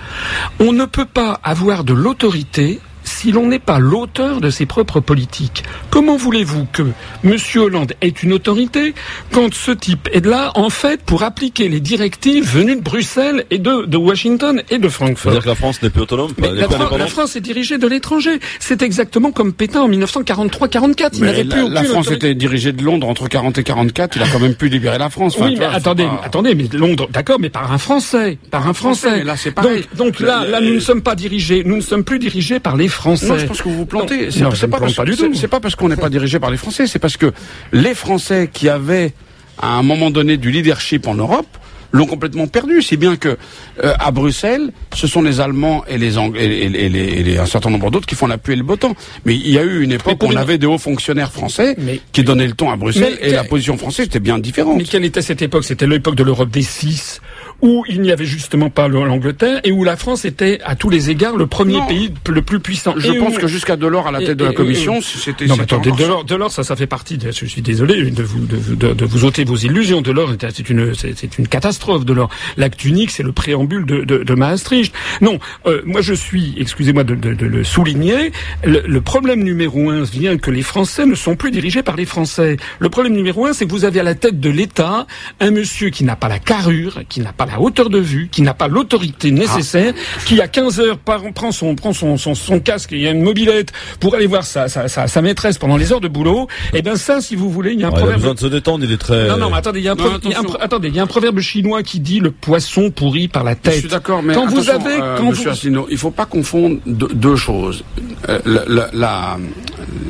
On 0.58 0.72
ne 0.72 0.84
peut 0.84 1.06
pas 1.06 1.40
avoir 1.42 1.84
de 1.84 1.92
l'autorité 1.92 2.80
si 3.04 3.32
l'on 3.32 3.46
n'est 3.46 3.58
pas 3.58 3.78
l'auteur 3.78 4.40
de 4.40 4.50
ses 4.50 4.66
propres 4.66 5.00
politiques. 5.00 5.62
Comment 5.90 6.16
voulez-vous 6.16 6.66
que 6.72 6.82
M. 7.22 7.36
Hollande 7.56 7.92
ait 8.00 8.08
une 8.08 8.32
autorité 8.32 8.94
quand 9.30 9.54
ce 9.54 9.70
type 9.70 10.08
est 10.12 10.24
là, 10.24 10.52
en 10.54 10.70
fait, 10.70 11.02
pour 11.02 11.22
appliquer 11.22 11.68
les 11.68 11.80
directives 11.80 12.44
venues 12.44 12.76
de 12.76 12.80
Bruxelles 12.80 13.44
et 13.50 13.58
de, 13.58 13.86
de 13.86 13.96
Washington 13.96 14.62
et 14.70 14.78
de 14.78 14.88
Francfort? 14.88 15.32
C'est-à-dire 15.32 15.42
que 15.42 15.48
la 15.48 15.54
France 15.54 15.82
n'est 15.82 15.90
plus 15.90 16.02
autonome 16.02 16.32
la, 16.38 17.06
France 17.06 17.36
est 17.36 17.40
dirigée 17.40 17.78
de 17.78 17.86
l'étranger. 17.86 18.40
C'est 18.58 18.82
exactement 18.82 19.32
comme 19.32 19.52
Pétain 19.52 19.82
en 19.82 19.88
1943-44. 19.88 21.10
Il 21.14 21.24
n'avait 21.24 21.44
plus 21.44 21.68
La 21.68 21.84
France 21.84 22.10
était 22.10 22.34
dirigée 22.34 22.72
de 22.72 22.82
Londres 22.82 23.08
entre 23.08 23.28
40 23.28 23.58
et 23.58 23.62
44. 23.62 24.16
Il 24.16 24.22
a 24.22 24.28
quand 24.28 24.40
même 24.40 24.54
pu 24.54 24.68
libérer 24.68 24.98
la 24.98 25.10
France. 25.10 25.36
oui, 25.40 25.56
mais 25.58 25.64
attendez, 25.64 26.08
attendez, 26.22 26.54
mais 26.54 26.64
Londres, 26.72 27.08
d'accord, 27.12 27.38
mais 27.40 27.50
par 27.50 27.72
un 27.72 27.78
Français, 27.78 28.38
par 28.50 28.66
un 28.68 28.72
Français. 28.72 29.24
là, 29.24 29.36
c'est 29.36 29.52
pareil. 29.52 29.84
Donc, 29.96 30.20
là, 30.20 30.44
là, 30.44 30.60
nous 30.60 30.74
ne 30.74 30.80
sommes 30.80 31.02
pas 31.02 31.14
dirigés, 31.14 31.62
nous 31.64 31.76
ne 31.76 31.82
sommes 31.82 32.04
plus 32.04 32.18
dirigés 32.18 32.60
par 32.60 32.76
les 32.76 32.88
Français. 32.94 33.28
Non, 33.28 33.38
je 33.38 33.46
pense 33.46 33.62
que 33.62 33.68
vous 33.68 33.76
vous 33.76 33.86
plantez. 33.86 34.30
C'est 34.30 34.42
pas, 34.68 34.78
pas, 34.78 35.04
du 35.04 35.16
tout. 35.16 35.34
C'est 35.34 35.48
pas 35.48 35.60
parce 35.60 35.74
qu'on 35.74 35.88
n'est 35.88 35.96
pas 35.96 36.10
dirigé 36.10 36.38
par 36.38 36.50
les 36.50 36.56
Français, 36.56 36.86
c'est 36.86 36.98
parce 36.98 37.16
que 37.16 37.32
les 37.72 37.94
Français 37.94 38.48
qui 38.52 38.68
avaient 38.68 39.12
à 39.60 39.76
un 39.76 39.82
moment 39.82 40.10
donné 40.10 40.36
du 40.36 40.50
leadership 40.50 41.06
en 41.06 41.14
Europe 41.14 41.46
l'ont 41.94 42.06
complètement 42.06 42.48
perdu. 42.48 42.82
Si 42.82 42.96
bien 42.96 43.16
que 43.16 43.36
euh, 43.82 43.94
à 44.00 44.10
Bruxelles, 44.10 44.72
ce 44.94 45.06
sont 45.06 45.22
les 45.22 45.40
Allemands 45.40 45.84
et 45.86 45.96
les 45.96 46.18
Anglais 46.18 46.44
et, 46.44 46.88
les, 46.88 47.38
un 47.38 47.46
certain 47.46 47.70
nombre 47.70 47.90
d'autres 47.90 48.06
qui 48.06 48.16
font 48.16 48.26
la 48.26 48.36
pluie 48.36 48.54
et 48.54 48.56
le 48.56 48.64
beau 48.64 48.76
temps. 48.76 48.94
Mais 49.24 49.34
il 49.34 49.50
y 49.50 49.58
a 49.58 49.62
eu 49.62 49.82
une 49.82 49.92
époque 49.92 50.22
où 50.22 50.26
on 50.26 50.36
avait 50.36 50.58
des 50.58 50.66
hauts 50.66 50.78
fonctionnaires 50.78 51.32
français 51.32 51.76
qui 52.12 52.24
donnaient 52.24 52.48
le 52.48 52.54
ton 52.54 52.70
à 52.70 52.76
Bruxelles 52.76 53.16
et 53.20 53.32
la 53.32 53.44
position 53.44 53.78
française 53.78 54.06
était 54.06 54.20
bien 54.20 54.38
différente. 54.38 54.76
Mais 54.78 54.84
quelle 54.84 55.04
était 55.04 55.22
cette 55.22 55.42
époque? 55.42 55.64
C'était 55.64 55.86
l'époque 55.86 56.16
de 56.16 56.24
l'Europe 56.24 56.50
des 56.50 56.62
six 56.62 57.20
où 57.62 57.84
il 57.88 58.00
n'y 58.00 58.12
avait 58.12 58.24
justement 58.24 58.70
pas 58.70 58.88
l'Angleterre 58.88 59.60
et 59.64 59.72
où 59.72 59.84
la 59.84 59.96
France 59.96 60.24
était 60.24 60.60
à 60.64 60.76
tous 60.76 60.90
les 60.90 61.10
égards 61.10 61.36
le 61.36 61.46
premier 61.46 61.80
pays 61.86 62.12
le 62.28 62.42
plus 62.42 62.60
puissant. 62.60 62.94
Je 62.96 63.12
pense 63.12 63.38
que 63.38 63.46
jusqu'à 63.46 63.76
Delors 63.76 64.06
à 64.06 64.12
la 64.12 64.20
tête 64.20 64.38
de 64.38 64.44
la 64.44 64.52
Commission, 64.52 65.00
c'était... 65.00 65.46
Non, 65.46 65.56
mais 65.56 65.62
attendez, 65.62 65.90
Delors, 65.92 66.24
Delors, 66.24 66.52
ça, 66.52 66.64
ça 66.64 66.76
fait 66.76 66.86
partie... 66.86 67.18
De, 67.18 67.30
je 67.30 67.46
suis 67.46 67.62
désolé 67.62 68.10
de 68.10 68.22
vous, 68.22 68.46
de, 68.46 68.92
de, 68.92 69.04
vous 69.04 69.24
ôter 69.24 69.44
vos 69.44 69.56
illusions. 69.56 70.02
Delors, 70.02 70.32
c'est 70.40 70.70
une, 70.70 70.94
c'est 70.94 71.38
une 71.38 71.48
catastrophe. 71.48 72.04
Delors, 72.04 72.30
l'acte 72.56 72.84
unique, 72.84 73.10
c'est 73.10 73.22
le 73.22 73.32
préambule 73.32 73.86
de, 73.86 74.04
de, 74.04 74.22
de 74.22 74.34
Maastricht. 74.34 74.94
Non, 75.20 75.38
euh, 75.66 75.82
moi 75.84 76.00
je 76.00 76.14
suis, 76.14 76.54
excusez-moi 76.58 77.04
de, 77.04 77.14
de, 77.14 77.46
le 77.46 77.64
souligner, 77.64 78.32
le, 78.64 78.82
le, 78.86 79.00
problème 79.00 79.42
numéro 79.42 79.90
un 79.90 80.02
vient 80.02 80.38
que 80.38 80.50
les 80.50 80.62
Français 80.62 81.06
ne 81.06 81.14
sont 81.14 81.36
plus 81.36 81.50
dirigés 81.50 81.82
par 81.82 81.96
les 81.96 82.04
Français. 82.04 82.56
Le 82.78 82.88
problème 82.88 83.14
numéro 83.14 83.46
un, 83.46 83.52
c'est 83.52 83.66
que 83.66 83.70
vous 83.70 83.84
avez 83.84 84.00
à 84.00 84.02
la 84.02 84.14
tête 84.14 84.40
de 84.40 84.50
l'État 84.50 85.06
un 85.40 85.50
monsieur 85.50 85.90
qui 85.90 86.04
n'a 86.04 86.16
pas 86.16 86.28
la 86.28 86.38
carrure, 86.38 87.02
qui 87.08 87.20
n'a 87.20 87.32
pas 87.32 87.46
la 87.46 87.53
hauteur 87.60 87.90
de 87.90 87.98
vue, 87.98 88.28
qui 88.30 88.42
n'a 88.42 88.54
pas 88.54 88.68
l'autorité 88.68 89.30
nécessaire, 89.30 89.94
qui 90.26 90.40
à 90.40 90.48
15 90.48 90.80
heures 90.80 90.98
prend 90.98 91.52
son 91.52 91.74
prend 91.74 91.92
son, 91.92 92.16
son, 92.16 92.34
son 92.34 92.60
casque 92.60 92.92
et 92.92 93.10
une 93.10 93.22
mobilette 93.22 93.72
pour 94.00 94.14
aller 94.14 94.26
voir 94.26 94.44
sa, 94.44 94.68
sa, 94.68 94.88
sa, 94.88 95.22
maîtresse 95.22 95.58
pendant 95.58 95.76
les 95.76 95.92
heures 95.92 96.00
de 96.00 96.08
boulot. 96.08 96.48
Et 96.72 96.78
eh 96.78 96.82
ben 96.82 96.96
ça, 96.96 97.20
si 97.20 97.36
vous 97.36 97.50
voulez, 97.50 97.72
il 97.72 97.80
y 97.80 97.84
a 97.84 97.88
un 97.88 97.90
proverbe. 97.90 98.10
Il 98.10 98.14
a 98.14 98.16
besoin 98.16 98.34
de 98.34 98.40
se 98.40 98.46
détendre, 98.46 98.84
il 98.84 98.92
est 98.92 98.98
très. 98.98 99.28
Non 99.28 99.36
non, 99.36 99.50
mais 99.50 99.56
attendez, 99.56 99.80
il 99.80 99.84
y 99.84 99.88
a 99.88 99.92
un, 99.92 100.60
attendez, 100.60 100.88
il 100.88 100.96
y 100.96 101.00
a 101.00 101.02
un 101.02 101.06
proverbe 101.06 101.40
chinois 101.40 101.82
qui 101.82 102.00
dit 102.00 102.20
le 102.20 102.30
poisson 102.30 102.90
pourri 102.90 103.28
par 103.28 103.44
la 103.44 103.54
tête. 103.54 103.74
Je 103.74 103.78
suis 103.80 103.88
d'accord, 103.88 104.22
mais 104.22 104.34
quand 104.34 104.46
vous 104.46 104.70
avez, 104.70 105.00
euh, 105.00 105.16
quand 105.18 105.30
Monsieur 105.30 105.52
vous... 105.70 105.86
il 105.90 105.98
faut 105.98 106.10
pas 106.10 106.26
confondre 106.26 106.78
deux, 106.86 107.36
choses. 107.36 107.84
Euh, 108.28 108.38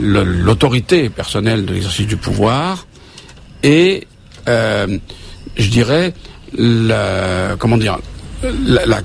l'autorité 0.00 1.08
personnelle 1.08 1.64
de 1.64 1.72
l'exercice 1.72 2.06
du 2.06 2.16
pouvoir 2.16 2.86
et, 3.62 4.06
euh, 4.48 4.98
je 5.56 5.70
dirais, 5.70 6.12
la, 6.56 7.56
comment 7.58 7.76
dire, 7.76 7.98
la, 8.66 8.86
la, 8.86 9.00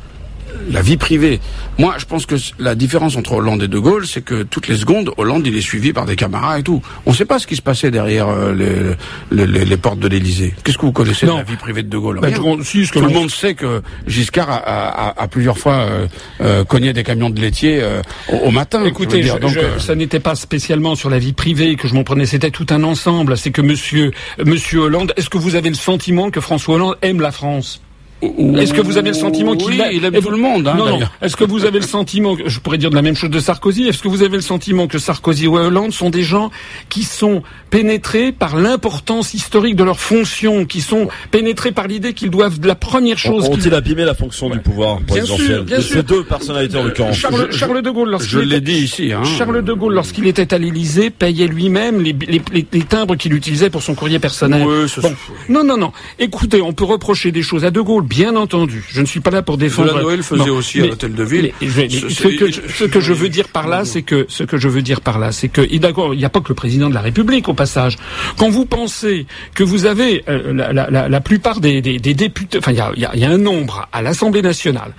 la 0.72 0.82
vie 0.82 0.98
privée. 0.98 1.39
Moi, 1.78 1.95
je 1.98 2.06
pense 2.06 2.26
que 2.26 2.36
la 2.60 2.76
différence 2.76 3.15
entre 3.15 3.34
Hollande 3.34 3.63
et 3.63 3.67
De 3.67 3.80
Gaulle, 3.80 4.06
c'est 4.06 4.22
que 4.22 4.43
toutes 4.43 4.67
les 4.67 4.78
secondes, 4.78 5.12
Hollande, 5.17 5.45
il 5.48 5.56
est 5.56 5.62
suivi 5.62 5.93
par 5.93 6.06
des 6.06 6.15
camarades 6.15 6.60
et 6.62 6.63
tout. 6.63 6.82
On 7.06 7.12
ne 7.12 7.15
sait 7.15 7.26
pas 7.26 7.39
ce 7.39 7.48
qui 7.48 7.56
se 7.56 7.62
passait 7.62 7.91
derrière 7.91 8.28
euh, 8.28 8.95
les, 9.32 9.45
les, 9.45 9.65
les, 9.65 9.78
portes 9.78 10.00
de 10.00 10.08
l'Élysée. 10.08 10.54
Qu'est-ce 10.63 10.78
que 10.78 10.86
vous 10.86 10.91
connaissez 10.91 11.26
de 11.26 11.32
la 11.32 11.43
vie 11.43 11.56
privée 11.56 11.84
de 11.84 11.89
De 11.89 11.98
Gaulle? 11.98 12.19
Ben, 12.19 12.34
si, 12.63 12.88
Tout 12.88 13.02
le 13.02 13.10
monde 13.10 13.30
sait 13.30 13.54
que 13.54 13.82
Giscard 14.08 14.50
a, 14.50 14.58
a, 14.58 15.24
a 15.24 15.28
plusieurs 15.28 15.58
fois 15.58 15.74
euh, 15.74 16.08
euh, 16.41 16.63
cogné 16.63 16.93
des 16.93 17.04
camions 17.04 17.30
de 17.30 17.39
laitier 17.39 17.80
euh, 17.82 18.02
au, 18.43 18.52
matin. 18.52 18.84
Écoutez. 18.86 19.24
Donc, 19.41 19.58
ça 19.80 19.95
n'était 19.95 20.19
pas 20.19 20.36
spécialement 20.36 20.95
sur 20.95 21.10
la 21.10 21.19
vie 21.19 21.34
privée 21.34 21.76
que 21.76 21.88
je 21.88 21.93
m'en 21.93 22.04
prenais, 22.04 22.26
c'était 22.26 22.52
tout 22.52 22.67
un 22.69 22.84
ensemble. 22.84 23.38
C'est 23.38 23.52
que 23.52 23.62
Monsieur, 23.62 24.12
Monsieur 24.43 24.80
Hollande, 24.80 25.13
est-ce 25.17 25.30
que 25.30 25.38
vous 25.38 25.56
avez 25.56 25.69
le 25.69 25.76
sentiment 25.76 26.32
que 26.32 26.41
François 26.41 26.76
Hollande 26.76 26.98
aime 27.02 27.22
la 27.22 27.32
France? 27.32 27.82
Est-ce 28.21 28.73
que 28.73 28.82
vous 28.82 28.97
avez 28.97 29.10
le 29.10 29.15
sentiment 29.15 29.55
qu'il 29.55 29.82
il 29.91 30.05
aime 30.05 30.19
tout 30.21 30.29
le 30.29 30.38
monde 30.38 30.67
hein, 30.67 30.75
Non, 30.77 30.99
non. 30.99 31.08
Est-ce 31.21 31.36
que 31.36 31.45
vous 31.45 31.65
avez 31.65 31.79
le 31.79 31.86
sentiment, 31.86 32.36
je 32.45 32.60
pourrais 32.60 32.77
dire 32.77 32.89
de 32.89 32.95
la 32.95 33.01
même 33.01 33.15
chose 33.15 33.29
de 33.29 33.39
Sarkozy, 33.39 33.88
est-ce 33.88 34.03
que 34.03 34.08
vous 34.08 34.23
avez 34.23 34.36
le 34.36 34.41
sentiment 34.41 34.88
que 34.88 34.99
Sarkozy 34.99 35.47
ou 35.47 35.58
Hollande 35.58 35.93
sont 35.93 36.10
des 36.10 36.23
gens 36.23 36.51
qui 36.89 37.03
sont 37.03 37.43
pénétrés 37.69 38.32
par 38.32 38.58
l'importance 38.58 39.34
historique 39.34 39.75
de 39.75 39.84
leur 39.84 39.99
fonction, 39.99 40.65
qui 40.65 40.82
sont 40.82 41.08
pénétrés 41.32 41.71
par 41.71 41.88
l'idée 41.88 42.13
qu'ils 42.13 42.29
doivent 42.29 42.60
la 42.63 42.75
première 42.75 43.17
chose. 43.17 43.45
Ont-ils 43.45 43.73
abîmé 43.73 44.03
la 44.05 44.15
fonction 44.15 44.49
du 44.49 44.60
pouvoir 44.60 44.99
présidentiel 45.01 45.62
bien 45.62 45.82
sûr, 45.82 45.97
Ces 45.97 46.03
deux 46.03 46.23
personnalités 46.23 46.77
en 46.77 46.84
l'occurrence. 46.84 47.15
Charles, 47.15 47.51
Charles, 47.51 47.82
de 47.82 47.89
Gaulle, 47.89 48.10
lorsqu'il 48.10 48.32
je 48.32 48.39
l'ai 48.39 48.62
dit 48.62 48.73
ici. 48.73 49.13
Hein. 49.13 49.23
Charles 49.23 49.63
de 49.63 49.73
Gaulle, 49.73 49.93
lorsqu'il 49.93 50.27
était 50.27 50.53
à 50.53 50.58
l'Élysée, 50.58 51.10
payait 51.10 51.47
lui-même 51.47 52.01
les, 52.01 52.13
les, 52.27 52.41
les, 52.51 52.84
timbres 52.84 53.15
qu'il 53.15 53.34
utilisait 53.34 53.69
pour 53.69 53.84
son 53.84 53.95
courrier 53.95 54.19
personnel. 54.19 54.63
bon. 54.63 55.15
Non, 55.47 55.63
non, 55.63 55.77
non. 55.77 55.91
Écoutez, 56.17 56.62
on 56.62 56.73
peut 56.73 56.84
reprocher 56.84 57.32
des 57.32 57.41
choses 57.41 57.65
à 57.65 57.71
de 57.71 57.82
Gaulle, 57.82 58.03
bien 58.10 58.36
entendu. 58.36 58.84
Je 58.89 59.02
ne 59.02 59.06
suis 59.06 59.19
pas 59.19 59.30
là 59.30 59.43
pour 59.43 59.58
défendre. 59.58 59.93
La 59.93 60.02
Noël 60.02 60.24
faisait 60.24 60.50
aussi 60.50 60.82
à 60.82 60.88
l'hôtel 60.88 61.13
de 61.13 61.24
ville. 61.24 61.52
ce, 61.62 62.86
que, 62.86 63.00
je 63.00 63.13
veux 63.13 63.30
dire 63.30 63.48
par 63.48 63.67
là, 63.67 63.86
c'est 63.86 64.02
que 64.02 64.26
ce 64.28 64.43
que 64.43 64.58
je 64.58 64.67
veux 64.67 64.82
dire 64.82 65.02
par 65.02 65.19
là, 65.19 65.32
c'est 65.32 65.48
que 65.48 65.62
d'accord, 65.78 66.15
il 66.15 66.17
n'y 66.17 66.26
a 66.26 66.30
pas 66.30 66.41
que 66.41 66.50
le 66.50 66.56
président 66.56 66.89
de 66.89 66.95
la 66.95 67.02
République 67.02 67.48
au 67.48 67.54
passage. 67.54 67.98
Quand 68.38 68.50
vous 68.50 68.65
pensez 68.65 69.28
que 69.54 69.63
vous 69.63 69.86
avez 69.86 70.24
euh, 70.28 70.54
la, 70.54 71.22
plupart 71.22 71.60
des, 71.60 71.82
députés, 71.82 72.58
enfin 72.58 72.72
il 72.72 72.78
y 72.78 73.06
a, 73.06 73.15
y 73.15 73.26
a, 73.26 73.30
un 73.30 73.38
nombre 73.38 73.88
à 73.93 74.02
l'Assemblée 74.02 74.41
nationale 74.41 74.93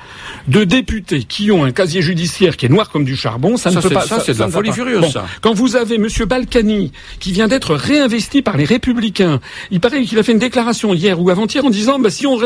de 0.46 0.62
députés 0.62 1.24
qui 1.24 1.50
ont 1.50 1.64
un 1.64 1.72
casier 1.72 2.02
judiciaire 2.02 2.56
qui 2.56 2.66
est 2.66 2.68
noir 2.68 2.90
comme 2.90 3.04
du 3.04 3.16
charbon, 3.16 3.56
ça, 3.56 3.72
ne 3.72 3.80
peut 3.80 3.90
pas. 3.90 4.06
Ça, 4.06 4.20
c'est 4.20 4.34
de 4.34 4.38
la 4.38 4.48
folie 4.48 4.72
furieuse. 4.72 5.10
ça. 5.10 5.26
Quand 5.40 5.52
vous 5.52 5.74
avez 5.74 5.98
Monsieur 5.98 6.26
Balkany 6.26 6.92
qui 7.18 7.32
vient 7.32 7.48
d'être 7.48 7.74
réinvesti 7.74 8.42
par 8.42 8.56
les 8.56 8.64
Républicains, 8.64 9.40
il 9.72 9.80
paraît 9.80 10.04
qu'il 10.04 10.18
a 10.18 10.22
fait 10.22 10.32
une 10.32 10.38
déclaration 10.38 10.94
hier 10.94 11.20
ou 11.20 11.28
avant-hier 11.30 11.64
en 11.64 11.70
disant 11.70 11.98
bah, 11.98 12.10
si 12.10 12.26
on, 12.26 12.36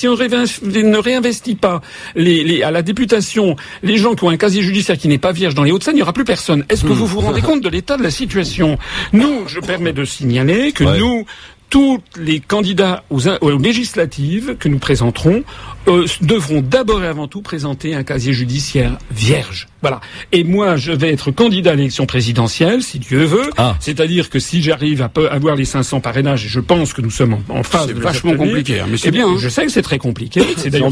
si 0.00 0.08
on 0.08 0.16
ne 0.16 0.96
réinvestit 0.96 1.56
pas 1.56 1.82
les, 2.14 2.62
à 2.62 2.70
la 2.70 2.80
députation 2.80 3.56
les 3.82 3.98
gens 3.98 4.14
qui 4.14 4.24
ont 4.24 4.30
un 4.30 4.38
casier 4.38 4.62
judiciaire 4.62 4.96
qui 4.96 5.08
n'est 5.08 5.18
pas 5.18 5.32
vierge 5.32 5.54
dans 5.54 5.62
les 5.62 5.72
Hauts-de-Seine, 5.72 5.94
il 5.94 5.96
n'y 5.96 6.02
aura 6.02 6.14
plus 6.14 6.24
personne. 6.24 6.64
Est-ce 6.70 6.84
que 6.84 6.88
hmm. 6.88 6.92
vous 6.92 7.06
vous 7.06 7.20
rendez 7.20 7.42
compte 7.42 7.60
de 7.60 7.68
l'état 7.68 7.98
de 7.98 8.02
la 8.02 8.10
situation? 8.10 8.78
Nous, 9.12 9.46
je 9.46 9.60
permets 9.60 9.92
de 9.92 10.04
signaler 10.04 10.72
que 10.72 10.84
nous, 10.84 11.26
tous 11.70 12.00
les 12.18 12.40
candidats 12.40 13.04
aux, 13.10 13.58
législatives 13.58 14.56
que 14.58 14.68
nous 14.68 14.78
présenterons 14.78 15.44
euh, 15.88 16.04
devront 16.20 16.60
d'abord 16.60 17.02
et 17.02 17.06
avant 17.06 17.28
tout 17.28 17.40
présenter 17.40 17.94
un 17.94 18.02
casier 18.02 18.32
judiciaire 18.32 18.98
vierge. 19.10 19.68
Voilà. 19.80 20.00
Et 20.32 20.44
moi, 20.44 20.76
je 20.76 20.92
vais 20.92 21.10
être 21.10 21.30
candidat 21.30 21.70
à 21.70 21.74
l'élection 21.74 22.04
présidentielle, 22.04 22.82
si 22.82 22.98
Dieu 22.98 23.24
veut. 23.24 23.50
Ah. 23.56 23.76
C'est-à-dire 23.80 24.28
que 24.28 24.38
si 24.38 24.62
j'arrive 24.62 25.00
à 25.00 25.10
avoir 25.30 25.56
les 25.56 25.64
500 25.64 26.00
parrainages, 26.00 26.44
et 26.44 26.48
je 26.48 26.60
pense 26.60 26.92
que 26.92 27.00
nous 27.00 27.10
sommes 27.10 27.38
en, 27.48 27.62
phase. 27.62 27.86
C'est 27.86 27.94
vachement 27.94 28.36
compliqué, 28.36 28.80
hein, 28.80 28.86
mais 28.90 28.98
c'est 28.98 29.08
eh 29.08 29.12
bien. 29.12 29.28
Hein. 29.28 29.36
Je 29.38 29.48
sais 29.48 29.64
que 29.64 29.72
c'est 29.72 29.82
très 29.82 29.98
compliqué. 29.98 30.42
c'est 30.56 30.70
d'ailleurs 30.70 30.90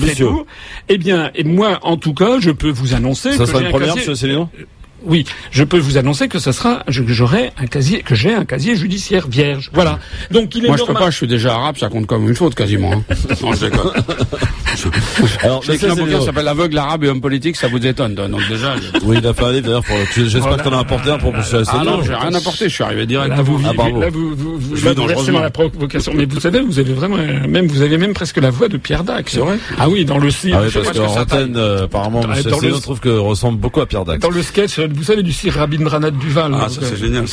Eh 0.89 0.97
bien, 0.97 1.31
et 1.35 1.45
moi, 1.45 1.81
en 1.83 1.97
tout 1.97 2.15
cas, 2.15 2.39
je 2.39 2.51
peux 2.51 2.71
vous 2.71 2.95
annoncer. 2.95 3.33
Ça 3.33 3.47
sera 3.47 3.61
une 3.61 3.71
première, 3.71 3.97
M. 3.97 4.47
Oui, 5.03 5.25
je 5.51 5.65
peux 5.65 5.79
vous 5.79 5.97
annoncer 5.97 6.29
que 6.29 6.39
ce 6.39 6.53
sera, 6.53 6.83
j'aurai 6.89 7.53
un 7.57 7.67
casier, 7.67 8.03
que 8.03 8.15
j'ai 8.15 8.35
un 8.35 8.45
casier 8.45 8.75
judiciaire 8.75 9.29
vierge. 9.29 9.71
Voilà. 9.73 9.99
Donc 10.31 10.55
il 10.55 10.65
est 10.65 10.69
Moi 10.69 10.77
je 10.77 10.85
peux 10.85 10.95
pas, 10.95 11.11
je 11.11 11.17
suis 11.17 11.27
déjà 11.27 11.55
arabe, 11.55 11.77
ça 11.79 11.89
compte 11.89 12.07
comme 12.07 12.29
une 12.29 12.35
faute 12.35 12.55
quasiment. 12.55 12.93
Hein. 12.93 13.05
non, 13.43 13.53
je 13.53 13.67
déconne. 13.67 13.93
Alors, 15.43 15.63
mais 15.69 15.85
un 15.85 15.95
bouquin 15.95 16.21
s'appelle 16.21 16.45
L'aveugle 16.45 16.79
arabe 16.79 17.05
et 17.05 17.09
homme 17.09 17.21
politique, 17.21 17.57
ça 17.57 17.69
vous 17.69 17.85
étonne. 17.85 18.15
Donc 18.15 18.41
déjà. 18.49 18.75
Oui, 19.05 19.19
il 19.21 19.27
a 19.27 19.35
fait 19.35 19.45
un 19.45 19.53
livre 19.53 19.67
d'ailleurs. 19.67 19.85
Pour... 19.85 19.97
J'espère 20.15 20.57
que 20.57 20.63
t'en 20.63 20.73
as 20.73 20.81
apporté 20.81 21.11
un 21.11 21.19
pour 21.19 21.35
Monsieur 21.35 21.63
Ah 21.69 21.83
non, 21.85 22.03
j'ai 22.03 22.15
rien 22.15 22.35
apporté. 22.35 22.69
Je 22.69 22.75
suis 22.75 22.85
arrivé 22.85 23.07
direct. 23.07 23.37
Là, 23.37 23.43
vous, 23.43 23.61
ah, 23.65 23.73
là, 23.77 24.09
vous, 24.11 24.35
vous, 24.35 24.59
vous, 24.59 24.77
je 24.77 24.89
dans 24.89 25.41
la 25.41 25.51
provocation. 25.51 26.13
Mais 26.15 26.25
vous 26.25 26.41
savez, 26.41 26.61
vous 26.61 26.79
avez 26.79 26.93
vraiment, 26.93 27.17
même, 27.17 27.67
vous 27.67 27.83
avez 27.83 27.99
même 27.99 28.15
presque 28.15 28.39
la 28.39 28.51
voix 28.51 28.69
de 28.69 28.77
Pierre 28.77 29.05
Dac. 29.05 29.29
C'est 29.29 29.41
vrai. 29.41 29.59
Ah 29.79 29.89
oui, 29.89 30.05
dans 30.05 30.19
le. 30.19 30.29
Ah 30.53 30.61
oui, 30.63 30.71
parce 30.73 30.91
qu'en 30.91 31.21
antenne, 31.21 31.57
euh, 31.57 31.85
apparemment, 31.85 32.27
Monsieur 32.27 32.53
Asselineau 32.53 32.79
trouve 32.81 33.01
que 33.01 33.09
ressemble 33.09 33.59
beaucoup 33.59 33.81
à 33.81 33.87
Pierre 33.87 34.05
Dac. 34.05 34.21
Dans 34.21 34.31
le 34.31 34.43
sketch, 34.43 34.79
vous 34.79 35.03
savez, 35.03 35.23
du 35.23 35.33
Sir 35.33 35.55
Rabindranath 35.55 36.17
Duval. 36.19 36.53
Ah, 36.55 36.69
ça 36.69 36.81
c'est 36.83 36.97
génial. 36.97 37.25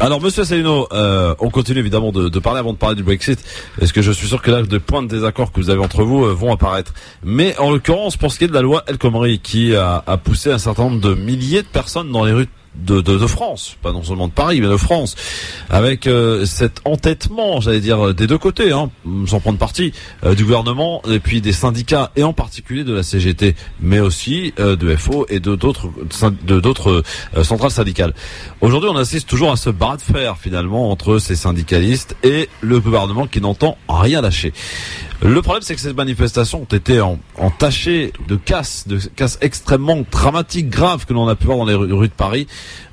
Alors, 0.00 0.20
Monsieur 0.20 0.42
Asselineau, 0.42 0.88
euh, 0.92 1.34
on 1.40 1.50
continue 1.50 1.80
évidemment 1.80 2.12
de, 2.12 2.28
de, 2.28 2.38
parler 2.38 2.60
avant 2.60 2.72
de 2.72 2.78
parler 2.78 2.96
du 2.96 3.02
Brexit. 3.02 3.38
Est-ce 3.80 3.92
que 3.92 4.02
je 4.02 4.12
suis 4.12 4.28
sûr 4.28 4.42
que 4.42 4.50
là, 4.50 4.62
de 4.62 4.78
points 4.78 5.02
de 5.02 5.08
désaccord 5.08 5.52
que 5.52 5.60
vous 5.60 5.70
avez 5.70 5.80
entre 5.80 6.02
vous 6.02 6.17
euh, 6.24 6.32
vont 6.32 6.52
apparaître. 6.52 6.94
Mais 7.22 7.56
en 7.58 7.70
l'occurrence, 7.70 8.16
pour 8.16 8.32
ce 8.32 8.38
qui 8.38 8.44
est 8.44 8.48
de 8.48 8.54
la 8.54 8.62
loi 8.62 8.84
El 8.86 8.98
Khomri, 8.98 9.38
qui 9.40 9.74
a, 9.74 10.02
poussé 10.22 10.50
un 10.50 10.58
certain 10.58 10.84
nombre 10.84 11.00
de 11.00 11.14
milliers 11.14 11.62
de 11.62 11.68
personnes 11.68 12.10
dans 12.10 12.24
les 12.24 12.32
rues 12.32 12.48
de, 12.78 13.26
France, 13.26 13.76
pas 13.82 13.92
non 13.92 14.02
seulement 14.02 14.28
de 14.28 14.32
Paris, 14.32 14.60
mais 14.60 14.68
de 14.68 14.76
France, 14.76 15.16
avec 15.68 16.06
euh, 16.06 16.44
cet 16.46 16.80
entêtement, 16.84 17.60
j'allais 17.60 17.80
dire, 17.80 18.14
des 18.14 18.26
deux 18.26 18.38
côtés, 18.38 18.72
hein, 18.72 18.90
sans 19.26 19.40
prendre 19.40 19.58
parti, 19.58 19.92
euh, 20.24 20.34
du 20.34 20.44
gouvernement 20.44 21.02
et 21.10 21.18
puis 21.18 21.40
des 21.40 21.52
syndicats, 21.52 22.12
et 22.16 22.22
en 22.22 22.32
particulier 22.32 22.84
de 22.84 22.94
la 22.94 23.02
CGT, 23.02 23.56
mais 23.80 24.00
aussi 24.00 24.54
euh, 24.58 24.76
de 24.76 24.94
FO 24.96 25.26
et 25.28 25.40
de 25.40 25.56
d'autres 25.56 25.90
d'autres 26.44 27.02
centrales 27.42 27.70
syndicales. 27.70 28.14
Aujourd'hui, 28.60 28.90
on 28.92 28.96
assiste 28.96 29.28
toujours 29.28 29.52
à 29.52 29.56
ce 29.56 29.70
bras 29.70 29.96
de 29.96 30.02
fer 30.02 30.36
finalement 30.38 30.90
entre 30.90 31.18
ces 31.18 31.36
syndicalistes 31.36 32.16
et 32.22 32.48
le 32.60 32.80
gouvernement 32.80 33.26
qui 33.26 33.40
n'entend 33.40 33.76
rien 33.88 34.20
lâcher. 34.20 34.52
Le 35.20 35.42
problème, 35.42 35.62
c'est 35.62 35.74
que 35.74 35.80
ces 35.80 35.94
manifestations 35.94 36.62
ont 36.62 36.76
été 36.76 37.02
entachées 37.36 38.12
de 38.28 38.36
casses, 38.36 38.86
de 38.86 38.98
casses 39.16 39.36
extrêmement 39.40 40.04
dramatiques, 40.08 40.70
graves 40.70 41.06
que 41.06 41.12
l'on 41.12 41.26
a 41.26 41.34
pu 41.34 41.46
voir 41.46 41.58
dans 41.58 41.64
les 41.64 41.74
rues 41.74 42.06
de 42.06 42.12
Paris, 42.12 42.46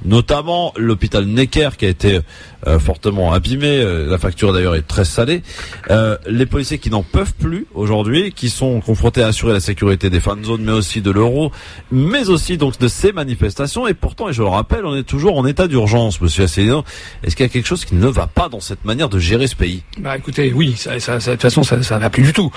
notamment 0.03 0.73
l'hôpital 0.75 1.25
Necker 1.25 1.69
qui 1.77 1.85
a 1.85 1.89
été 1.89 2.21
euh, 2.67 2.79
fortement 2.79 3.31
abîmé. 3.31 3.79
Euh, 3.79 4.09
la 4.09 4.17
facture 4.17 4.51
d'ailleurs 4.51 4.75
est 4.75 4.87
très 4.87 5.05
salée. 5.05 5.43
Euh, 5.91 6.17
les 6.27 6.47
policiers 6.47 6.79
qui 6.79 6.89
n'en 6.89 7.03
peuvent 7.03 7.33
plus 7.33 7.67
aujourd'hui, 7.75 8.31
qui 8.31 8.49
sont 8.49 8.81
confrontés 8.81 9.21
à 9.21 9.27
assurer 9.27 9.53
la 9.53 9.59
sécurité 9.59 10.09
des 10.09 10.19
fan 10.19 10.43
zones, 10.43 10.63
mais 10.63 10.71
aussi 10.71 11.01
de 11.01 11.11
l'euro, 11.11 11.51
mais 11.91 12.29
aussi 12.29 12.57
donc 12.57 12.79
de 12.79 12.87
ces 12.87 13.11
manifestations. 13.11 13.87
Et 13.87 13.93
pourtant, 13.93 14.29
et 14.29 14.33
je 14.33 14.41
le 14.41 14.47
rappelle, 14.47 14.85
on 14.85 14.95
est 14.95 15.03
toujours 15.03 15.37
en 15.37 15.45
état 15.45 15.67
d'urgence, 15.67 16.21
Monsieur 16.21 16.45
Asselineau. 16.45 16.83
Est-ce 17.23 17.35
qu'il 17.35 17.45
y 17.45 17.49
a 17.49 17.51
quelque 17.51 17.67
chose 17.67 17.85
qui 17.85 17.93
ne 17.93 18.07
va 18.07 18.25
pas 18.25 18.49
dans 18.49 18.59
cette 18.59 18.83
manière 18.83 19.09
de 19.09 19.19
gérer 19.19 19.45
ce 19.45 19.55
pays? 19.55 19.83
Bah 19.99 20.17
écoutez, 20.17 20.51
oui, 20.51 20.73
ça, 20.75 20.99
ça, 20.99 21.17
de 21.17 21.31
toute 21.31 21.41
façon, 21.43 21.61
ça, 21.61 21.83
ça 21.83 21.99
va 21.99 22.09
plus 22.09 22.23
du 22.23 22.33
tout. 22.33 22.51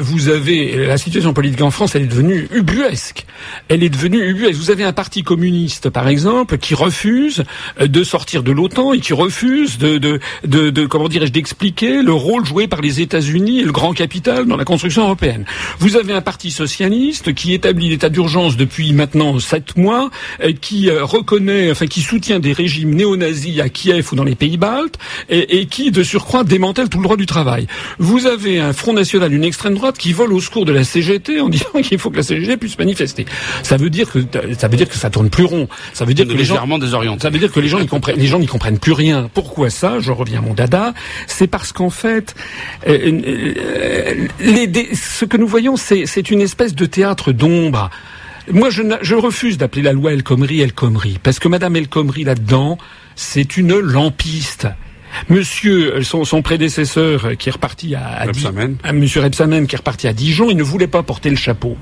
vous 0.00 0.28
avez 0.28 0.86
la 0.86 0.98
situation 0.98 1.32
politique 1.32 1.62
en 1.62 1.70
France, 1.70 1.94
elle 1.94 2.02
est 2.02 2.06
devenue 2.06 2.48
ubuesque. 2.50 3.24
Elle 3.68 3.84
est 3.84 3.88
devenue 3.88 4.28
ubuesque. 4.30 4.58
Vous 4.58 4.70
avez 4.72 4.84
un 4.84 4.92
parti 4.92 5.22
communiste, 5.22 5.90
par 5.90 6.08
exemple, 6.08 6.58
qui 6.58 6.74
refuse 6.74 7.44
de 7.80 8.04
sortir 8.04 8.42
de 8.42 8.50
l'OTAN 8.50 8.92
et 8.92 9.00
qui 9.00 9.12
refuse 9.12 9.43
de, 9.44 9.98
de, 9.98 10.20
de, 10.46 10.70
de 10.70 10.86
comment 10.86 11.08
dirais-je, 11.08 11.32
d'expliquer 11.32 12.02
le 12.02 12.12
rôle 12.12 12.44
joué 12.44 12.66
par 12.66 12.80
les 12.80 13.00
États-Unis 13.00 13.60
et 13.60 13.64
le 13.64 13.72
grand 13.72 13.92
capital 13.92 14.46
dans 14.46 14.56
la 14.56 14.64
construction 14.64 15.04
européenne. 15.04 15.44
Vous 15.78 15.96
avez 15.96 16.12
un 16.12 16.20
parti 16.20 16.50
socialiste 16.50 17.34
qui 17.34 17.52
établit 17.52 17.90
l'état 17.90 18.08
d'urgence 18.08 18.56
depuis 18.56 18.92
maintenant 18.92 19.38
sept 19.38 19.76
mois, 19.76 20.10
euh, 20.42 20.52
qui 20.58 20.88
euh, 20.88 21.04
reconnaît, 21.04 21.70
enfin 21.70 21.86
qui 21.86 22.00
soutient 22.00 22.40
des 22.40 22.52
régimes 22.52 22.94
néo-nazis 22.94 23.60
à 23.60 23.68
Kiev 23.68 24.08
ou 24.12 24.16
dans 24.16 24.24
les 24.24 24.34
pays 24.34 24.56
baltes, 24.56 24.98
et, 25.28 25.60
et, 25.60 25.66
qui 25.66 25.90
de 25.90 26.02
surcroît 26.02 26.44
démantèle 26.44 26.88
tout 26.88 26.98
le 26.98 27.04
droit 27.04 27.16
du 27.16 27.26
travail. 27.26 27.66
Vous 27.98 28.26
avez 28.26 28.60
un 28.60 28.72
Front 28.72 28.92
National, 28.92 29.32
une 29.32 29.44
extrême 29.44 29.74
droite 29.74 29.98
qui 29.98 30.12
vole 30.12 30.32
au 30.32 30.40
secours 30.40 30.64
de 30.64 30.72
la 30.72 30.84
CGT 30.84 31.40
en 31.40 31.48
disant 31.54 31.80
qu'il 31.82 31.98
faut 31.98 32.10
que 32.10 32.16
la 32.16 32.22
CGT 32.22 32.56
puisse 32.56 32.78
manifester. 32.78 33.26
Ça 33.62 33.76
veut 33.76 33.90
dire 33.90 34.10
que 34.10 34.20
ça 34.58 34.68
veut 34.68 34.76
dire 34.76 34.88
que 34.88 34.96
ça 34.96 35.10
tourne 35.10 35.30
plus 35.30 35.44
rond. 35.44 35.68
Ça 35.92 36.04
veut 36.04 36.14
dire 36.14 36.26
que 36.26 36.32
les 36.32 36.44
gens 36.44 36.56
Ça 37.20 37.30
veut 37.30 37.38
dire 37.38 37.52
que 37.52 37.60
les 37.60 37.68
gens 37.68 37.80
n'y 37.80 37.86
comprennent, 37.86 38.18
les 38.18 38.26
gens 38.26 38.38
n'y 38.38 38.46
comprennent 38.46 38.78
plus 38.78 38.92
rien. 38.92 39.28
Pourquoi 39.34 39.68
ça 39.68 39.98
Je 39.98 40.12
reviens 40.12 40.38
à 40.38 40.42
mon 40.42 40.54
dada. 40.54 40.94
C'est 41.26 41.48
parce 41.48 41.72
qu'en 41.72 41.90
fait, 41.90 42.34
euh, 42.86 43.20
euh, 43.26 44.26
ce 44.94 45.24
que 45.24 45.36
nous 45.36 45.48
voyons, 45.48 45.76
c'est 45.76 46.30
une 46.30 46.40
espèce 46.40 46.74
de 46.74 46.86
théâtre 46.86 47.32
d'ombre. 47.32 47.90
Moi, 48.50 48.70
je, 48.70 48.82
je 49.02 49.14
refuse 49.14 49.58
d'appeler 49.58 49.82
la 49.82 49.92
loi 49.92 50.12
El 50.12 50.22
Khomri 50.22 50.60
El 50.60 50.72
Khomri, 50.72 51.18
parce 51.22 51.38
que 51.38 51.48
Madame 51.48 51.76
El 51.76 51.88
Khomri 51.88 52.24
là-dedans, 52.24 52.78
c'est 53.16 53.56
une 53.56 53.78
lampiste. 53.78 54.68
Monsieur, 55.28 56.02
son, 56.02 56.24
son 56.24 56.42
prédécesseur 56.42 57.36
qui 57.38 57.48
est 57.48 57.52
reparti 57.52 57.94
à, 57.94 58.26
à, 58.82 58.92
Monsieur 58.92 59.20
Repsamen 59.20 59.66
qui 59.66 59.74
est 59.74 59.78
reparti 59.78 60.08
à 60.08 60.12
Dijon, 60.12 60.50
il 60.50 60.56
ne 60.56 60.62
voulait 60.62 60.86
pas 60.86 61.02
porter 61.02 61.30
le 61.30 61.36
chapeau. 61.36 61.76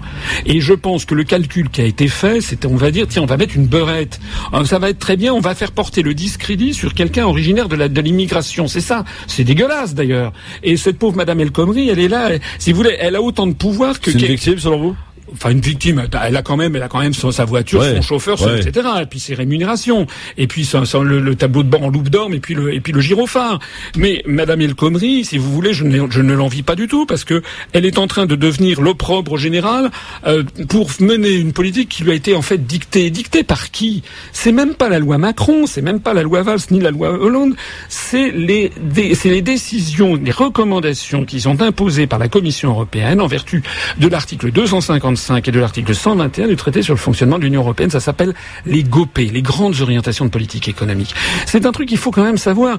Et 0.46 0.60
je 0.60 0.74
pense 0.74 1.04
que 1.04 1.14
le 1.14 1.24
calcul 1.24 1.68
qui 1.70 1.80
a 1.80 1.84
été 1.84 2.08
fait, 2.08 2.40
c'était 2.40 2.66
on 2.66 2.76
va 2.76 2.90
dire 2.90 3.06
tiens 3.08 3.22
on 3.22 3.26
va 3.26 3.36
mettre 3.36 3.56
une 3.56 3.66
beurette, 3.66 4.20
euh, 4.54 4.64
ça 4.64 4.78
va 4.78 4.90
être 4.90 4.98
très 4.98 5.16
bien, 5.16 5.32
on 5.32 5.40
va 5.40 5.54
faire 5.54 5.72
porter 5.72 6.02
le 6.02 6.14
discrédit 6.14 6.74
sur 6.74 6.94
quelqu'un 6.94 7.26
originaire 7.26 7.68
de 7.68 7.76
de 7.88 8.00
l'immigration. 8.00 8.68
C'est 8.68 8.80
ça, 8.80 9.04
c'est 9.26 9.44
dégueulasse 9.44 9.94
d'ailleurs. 9.94 10.32
Et 10.62 10.76
cette 10.76 10.98
pauvre 10.98 11.16
Madame 11.16 11.40
El 11.40 11.50
Khomri, 11.50 11.88
elle 11.88 11.98
est 11.98 12.08
là, 12.08 12.30
si 12.58 12.72
vous 12.72 12.78
voulez, 12.78 12.96
elle 12.98 13.16
a 13.16 13.22
autant 13.22 13.46
de 13.46 13.54
pouvoir 13.54 14.00
que. 14.00 14.10
C'est 14.10 14.18
une 14.18 14.26
victime 14.26 14.58
selon 14.58 14.78
vous? 14.78 14.96
Enfin 15.32 15.50
une 15.50 15.60
victime, 15.60 16.02
elle 16.24 16.36
a 16.36 16.42
quand 16.42 16.56
même, 16.56 16.76
elle 16.76 16.82
a 16.82 16.88
quand 16.88 17.00
même 17.00 17.12
sa 17.14 17.44
voiture, 17.44 17.84
son 17.84 18.02
chauffeur, 18.02 18.38
etc. 18.56 18.88
Et 19.02 19.06
puis 19.06 19.20
ses 19.20 19.34
rémunérations, 19.34 20.06
et 20.36 20.46
puis 20.46 20.68
le, 20.72 21.34
tableau 21.34 21.62
de 21.62 21.68
bord 21.68 21.82
en 21.82 21.88
loupe 21.88 22.08
d'or, 22.08 22.28
et 22.32 22.40
puis 22.40 22.54
le 22.54 22.74
et 22.74 22.80
puis 22.80 22.92
le 22.92 23.00
gyrophare. 23.00 23.58
Mais 23.96 24.22
Madame 24.26 24.60
El 24.60 24.74
Khomri, 24.74 25.24
si 25.24 25.38
vous 25.38 25.50
voulez, 25.52 25.72
je 25.72 25.84
ne, 25.84 26.10
je 26.10 26.20
ne 26.20 26.34
l'envie 26.34 26.62
pas 26.62 26.74
du 26.74 26.88
tout 26.88 27.06
parce 27.06 27.24
que 27.24 27.42
elle 27.72 27.84
est 27.84 27.98
en 27.98 28.06
train 28.06 28.26
de 28.26 28.36
devenir 28.36 28.80
l'opprobre 28.80 29.36
général 29.36 29.90
euh, 30.26 30.42
pour 30.68 30.90
mener 31.00 31.32
une 31.32 31.52
politique 31.52 31.88
qui 31.88 32.04
lui 32.04 32.12
a 32.12 32.14
été 32.14 32.34
en 32.34 32.42
fait 32.42 32.66
dictée. 32.66 33.10
Dictée 33.10 33.42
par 33.42 33.70
qui? 33.70 34.02
C'est 34.32 34.52
même 34.52 34.74
pas 34.74 34.88
la 34.88 34.98
loi 34.98 35.18
Macron, 35.18 35.66
c'est 35.66 35.82
même 35.82 36.00
pas 36.00 36.14
la 36.14 36.22
loi 36.22 36.42
Valls 36.42 36.60
ni 36.70 36.80
la 36.80 36.90
loi 36.90 37.10
Hollande, 37.10 37.54
c'est 37.88 38.30
les 38.30 38.72
c'est 39.14 39.30
les 39.30 39.42
décisions, 39.42 40.16
les 40.16 40.30
recommandations 40.30 41.24
qui 41.24 41.40
sont 41.40 41.60
imposées 41.62 42.06
par 42.06 42.18
la 42.18 42.28
Commission 42.28 42.70
européenne 42.70 43.20
en 43.20 43.26
vertu 43.26 43.62
de 43.98 44.08
l'article 44.08 44.50
255 44.52 45.02
et 45.30 45.50
de 45.50 45.60
l'article 45.60 45.94
121 45.94 46.48
du 46.48 46.56
traité 46.56 46.82
sur 46.82 46.94
le 46.94 46.98
fonctionnement 46.98 47.38
de 47.38 47.44
l'Union 47.44 47.60
européenne. 47.60 47.90
Ça 47.90 48.00
s'appelle 48.00 48.34
les 48.66 48.82
GOP, 48.82 49.18
les 49.18 49.42
grandes 49.42 49.80
orientations 49.80 50.24
de 50.24 50.30
politique 50.30 50.68
économique. 50.68 51.14
C'est 51.46 51.66
un 51.66 51.72
truc 51.72 51.88
qu'il 51.88 51.98
faut 51.98 52.10
quand 52.10 52.24
même 52.24 52.38
savoir. 52.38 52.78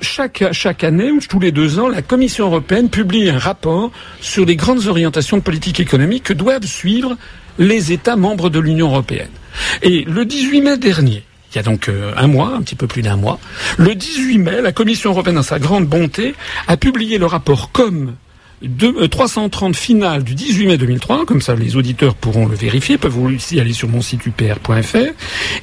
Chaque 0.00 0.84
année 0.84 1.10
ou 1.10 1.20
tous 1.20 1.40
les 1.40 1.52
deux 1.52 1.78
ans, 1.78 1.88
la 1.88 2.02
Commission 2.02 2.46
européenne 2.46 2.88
publie 2.88 3.30
un 3.30 3.38
rapport 3.38 3.90
sur 4.20 4.44
les 4.44 4.56
grandes 4.56 4.86
orientations 4.86 5.36
de 5.36 5.42
politique 5.42 5.80
économique 5.80 6.24
que 6.24 6.32
doivent 6.32 6.66
suivre 6.66 7.16
les 7.58 7.92
États 7.92 8.16
membres 8.16 8.50
de 8.50 8.58
l'Union 8.58 8.88
européenne. 8.88 9.30
Et 9.82 10.04
le 10.04 10.24
18 10.24 10.60
mai 10.62 10.76
dernier, 10.76 11.22
il 11.52 11.56
y 11.56 11.60
a 11.60 11.62
donc 11.62 11.88
euh, 11.88 12.12
un 12.16 12.26
mois, 12.26 12.54
un 12.56 12.62
petit 12.62 12.74
peu 12.74 12.88
plus 12.88 13.02
d'un 13.02 13.16
mois, 13.16 13.38
le 13.78 13.94
18 13.94 14.38
mai, 14.38 14.60
la 14.60 14.72
Commission 14.72 15.10
européenne, 15.10 15.36
dans 15.36 15.42
sa 15.42 15.60
grande 15.60 15.86
bonté, 15.86 16.34
a 16.66 16.76
publié 16.76 17.18
le 17.18 17.26
rapport 17.26 17.70
comme 17.70 18.14
de, 18.64 19.06
330 19.06 19.70
euh, 19.70 19.76
finales 19.76 20.24
du 20.24 20.34
18 20.34 20.66
mai 20.66 20.78
2003, 20.78 21.26
comme 21.26 21.40
ça 21.40 21.54
les 21.54 21.76
auditeurs 21.76 22.14
pourront 22.14 22.46
le 22.46 22.56
vérifier, 22.56 22.98
peuvent 22.98 23.18
aussi 23.18 23.60
aller 23.60 23.72
sur 23.72 23.88
mon 23.88 24.00
site 24.00 24.26
upr.fr, 24.26 24.96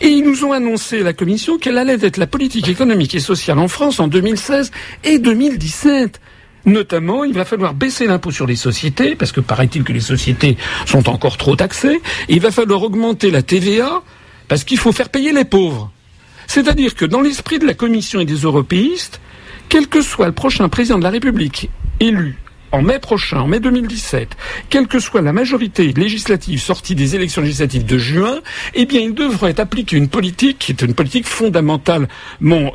et 0.02 0.08
ils 0.08 0.24
nous 0.24 0.46
ont 0.46 0.52
annoncé, 0.52 1.02
la 1.02 1.14
Commission, 1.14 1.58
qu'elle 1.58 1.78
allait 1.78 1.98
être 2.06 2.18
la 2.18 2.28
politique 2.28 2.68
économique 2.68 3.16
et 3.16 3.20
sociale 3.20 3.60
en 3.60 3.68
France 3.68 4.00
en 4.00 4.08
2016 4.08 4.72
et 5.04 5.20
2017. 5.20 6.20
Notamment, 6.66 7.24
il 7.24 7.34
va 7.34 7.44
falloir 7.44 7.74
baisser 7.74 8.06
l'impôt 8.06 8.30
sur 8.30 8.46
les 8.46 8.56
sociétés, 8.56 9.16
parce 9.16 9.32
que 9.32 9.42
paraît-il 9.42 9.84
que 9.84 9.94
les 9.94 10.00
sociétés 10.00 10.58
sont 10.86 11.10
encore 11.10 11.38
trop 11.38 11.56
taxées, 11.56 12.02
et 12.30 12.34
il 12.34 12.40
va 12.40 12.52
falloir 12.52 12.84
augmenter 12.84 13.32
la 13.32 13.42
TVA, 13.42 14.04
parce 14.48 14.64
qu'il 14.64 14.78
faut 14.78 14.92
faire 14.92 15.10
payer 15.10 15.34
les 15.34 15.46
pauvres. 15.46 15.92
C'est-à-dire 16.46 16.96
que 16.96 17.06
dans 17.06 17.22
l'esprit 17.22 17.58
de 17.58 17.66
la 17.66 17.74
Commission 17.74 18.20
et 18.20 18.26
des 18.26 18.36
européistes, 18.36 19.22
quel 19.70 19.88
que 19.88 20.02
soit 20.02 20.28
le 20.28 20.34
prochain 20.34 20.68
président 20.70 21.00
de 21.00 21.04
la 21.04 21.10
République 21.10 21.70
élu 22.00 22.38
en 22.72 22.82
mai 22.82 23.00
prochain, 23.00 23.40
en 23.40 23.48
mai 23.48 23.60
2017, 23.60 24.36
quelle 24.70 24.88
que 24.88 25.00
soit 25.00 25.22
la 25.22 25.34
majorité 25.34 25.94
législative 25.94 26.60
sortie 26.60 26.96
des 26.96 27.16
élections 27.16 27.42
législatives 27.42 27.86
de 27.86 27.98
juin, 27.98 28.40
eh 28.74 28.86
bien, 28.86 29.02
il 29.02 29.14
devrait 29.14 29.60
appliquer 29.60 29.98
une 29.98 30.08
politique 30.08 30.60
qui 30.60 30.72
est 30.72 30.82
une 30.82 30.94
politique 30.94 31.28
fondamentalement, 31.28 32.08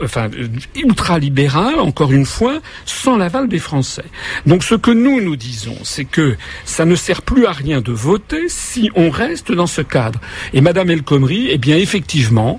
enfin, 0.03 0.29
ultralibérale, 0.75 1.79
encore 1.79 2.13
une 2.13 2.27
fois, 2.27 2.61
sans 2.85 3.17
l'aval 3.17 3.49
des 3.49 3.59
Français. 3.59 4.05
Donc, 4.45 4.65
ce 4.65 4.75
que 4.75 4.91
nous 4.91 5.21
nous 5.21 5.37
disons, 5.37 5.77
c'est 5.83 6.05
que 6.05 6.37
ça 6.65 6.85
ne 6.85 6.95
sert 6.95 7.23
plus 7.23 7.47
à 7.47 7.53
rien 7.53 7.81
de 7.81 7.93
voter 7.93 8.49
si 8.49 8.91
on 8.95 9.11
reste 9.11 9.53
dans 9.53 9.67
ce 9.67 9.83
cadre. 9.83 10.21
Et 10.53 10.61
Madame 10.61 10.91
El 10.91 11.03
Khomri, 11.03 11.49
eh 11.51 11.59
bien, 11.59 11.77
effectivement, 11.77 12.59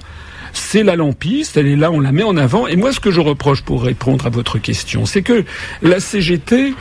c'est 0.54 0.84
la 0.84 0.95
lampiste, 0.95 1.58
elle 1.58 1.67
est 1.67 1.76
là, 1.76 1.91
on 1.91 2.00
la 2.00 2.12
met 2.12 2.23
en 2.23 2.36
avant. 2.36 2.67
Et 2.67 2.76
moi, 2.76 2.91
ce 2.91 3.00
que 3.00 3.12
je 3.12 3.21
reproche 3.21 3.62
pour 3.62 3.84
répondre 3.84 4.26
à 4.26 4.30
votre 4.30 4.58
question, 4.58 5.06
c'est 5.06 5.21
que 5.21 5.45
la 5.82 6.00
CGT 6.00 6.73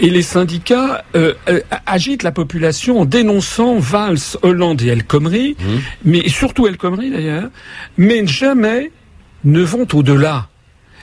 Et 0.00 0.10
les 0.10 0.22
syndicats 0.22 1.04
euh, 1.16 1.34
euh, 1.48 1.60
agitent 1.86 2.22
la 2.22 2.32
population 2.32 3.00
en 3.00 3.04
dénonçant 3.04 3.78
Valls, 3.78 4.18
Hollande 4.42 4.82
et 4.82 4.88
El 4.88 5.04
Khomri, 5.04 5.56
mmh. 5.58 5.64
mais 6.04 6.28
surtout 6.28 6.66
El 6.66 6.76
Khomri 6.76 7.10
d'ailleurs, 7.10 7.50
mais 7.96 8.26
jamais 8.26 8.92
ne 9.44 9.62
vont 9.62 9.86
au-delà 9.92 10.48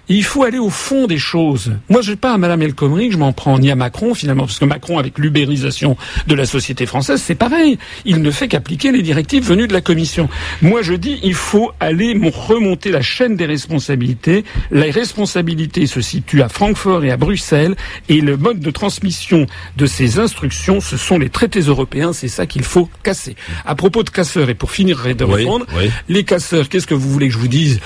il 0.08 0.24
faut 0.24 0.44
aller 0.44 0.60
au 0.60 0.70
fond 0.70 1.08
des 1.08 1.18
choses. 1.18 1.74
Moi, 1.90 2.02
je 2.02 2.12
n'ai 2.12 2.16
pas 2.16 2.34
à 2.34 2.38
Madame 2.38 2.62
El 2.62 2.74
Khomri 2.74 3.12
je 3.12 3.18
m'en 3.18 3.34
prends 3.34 3.60
ni 3.60 3.72
à 3.72 3.76
Macron 3.76 4.14
finalement, 4.14 4.46
parce 4.46 4.60
que 4.60 4.66
Macron, 4.66 4.98
avec 4.98 5.18
l'ubérisation 5.20 5.98
de 6.28 6.36
la 6.36 6.46
société 6.46 6.86
française, 6.86 7.22
c'est 7.22 7.36
pareil. 7.36 7.78
Il 8.06 8.22
ne 8.22 8.32
fait 8.32 8.48
qu'appliquer 8.48 8.92
les 8.92 9.02
directives 9.02 9.44
venues 9.44 9.68
de 9.68 9.74
la 9.74 9.82
Commission. 9.82 10.30
Moi, 10.62 10.82
je 10.82 10.94
dis, 10.94 11.20
il 11.24 11.34
faut 11.34 11.72
aller 11.80 12.20
remonter 12.34 12.92
la 12.92 13.02
chaîne 13.02 13.36
des 13.36 13.46
responsabilités. 13.46 14.44
Les 14.72 14.92
responsabilités 14.92 15.88
se 15.88 16.02
situent 16.02 16.42
à 16.42 16.50
Francfort 16.50 17.04
et 17.04 17.12
à 17.12 17.18
Bruxelles, 17.18 17.76
et 18.10 18.22
le 18.22 18.38
mode 18.38 18.60
de 18.60 18.72
transmission 18.72 19.46
de 19.78 19.86
ces 19.86 20.20
instructions, 20.20 20.82
ce 20.82 20.98
sont 20.98 21.18
les 21.18 21.30
traités 21.30 21.62
européens. 21.62 22.14
C'est 22.14 22.28
ça 22.28 22.46
qu'il 22.46 22.64
faut 22.64 22.90
casser. 23.04 23.36
À 23.66 23.76
propos 23.76 24.04
de 24.04 24.10
casseurs, 24.10 24.50
et 24.50 24.56
pour 24.56 24.72
finir 24.72 25.04
de 25.16 25.24
répondre, 25.24 25.66
les 26.10 26.24
casseurs, 26.24 26.70
qu'est-ce 26.70 26.88
que 26.88 26.94
vous 26.94 27.10
voulez 27.12 27.28
que 27.28 27.34
je 27.34 27.40
vous 27.40 27.48
dise? 27.48 27.80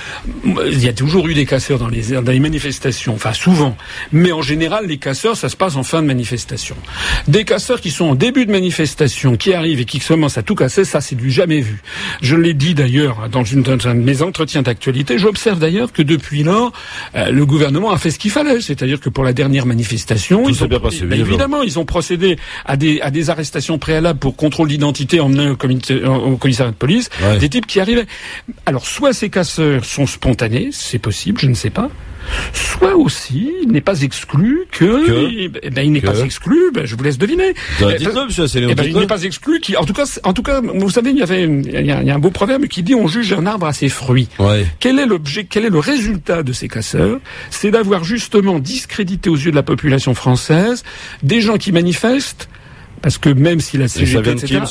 Il 0.46 0.84
y 0.84 0.88
a 0.88 0.94
toujours 0.94 1.28
eu 1.28 1.34
des 1.34 1.46
casseurs 1.46 1.80
dans 1.80 1.88
les 1.88 2.09
dans 2.10 2.32
les 2.32 2.40
manifestations, 2.40 3.14
enfin 3.14 3.34
souvent, 3.34 3.76
mais 4.12 4.32
en 4.32 4.42
général, 4.42 4.88
les 4.88 4.98
casseurs, 4.98 5.38
ça 5.38 5.50
se 5.50 5.56
passe 5.56 5.76
en 5.76 5.84
fin 5.84 6.02
de 6.02 6.08
manifestation. 6.08 6.76
Des 7.28 7.44
casseurs 7.44 7.82
qui 7.82 7.92
sont 7.92 8.06
en 8.06 8.16
début 8.16 8.46
de 8.46 8.52
manifestation, 8.52 9.38
qui 9.38 9.54
arrivent 9.54 9.80
et 9.80 9.86
qui 9.86 10.00
commencent 10.00 10.38
à 10.38 10.44
tout 10.44 10.56
casser, 10.56 10.86
ça 10.86 11.02
c'est 11.02 11.16
du 11.16 11.32
jamais 11.32 11.62
vu. 11.62 11.82
Je 12.22 12.36
l'ai 12.36 12.54
dit 12.54 12.74
d'ailleurs 12.74 13.30
dans, 13.30 13.44
une, 13.44 13.64
de 13.64 13.94
mes 13.94 14.22
entretiens 14.22 14.62
d'actualité, 14.62 15.18
j'observe 15.18 15.60
d'ailleurs 15.60 15.92
que 15.92 16.02
depuis 16.02 16.44
lors, 16.44 16.72
euh, 17.16 17.32
le 17.32 17.46
gouvernement 17.46 17.92
a 17.92 17.98
fait 17.98 18.12
ce 18.12 18.20
qu'il 18.20 18.32
fallait, 18.32 18.62
c'est-à-dire 18.62 19.00
que 19.00 19.10
pour 19.10 19.24
la 19.24 19.34
dernière 19.34 19.66
manifestation, 19.66 20.48
ils 20.50 20.64
ont, 20.64 20.68
bien 20.68 20.80
passé, 20.80 21.06
ben, 21.06 21.20
évidemment, 21.20 21.62
ils 21.62 21.80
ont 21.80 21.86
procédé 21.86 22.38
à 22.66 22.78
des, 22.78 23.02
à 23.02 23.12
des 23.12 23.30
arrestations 23.30 23.78
préalables 23.78 24.20
pour 24.20 24.36
contrôle 24.36 24.68
d'identité 24.68 25.20
emmenés 25.20 25.50
au, 25.50 25.54
au, 25.54 26.38
commissariat 26.38 26.72
de 26.72 26.78
police, 26.78 27.10
des 27.40 27.50
types 27.50 27.68
qui 27.68 27.80
arrivaient. 27.80 28.08
Alors 28.66 28.86
soit 28.86 29.14
ces 29.14 29.30
casseurs 29.30 29.86
sont 29.86 30.08
spontanés, 30.08 30.70
c'est 30.72 31.00
possible, 31.00 31.40
je 31.40 31.48
ne 31.48 31.54
sais 31.54 31.70
pas, 31.70 31.90
soit 32.54 32.96
aussi 32.96 33.52
il 33.64 33.72
n'est 33.72 33.82
pas 33.82 34.02
exclu 34.02 34.66
que, 34.72 35.48
eh 35.62 35.70
ben, 35.70 35.82
il 35.82 35.92
n'est 35.92 36.02
pas 36.02 36.20
exclu, 36.20 36.72
ben, 36.74 36.86
je 36.86 36.96
vous 36.96 37.04
laisse 37.04 37.18
deviner. 37.18 37.54
Dites-le, 37.80 38.26
monsieur 38.26 38.46
eh 38.56 38.76
ben, 38.76 38.86
il 38.86 38.98
n'est 38.98 39.08
pas 39.08 39.24
exclu 39.24 39.60
qui, 39.60 39.76
en 39.78 39.86
tout 39.86 39.94
cas, 39.94 40.06
en 40.24 40.34
tout 40.34 40.44
cas, 40.44 40.62
vous 40.62 40.90
savez, 40.90 41.12
il 41.12 41.18
y 41.18 41.22
avait, 41.22 41.44
il 41.44 41.86
y, 41.86 41.92
a, 41.92 42.16
un 42.16 42.20
beau 42.20 42.32
proverbe 42.32 42.68
qui 42.68 42.84
dit 42.84 42.96
on 42.96 43.08
juge 43.08 43.34
un 43.34 43.46
arbre 43.46 43.68
à 43.68 43.74
ses 43.74 43.90
fruits. 43.90 44.30
Quel 44.80 45.00
est 45.00 45.06
l'objet, 45.06 45.46
quel 45.46 45.66
est 45.66 45.70
le 45.70 45.80
résultat 45.80 46.44
de 46.44 46.54
ces 46.54 46.68
casseurs? 46.68 47.20
C'est 47.50 47.72
d'avoir 47.72 48.04
justement 48.04 48.60
discrédité 48.60 49.30
aux 49.30 49.36
yeux 49.36 49.52
de 49.52 49.56
la 49.56 49.64
population 49.64 50.14
française 50.14 50.84
des 51.24 51.42
gens 51.42 51.58
qui 51.58 51.72
manifestent 51.72 52.50
parce 53.02 53.18
que 53.18 53.30
même 53.30 53.62
si 53.62 53.78
la 53.78 53.88
CGT, 53.88 54.32
etc., 54.32 54.62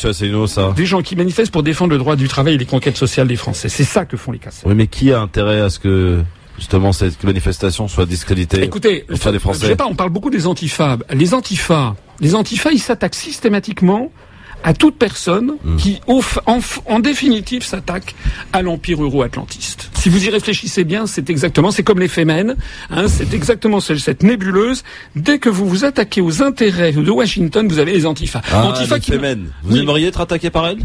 ça? 0.46 0.74
des 0.76 0.84
gens 0.84 1.00
qui 1.00 1.16
manifestent 1.16 1.50
pour 1.50 1.62
défendre 1.62 1.92
le 1.92 1.98
droit 1.98 2.14
du 2.14 2.28
travail 2.28 2.54
et 2.54 2.58
les 2.58 2.66
conquêtes 2.66 2.98
sociales 2.98 3.26
des 3.26 3.36
Français. 3.36 3.70
C'est 3.70 3.84
ça 3.84 4.04
que 4.04 4.18
font 4.18 4.32
les 4.32 4.38
casseurs. 4.38 4.68
Oui, 4.68 4.74
mais 4.74 4.86
qui 4.86 5.12
a 5.12 5.20
intérêt 5.20 5.60
à 5.60 5.70
ce 5.70 5.78
que 5.78 6.22
justement 6.58 6.92
cette 6.92 7.22
manifestation 7.24 7.88
soit 7.88 8.06
discréditée 8.06 8.62
Écoutez, 8.62 9.06
des 9.08 9.38
Français. 9.38 9.60
Je 9.62 9.66
sais 9.66 9.76
pas, 9.76 9.86
on 9.86 9.94
parle 9.94 10.10
beaucoup 10.10 10.30
des 10.30 10.46
antifas. 10.46 10.98
Les 11.12 11.34
antifas, 11.34 11.94
les 12.20 12.34
antifas, 12.34 12.70
ils 12.72 12.80
s'attaquent 12.80 13.14
systématiquement 13.14 14.10
à 14.64 14.74
toute 14.74 14.96
personne 14.96 15.52
hmm. 15.64 15.76
qui, 15.76 16.00
en, 16.06 16.98
définitive, 16.98 17.62
s'attaque 17.62 18.14
à 18.52 18.62
l'empire 18.62 19.02
euro-atlantiste. 19.02 19.90
Si 19.94 20.08
vous 20.08 20.24
y 20.24 20.30
réfléchissez 20.30 20.84
bien, 20.84 21.06
c'est 21.06 21.30
exactement, 21.30 21.70
c'est 21.70 21.82
comme 21.82 22.00
les 22.00 22.10
hein, 22.18 23.06
c'est 23.08 23.32
exactement 23.34 23.80
cette 23.80 24.22
nébuleuse. 24.22 24.82
Dès 25.14 25.38
que 25.38 25.48
vous 25.48 25.68
vous 25.68 25.84
attaquez 25.84 26.20
aux 26.20 26.42
intérêts 26.42 26.92
de 26.92 27.10
Washington, 27.10 27.68
vous 27.68 27.78
avez 27.78 27.92
les 27.92 28.06
antifas. 28.06 28.42
Ah, 28.52 28.72
les 28.78 29.00
qui... 29.00 29.12
Vous 29.62 29.76
aimeriez 29.76 30.08
être 30.08 30.20
attaqué 30.20 30.50
par 30.50 30.66
elles 30.68 30.78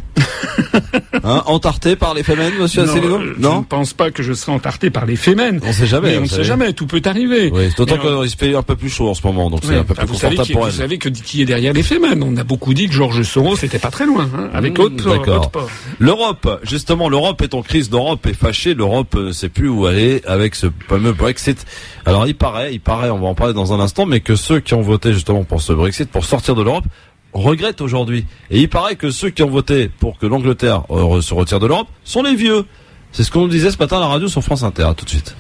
hein, 1.24 1.44
Entarté 1.46 1.96
par 1.96 2.14
les 2.14 2.24
monsieur 2.60 2.84
Asselineau 2.84 3.20
Non, 3.38 3.54
je 3.54 3.58
ne 3.60 3.64
pense 3.64 3.94
pas 3.94 4.12
que 4.12 4.24
je 4.24 4.34
serai 4.34 4.52
entarté 4.52 4.90
par 4.90 5.06
les. 5.06 5.18
On 5.64 5.74
sait 5.74 5.88
jamais. 5.88 6.18
on 6.18 6.22
ne 6.22 6.26
sait 6.28 6.44
jamais, 6.44 6.74
tout 6.74 6.86
peut 6.86 7.02
arriver. 7.06 7.50
Oui, 7.54 7.70
d'autant 7.78 7.98
qu'il 7.98 8.30
se 8.30 8.36
fait 8.36 8.56
un 8.56 8.64
peu 8.64 8.76
plus 8.76 8.90
chaud 8.90 9.10
en 9.10 9.14
ce 9.14 9.26
moment, 9.26 9.50
donc 9.50 9.62
c'est 9.64 9.76
un 9.76 9.84
peu 9.84 9.94
plus 9.94 10.08
confortable 10.08 10.52
pour 10.52 10.66
elle. 10.66 10.72
Vous 10.72 10.78
savez 10.78 10.98
que 10.98 11.10
qui 11.10 11.42
est 11.42 11.46
derrière 11.46 11.74
les 11.74 11.84
On 12.22 12.38
a 12.38 12.44
beaucoup 12.44 12.74
dit 12.74 12.88
que 12.88 12.94
Georges 12.94 13.24
Soros 13.24 13.56
c'était 13.64 13.80
pas 13.80 13.92
très 13.92 14.06
loin, 14.06 14.30
hein, 14.38 14.50
avec 14.54 14.78
mmh, 14.78 14.82
autre, 14.82 15.70
L'Europe, 15.98 16.60
justement, 16.64 17.08
l'Europe 17.08 17.42
est 17.44 17.54
en 17.54 17.62
crise, 17.62 17.90
l'Europe 17.90 18.26
est 18.26 18.34
fâchée, 18.34 18.74
l'Europe 18.74 19.16
ne 19.16 19.32
sait 19.32 19.48
plus 19.48 19.70
où 19.70 19.86
aller 19.86 20.22
avec 20.28 20.54
ce 20.56 20.68
fameux 20.90 21.14
Brexit. 21.14 21.66
Alors 22.06 22.28
il 22.28 22.36
paraît, 22.36 22.74
il 22.74 22.82
paraît, 22.82 23.10
on 23.10 23.20
va 23.20 23.28
en 23.28 23.36
parler 23.36 23.54
dans 23.54 23.72
un 23.72 23.80
instant, 23.80 24.06
mais 24.06 24.20
que 24.20 24.36
ceux 24.36 24.60
qui 24.60 24.74
ont 24.74 24.82
voté 24.82 25.14
justement 25.14 25.46
pour 25.46 25.62
ce 25.62 25.72
Brexit, 25.72 26.12
pour 26.12 26.26
sortir 26.26 26.56
de 26.56 26.62
l'Europe, 26.62 26.84
regrettent 27.32 27.80
aujourd'hui. 27.80 28.26
Et 28.52 28.60
il 28.60 28.68
paraît 28.68 28.98
que 28.98 29.12
ceux 29.12 29.30
qui 29.30 29.44
ont 29.44 29.50
voté 29.50 29.90
pour 29.98 30.18
que 30.18 30.26
l'Angleterre 30.26 30.84
euh, 30.90 31.22
se 31.22 31.34
retire 31.34 31.62
de 31.62 31.68
l'Europe 31.68 31.88
sont 32.04 32.22
les 32.22 32.36
vieux. 32.36 32.66
C'est 33.14 33.24
ce 33.24 33.32
qu'on 33.32 33.44
nous 33.44 33.48
disait 33.48 33.72
ce 33.72 33.78
matin 33.78 33.96
à 33.96 34.02
la 34.02 34.08
radio 34.08 34.28
sur 34.28 34.44
France 34.44 34.64
Inter. 34.64 34.90
tout 34.98 35.06
de 35.06 35.10
suite. 35.10 35.38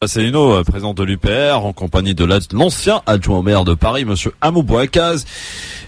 Euh, 0.00 0.62
président 0.62 0.94
de 0.94 1.02
l'UPR, 1.02 1.64
en 1.64 1.72
compagnie 1.72 2.14
de 2.14 2.24
l'ancien 2.52 3.02
adjoint 3.06 3.38
au 3.38 3.42
maire 3.42 3.64
de 3.64 3.74
Paris, 3.74 4.04
monsieur 4.04 4.32
Hamou 4.40 4.62
Bouakaz. 4.62 5.24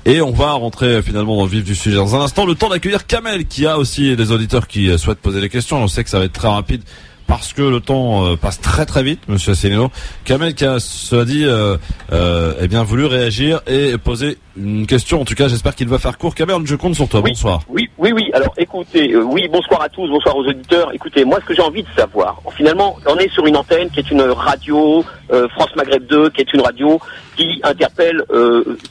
Et 0.04 0.20
on 0.20 0.32
va 0.32 0.50
rentrer 0.50 0.96
euh, 0.96 1.00
finalement 1.00 1.36
dans 1.36 1.44
le 1.44 1.48
vif 1.48 1.62
du 1.62 1.76
sujet 1.76 1.94
dans 1.94 2.16
un 2.16 2.22
instant. 2.22 2.44
Le 2.44 2.56
temps 2.56 2.70
d'accueillir 2.70 3.06
Kamel, 3.06 3.46
qui 3.46 3.68
a 3.68 3.78
aussi 3.78 4.16
des 4.16 4.32
auditeurs 4.32 4.66
qui 4.66 4.90
euh, 4.90 4.98
souhaitent 4.98 5.20
poser 5.20 5.40
des 5.40 5.48
questions. 5.48 5.80
On 5.80 5.86
sait 5.86 6.02
que 6.02 6.10
ça 6.10 6.18
va 6.18 6.24
être 6.24 6.32
très 6.32 6.48
rapide 6.48 6.82
parce 7.30 7.52
que 7.52 7.62
le 7.62 7.78
temps 7.78 8.26
euh, 8.26 8.34
passe 8.34 8.60
très 8.60 8.84
très 8.84 9.04
vite, 9.04 9.20
Monsieur 9.28 9.52
Asselineau. 9.52 9.92
Kamel 10.24 10.52
qui 10.52 10.64
a, 10.64 10.80
cela 10.80 11.24
dit, 11.24 11.44
euh, 11.44 11.76
euh, 12.10 12.54
eh 12.60 12.66
bien 12.66 12.82
voulu 12.82 13.06
réagir 13.06 13.60
et 13.68 13.96
poser 13.98 14.38
une 14.56 14.84
question. 14.84 15.20
En 15.20 15.24
tout 15.24 15.36
cas, 15.36 15.46
j'espère 15.46 15.76
qu'il 15.76 15.86
va 15.88 16.00
faire 16.00 16.18
court. 16.18 16.34
Kamel, 16.34 16.56
je 16.64 16.74
compte 16.74 16.96
sur 16.96 17.08
toi. 17.08 17.20
bonsoir. 17.20 17.60
Oui, 17.68 17.88
oui, 17.98 18.10
oui. 18.12 18.32
Alors, 18.34 18.52
écoutez, 18.58 19.16
oui, 19.16 19.46
bonsoir 19.46 19.80
à 19.80 19.88
tous, 19.88 20.08
bonsoir 20.08 20.36
aux 20.36 20.44
auditeurs. 20.44 20.92
Écoutez, 20.92 21.24
moi, 21.24 21.38
ce 21.40 21.46
que 21.46 21.54
j'ai 21.54 21.62
envie 21.62 21.84
de 21.84 21.88
savoir, 21.96 22.42
finalement, 22.56 22.96
on 23.06 23.16
est 23.18 23.32
sur 23.32 23.46
une 23.46 23.56
antenne 23.56 23.90
qui 23.90 24.00
est 24.00 24.10
une 24.10 24.22
radio 24.22 25.04
France 25.28 25.76
Maghreb 25.76 26.04
2, 26.06 26.30
qui 26.30 26.40
est 26.40 26.52
une 26.52 26.62
radio 26.62 26.98
qui 27.36 27.60
interpelle 27.62 28.24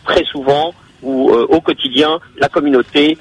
très 0.06 0.24
souvent 0.24 0.74
ou 1.04 1.30
au 1.30 1.60
quotidien 1.60 2.20
la 2.40 2.48
communauté 2.48 3.18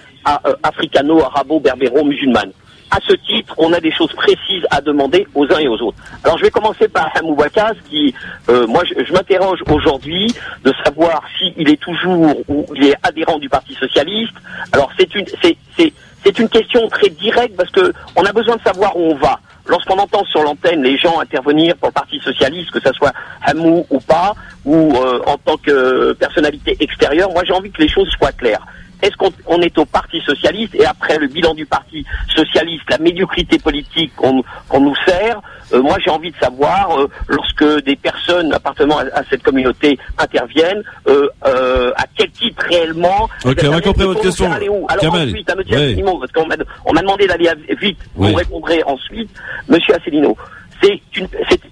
africano-arabo-berbéro-musulmane 0.63 2.53
à 2.91 2.99
ce 3.07 3.15
titre, 3.15 3.55
on 3.59 3.73
a 3.73 3.81
des 3.81 3.93
choses 3.93 4.13
précises 4.13 4.67
à 4.71 4.81
demander 4.81 5.27
aux 5.35 5.45
uns 5.53 5.59
et 5.59 5.69
aux 5.69 5.81
autres. 5.81 5.99
Alors 6.25 6.39
je 6.39 6.45
vais 6.45 6.51
commencer 6.51 6.89
par 6.89 7.11
Hamou 7.15 7.35
Wakaz, 7.35 7.77
qui, 7.89 8.15
euh, 8.49 8.67
moi, 8.67 8.83
je, 8.85 9.13
m'interroge 9.13 9.61
aujourd'hui 9.71 10.33
de 10.65 10.73
savoir 10.85 11.23
s'il 11.39 11.69
est 11.69 11.81
toujours 11.81 12.37
ou 12.49 12.67
il 12.75 12.87
est 12.87 12.97
adhérent 13.03 13.39
du 13.39 13.49
Parti 13.49 13.75
socialiste. 13.75 14.35
Alors 14.73 14.91
c'est 14.99 15.15
une, 15.15 15.27
c'est, 15.43 15.57
c'est, 15.77 15.93
c'est 16.25 16.39
une 16.39 16.49
question 16.49 16.89
très 16.89 17.09
directe 17.11 17.57
parce 17.57 17.71
que 17.71 17.93
on 18.17 18.25
a 18.25 18.33
besoin 18.33 18.57
de 18.57 18.63
savoir 18.63 18.97
où 18.97 19.13
on 19.13 19.17
va. 19.17 19.41
Lorsqu'on 19.67 19.99
entend 19.99 20.25
sur 20.25 20.43
l'antenne 20.43 20.83
les 20.83 20.97
gens 20.97 21.21
intervenir 21.21 21.77
pour 21.77 21.89
le 21.89 21.93
Parti 21.93 22.19
socialiste, 22.21 22.71
que 22.71 22.81
ce 22.81 22.93
soit 22.95 23.13
Hamou 23.43 23.87
ou 23.91 24.01
pas, 24.01 24.35
ou 24.65 24.97
euh, 24.97 25.21
en 25.27 25.37
tant 25.37 25.59
que 25.59 26.15
personnalité 26.15 26.77
extérieure, 26.81 27.31
moi 27.33 27.43
j'ai 27.45 27.53
envie 27.53 27.71
que 27.71 27.83
les 27.83 27.89
choses 27.89 28.09
soient 28.19 28.33
claires. 28.33 28.65
Est-ce 29.03 29.17
qu'on 29.17 29.61
est 29.61 29.79
au 29.79 29.85
Parti 29.85 30.21
socialiste 30.21 30.75
et 30.75 30.85
après 30.85 31.19
le 31.19 31.29
bilan 31.29 31.55
du 31.55 31.67
Parti 31.67 32.05
socialiste, 32.35 32.85
la 32.91 32.99
médiocrité 32.99 33.59
politique 33.59 34.13
qu'on 34.17 34.81
nous 34.81 34.95
sert, 35.07 35.41
euh, 35.73 35.83
moi 35.83 35.97
j'ai 36.03 36.11
envie 36.11 36.31
de 36.31 36.37
savoir, 36.37 36.99
euh, 36.99 37.09
lorsque 37.29 37.85
des 37.85 37.97
personnes 37.97 38.53
appartenant 38.53 38.99
à, 38.99 39.23
cette 39.31 39.43
communauté 39.43 39.99
interviennent, 40.19 40.83
euh, 41.07 41.93
à 41.97 42.05
quel 42.17 42.31
titre 42.31 42.65
réellement... 42.69 43.29
Ok, 43.45 43.59
on 43.65 43.73
a 43.73 43.81
compris 43.81 44.05
votre 44.05 44.23
question. 44.23 44.51
Alors 44.89 45.15
ensuite, 45.15 45.51
à 45.51 45.53
M. 45.53 45.61
Asselineau, 45.61 46.19
parce 46.19 46.33
qu'on 46.33 46.47
m'a 46.93 47.01
demandé 47.01 47.27
d'aller 47.27 47.51
vite, 47.81 47.99
vous 48.15 48.35
répondrez 48.35 48.83
ensuite, 48.85 49.31
M. 49.71 49.79
Asselineau 49.95 50.37
c'est 50.83 51.01
une 51.17 51.29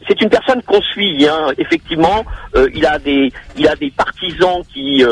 c'est 0.08 0.20
une 0.20 0.28
personne 0.28 0.62
qu'on 0.62 0.82
suit 0.82 1.26
hein. 1.28 1.52
effectivement 1.58 2.24
il 2.74 2.84
a 2.86 2.98
des 2.98 3.32
il 3.56 3.68
a 3.68 3.76
des 3.76 3.90
partisans 3.90 4.62
qui 4.72 5.04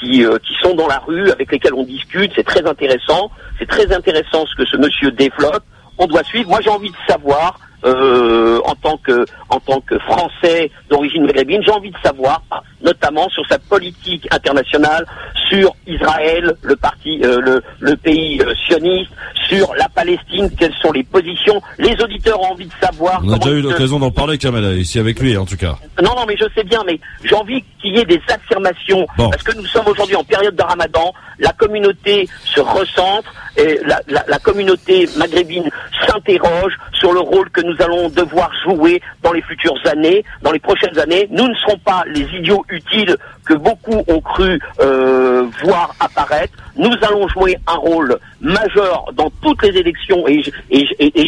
qui, 0.00 0.24
euh, 0.24 0.38
qui 0.38 0.54
sont 0.62 0.74
dans 0.74 0.88
la 0.88 0.98
rue, 0.98 1.30
avec 1.30 1.52
lesquels 1.52 1.74
on 1.74 1.84
discute. 1.84 2.32
C'est 2.34 2.46
très 2.46 2.66
intéressant. 2.66 3.30
C'est 3.58 3.68
très 3.68 3.92
intéressant 3.92 4.44
ce 4.46 4.54
que 4.56 4.68
ce 4.68 4.76
monsieur 4.76 5.10
développe. 5.12 5.62
On 5.98 6.06
doit 6.06 6.24
suivre. 6.24 6.48
Moi, 6.48 6.60
j'ai 6.62 6.70
envie 6.70 6.90
de 6.90 6.96
savoir, 7.08 7.58
euh, 7.84 8.60
en 8.64 8.74
tant 8.74 8.96
que 8.98 9.24
en 9.48 9.60
tant 9.60 9.80
que 9.80 9.98
Français 10.00 10.70
d'origine 10.88 11.24
maghrébine, 11.24 11.62
j'ai 11.64 11.72
envie 11.72 11.90
de 11.90 11.98
savoir, 12.02 12.42
notamment 12.82 13.28
sur 13.28 13.46
sa 13.46 13.58
politique 13.58 14.26
internationale, 14.30 15.06
sur 15.48 15.72
Israël, 15.86 16.54
le 16.62 16.76
parti, 16.76 17.20
euh, 17.24 17.40
le, 17.40 17.62
le 17.80 17.96
pays 17.96 18.40
euh, 18.40 18.54
sioniste, 18.66 19.10
sur 19.48 19.74
la 19.74 19.88
Palestine, 19.88 20.48
quelles 20.56 20.74
sont 20.80 20.92
les 20.92 21.02
positions. 21.02 21.60
Les 21.78 22.00
auditeurs 22.00 22.40
ont 22.40 22.52
envie 22.52 22.66
de 22.66 22.72
savoir. 22.80 23.20
On 23.24 23.32
a 23.32 23.38
déjà 23.38 23.56
eu 23.56 23.62
l'occasion 23.62 23.98
d'en 23.98 24.10
parler, 24.10 24.38
Kamel, 24.38 24.78
ici 24.78 24.98
avec 24.98 25.18
lui, 25.18 25.36
en 25.36 25.44
tout 25.44 25.56
cas. 25.56 25.76
Non, 26.02 26.14
non, 26.16 26.24
mais 26.26 26.36
je 26.38 26.44
sais 26.54 26.62
bien, 26.64 26.82
mais 26.86 27.00
j'ai 27.24 27.34
envie 27.34 27.64
qu'il 27.80 27.96
y 27.96 28.00
ait 28.00 28.04
des 28.04 28.20
affirmations, 28.28 29.06
parce 29.16 29.42
que 29.42 29.56
nous 29.56 29.66
sommes 29.66 29.88
aujourd'hui 29.88 30.16
en 30.16 30.24
période 30.24 30.54
de 30.54 30.62
Ramadan. 30.62 31.12
La 31.40 31.52
communauté 31.52 32.28
se 32.44 32.60
recentre, 32.60 33.32
et 33.56 33.80
la, 33.84 34.00
la, 34.08 34.24
la 34.28 34.38
communauté 34.38 35.08
maghrébine 35.16 35.68
s'interroge 36.06 36.74
sur 36.92 37.12
le 37.12 37.20
rôle 37.20 37.50
que 37.50 37.62
nous 37.62 37.69
nous 37.70 37.84
allons 37.84 38.08
devoir 38.08 38.50
jouer 38.64 39.00
dans 39.22 39.32
les 39.32 39.42
futures 39.42 39.78
années, 39.86 40.24
dans 40.42 40.52
les 40.52 40.58
prochaines 40.58 40.98
années. 40.98 41.28
Nous 41.30 41.46
ne 41.46 41.54
serons 41.54 41.78
pas 41.78 42.04
les 42.06 42.26
idiots 42.38 42.64
utiles 42.68 43.16
que 43.44 43.54
beaucoup 43.54 44.02
ont 44.08 44.20
cru 44.20 44.60
euh, 44.80 45.46
voir 45.62 45.94
apparaître. 46.00 46.52
Nous 46.76 46.92
allons 47.02 47.28
jouer 47.28 47.56
un 47.66 47.76
rôle 47.76 48.18
majeur 48.40 49.04
dans 49.14 49.30
toutes 49.42 49.62
les 49.62 49.78
élections 49.78 50.26
et, 50.28 50.42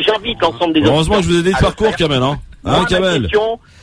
j'invite 0.03 0.41
l'ensemble 0.41 0.75
des 0.75 0.83
Heureusement 0.83 1.17
que 1.17 1.23
je 1.23 1.29
vous 1.29 1.39
ai 1.41 1.43
dit 1.43 1.53
de 1.53 1.59
parcours, 1.59 1.95
Kamel. 1.97 2.23
Hein, 2.23 2.39
hein 2.65 2.85
Kamel 2.89 3.29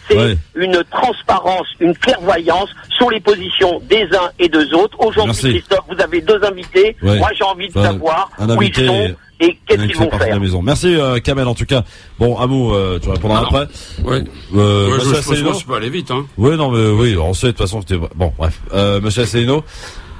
c'est 0.09 0.37
une 0.55 0.83
transparence, 0.91 1.67
une 1.79 1.95
clairvoyance 1.95 2.69
sur 2.97 3.09
les 3.11 3.19
positions 3.19 3.79
des 3.87 4.03
uns 4.15 4.31
et 4.39 4.49
des 4.49 4.73
autres. 4.73 4.99
Aujourd'hui, 4.99 5.51
Christophe, 5.51 5.85
vous 5.87 6.01
avez 6.01 6.21
deux 6.21 6.43
invités. 6.43 6.95
Moi, 7.01 7.29
j'ai 7.37 7.43
envie 7.43 7.67
de 7.67 7.73
savoir 7.73 8.31
où 8.39 8.61
ils 8.61 8.73
sont 8.73 9.15
et 9.39 9.57
qu'est-ce 9.65 9.83
qu'ils 9.83 9.95
vont 9.95 10.09
faire. 10.11 10.39
maison. 10.39 10.61
Merci 10.61 10.95
euh, 10.95 11.19
Kamel 11.19 11.47
en 11.47 11.55
tout 11.55 11.65
cas. 11.65 11.83
Bon, 12.19 12.37
Amou, 12.37 12.73
euh, 12.73 12.99
tu 13.01 13.09
répondras 13.09 13.41
après. 13.41 13.67
Oui. 14.03 14.17
Euh, 14.55 14.91
ouais, 14.91 14.99
je, 14.99 15.35
je, 15.35 15.59
je, 15.59 15.65
peux 15.65 15.75
aller 15.75 15.89
vite. 15.89 16.11
Hein. 16.11 16.25
Oui, 16.37 16.55
non, 16.57 16.71
mais 16.71 16.89
oui, 16.89 17.17
on 17.17 17.33
sait 17.33 17.47
de 17.47 17.51
toute 17.51 17.61
façon 17.61 17.81
que 17.81 17.95
bon, 18.15 18.33
bref. 18.37 18.59
Euh, 18.73 18.99
Monsieur 19.01 19.23
Asselineau, 19.23 19.63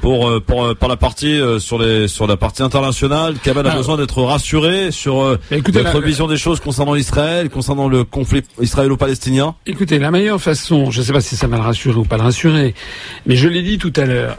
pour 0.02 0.28
euh, 0.28 0.40
pour 0.40 0.66
euh, 0.66 0.76
pour 0.76 0.90
la 0.90 0.98
partie 0.98 1.40
euh, 1.40 1.60
sur 1.60 1.78
les 1.80 2.08
sur 2.08 2.28
la 2.28 2.38
partie 2.38 2.64
internationale. 2.64 3.36
Kamal 3.44 3.68
a 3.68 3.72
ah. 3.74 3.78
besoin 3.78 3.98
d'être 3.98 4.22
rassuré 4.24 4.92
sur 4.92 5.38
écoutez, 5.52 5.84
notre 5.84 6.02
vision 6.02 6.28
des 6.28 6.38
choses 6.38 6.60
concernant 6.60 6.96
Israël, 6.96 7.50
concernant 7.50 7.88
le 7.88 8.04
conflit 8.04 8.44
israélo-palestinien. 8.62 9.56
Écoutez, 9.66 10.00
la 10.00 10.12
meilleure 10.12 10.42
façon, 10.42 10.92
je 10.92 11.00
ne 11.00 11.06
sais 11.06 11.14
pas 11.14 11.22
si 11.22 11.36
ça 11.36 11.48
va 11.48 11.58
le 11.58 11.64
rassurer 11.64 11.98
ou 11.98 12.04
pas 12.04 12.18
le 12.18 12.24
rassurer, 12.24 12.74
mais 13.26 13.36
je 13.36 13.48
l'ai 13.48 13.62
dit 13.62 13.78
tout 13.78 13.94
à 13.96 14.06
l'heure. 14.06 14.38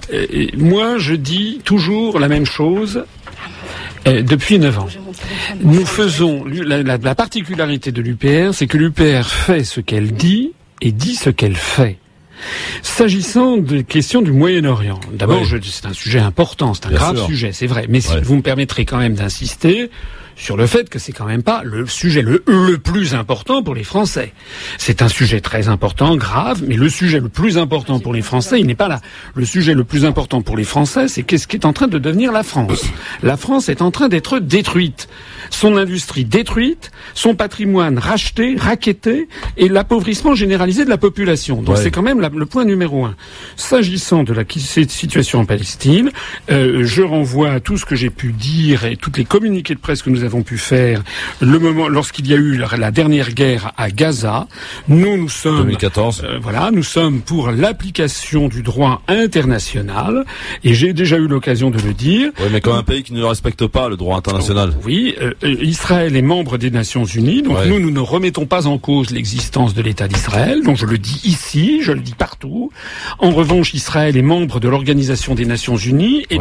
Moi, 0.56 0.98
je 0.98 1.14
dis 1.14 1.60
toujours 1.64 2.18
la 2.18 2.28
même 2.28 2.46
chose 2.46 3.04
depuis 4.04 4.58
9 4.58 4.78
ans. 4.78 4.86
Nous 5.62 5.84
faisons 5.84 6.44
la, 6.44 6.82
la, 6.82 6.96
la 6.96 7.14
particularité 7.14 7.92
de 7.92 8.00
l'UPR, 8.02 8.52
c'est 8.52 8.66
que 8.66 8.78
l'UPR 8.78 9.24
fait 9.26 9.64
ce 9.64 9.80
qu'elle 9.80 10.12
dit 10.12 10.52
et 10.80 10.92
dit 10.92 11.14
ce 11.14 11.30
qu'elle 11.30 11.56
fait. 11.56 11.98
S'agissant 12.82 13.58
des 13.58 13.84
questions 13.84 14.22
du 14.22 14.32
Moyen-Orient, 14.32 15.00
d'abord, 15.12 15.42
c'est 15.62 15.86
un 15.86 15.92
sujet 15.92 16.20
important, 16.20 16.72
c'est 16.74 16.86
un 16.86 16.90
grave 16.90 17.26
sujet, 17.26 17.52
c'est 17.52 17.66
vrai. 17.66 17.86
Mais 17.88 18.00
si 18.00 18.18
vous 18.22 18.36
me 18.36 18.42
permettrez 18.42 18.84
quand 18.84 18.98
même 18.98 19.14
d'insister, 19.14 19.90
sur 20.40 20.56
le 20.56 20.66
fait 20.66 20.88
que 20.88 20.98
c'est 20.98 21.12
quand 21.12 21.26
même 21.26 21.42
pas 21.42 21.60
le 21.64 21.86
sujet 21.86 22.22
le, 22.22 22.42
le 22.46 22.78
plus 22.78 23.14
important 23.14 23.62
pour 23.62 23.74
les 23.74 23.84
Français. 23.84 24.32
C'est 24.78 25.02
un 25.02 25.08
sujet 25.08 25.40
très 25.40 25.68
important, 25.68 26.16
grave, 26.16 26.62
mais 26.66 26.76
le 26.76 26.88
sujet 26.88 27.20
le 27.20 27.28
plus 27.28 27.58
important 27.58 28.00
pour 28.00 28.14
les 28.14 28.22
Français, 28.22 28.58
il 28.58 28.66
n'est 28.66 28.74
pas 28.74 28.88
là. 28.88 29.00
Le 29.34 29.44
sujet 29.44 29.74
le 29.74 29.84
plus 29.84 30.06
important 30.06 30.40
pour 30.40 30.56
les 30.56 30.64
Français, 30.64 31.08
c'est 31.08 31.24
qu'est-ce 31.24 31.46
qui 31.46 31.56
est 31.56 31.66
en 31.66 31.74
train 31.74 31.88
de 31.88 31.98
devenir 31.98 32.32
la 32.32 32.42
France. 32.42 32.86
La 33.22 33.36
France 33.36 33.68
est 33.68 33.82
en 33.82 33.90
train 33.90 34.08
d'être 34.08 34.38
détruite. 34.38 35.08
Son 35.50 35.76
industrie 35.76 36.24
détruite, 36.24 36.90
son 37.12 37.34
patrimoine 37.34 37.98
racheté, 37.98 38.56
raquetté, 38.56 39.28
et 39.58 39.68
l'appauvrissement 39.68 40.34
généralisé 40.34 40.84
de 40.86 40.90
la 40.90 40.98
population. 40.98 41.60
Donc 41.60 41.76
c'est 41.76 41.90
quand 41.90 42.02
même 42.02 42.20
le 42.20 42.46
point 42.46 42.64
numéro 42.64 43.04
un. 43.04 43.14
S'agissant 43.56 44.22
de 44.24 44.32
la 44.32 44.44
situation 44.48 45.40
en 45.40 45.44
Palestine, 45.44 46.10
euh, 46.50 46.84
je 46.84 47.02
renvoie 47.02 47.50
à 47.50 47.60
tout 47.60 47.76
ce 47.76 47.84
que 47.84 47.94
j'ai 47.94 48.10
pu 48.10 48.32
dire 48.32 48.86
et 48.86 48.96
toutes 48.96 49.18
les 49.18 49.26
communiqués 49.26 49.74
de 49.74 49.80
presse 49.80 50.02
que 50.02 50.08
nous 50.08 50.24
avons 50.24 50.29
avons 50.30 50.42
pu 50.44 50.58
faire 50.58 51.02
le 51.40 51.58
moment 51.58 51.88
lorsqu'il 51.88 52.28
y 52.28 52.34
a 52.34 52.36
eu 52.36 52.56
la, 52.56 52.90
dernière 52.92 53.32
guerre 53.32 53.72
à 53.76 53.90
Gaza. 53.90 54.46
Nous, 54.86 55.16
nous 55.16 55.28
sommes 55.28 55.64
2014. 55.64 56.22
Euh, 56.24 56.38
voilà, 56.40 56.70
nous 56.72 56.84
sommes 56.84 57.20
pour 57.20 57.50
l'application 57.50 58.46
du 58.46 58.62
droit 58.62 59.02
international 59.08 60.24
et 60.62 60.72
j'ai 60.72 60.92
déjà 60.92 61.16
eu 61.16 61.26
l'occasion 61.26 61.70
de 61.70 61.80
le 61.80 61.94
dire. 61.94 62.30
Oui, 62.38 62.46
mais 62.52 62.60
quand 62.60 62.74
un 62.74 62.84
pays 62.84 63.02
qui 63.02 63.12
ne 63.12 63.24
respecte 63.24 63.66
pas 63.66 63.88
le 63.88 63.96
droit 63.96 64.16
international. 64.16 64.72
Oui, 64.84 65.16
euh, 65.20 65.32
euh, 65.42 65.56
Israël 65.62 66.14
est 66.14 66.22
membre 66.22 66.58
des 66.58 66.70
Nations 66.70 67.04
Unies, 67.04 67.42
donc 67.42 67.56
nous, 67.66 67.80
nous 67.80 67.90
ne 67.90 67.98
remettons 67.98 68.46
pas 68.46 68.68
en 68.68 68.78
cause 68.78 69.10
l'existence 69.10 69.74
de 69.74 69.82
l'État 69.82 70.06
d'Israël. 70.06 70.62
Donc 70.62 70.76
je 70.76 70.86
le 70.86 70.98
dis 70.98 71.20
ici, 71.24 71.82
je 71.82 71.90
le 71.90 72.00
dis 72.00 72.14
partout. 72.14 72.70
En 73.18 73.32
revanche, 73.32 73.74
Israël 73.74 74.16
est 74.16 74.22
membre 74.22 74.60
de 74.60 74.68
l'Organisation 74.68 75.34
des 75.34 75.44
Nations 75.44 75.76
Unies 75.76 76.24
et 76.30 76.38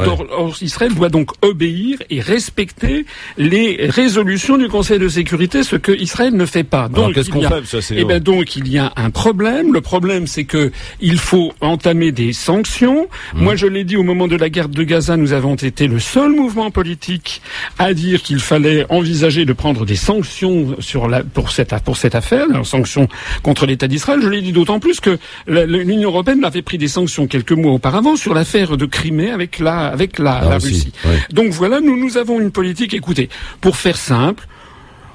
Israël 0.61 0.93
doit 0.93 1.09
donc 1.09 1.31
obéir 1.41 1.97
et 2.11 2.21
respecter 2.21 3.07
les 3.39 3.78
résolution 3.87 4.57
du 4.57 4.67
Conseil 4.67 4.99
de 4.99 5.07
sécurité, 5.07 5.63
ce 5.63 5.75
que 5.75 5.91
Israël 5.91 6.33
ne 6.33 6.45
fait 6.45 6.63
pas. 6.63 6.89
Donc, 6.89 7.13
qu'est-ce 7.13 7.29
qu'on 7.29 7.41
fait, 7.41 7.79
eh 7.95 8.05
ben, 8.05 8.19
donc, 8.19 8.55
il 8.55 8.67
y 8.67 8.77
a 8.77 8.91
un 8.95 9.09
problème. 9.09 9.73
Le 9.73 9.81
problème, 9.81 10.27
c'est 10.27 10.43
que 10.43 10.71
il 10.99 11.17
faut 11.17 11.53
entamer 11.61 12.11
des 12.11 12.33
sanctions. 12.33 13.07
Mmh. 13.33 13.41
Moi, 13.41 13.55
je 13.55 13.67
l'ai 13.67 13.83
dit 13.83 13.97
au 13.97 14.03
moment 14.03 14.27
de 14.27 14.35
la 14.35 14.49
guerre 14.49 14.69
de 14.69 14.83
Gaza, 14.83 15.17
nous 15.17 15.33
avons 15.33 15.55
été 15.55 15.87
le 15.87 15.99
seul 15.99 16.31
mouvement 16.31 16.71
politique 16.71 17.41
à 17.77 17.93
dire 17.93 18.21
qu'il 18.21 18.39
fallait 18.39 18.85
envisager 18.89 19.45
de 19.45 19.53
prendre 19.53 19.85
des 19.85 19.95
sanctions 19.95 20.75
sur 20.79 21.07
la, 21.07 21.23
pour 21.23 21.51
cette, 21.51 21.73
pour 21.83 21.97
cette 21.97 22.15
affaire, 22.15 22.47
des 22.49 22.63
sanctions 22.63 23.07
contre 23.43 23.65
l'État 23.65 23.87
d'Israël. 23.87 24.19
Je 24.21 24.29
l'ai 24.29 24.41
dit 24.41 24.51
d'autant 24.51 24.79
plus 24.79 24.99
que 24.99 25.17
l'Union 25.47 26.09
européenne 26.09 26.43
avait 26.43 26.61
pris 26.61 26.77
des 26.77 26.87
sanctions 26.87 27.27
quelques 27.27 27.51
mois 27.51 27.73
auparavant 27.73 28.15
sur 28.15 28.33
l'affaire 28.33 28.77
de 28.77 28.85
Crimée 28.85 29.31
avec 29.31 29.59
la, 29.59 29.87
avec 29.87 30.19
la, 30.19 30.39
ah, 30.41 30.57
Russie. 30.57 30.91
Donc 31.31 31.51
voilà, 31.51 31.79
nous, 31.81 31.97
nous 31.97 32.17
avons 32.17 32.39
une 32.39 32.51
politique. 32.51 32.93
Écoutez, 32.93 33.29
pour 33.61 33.75
faire 33.77 33.97
simple, 33.97 34.47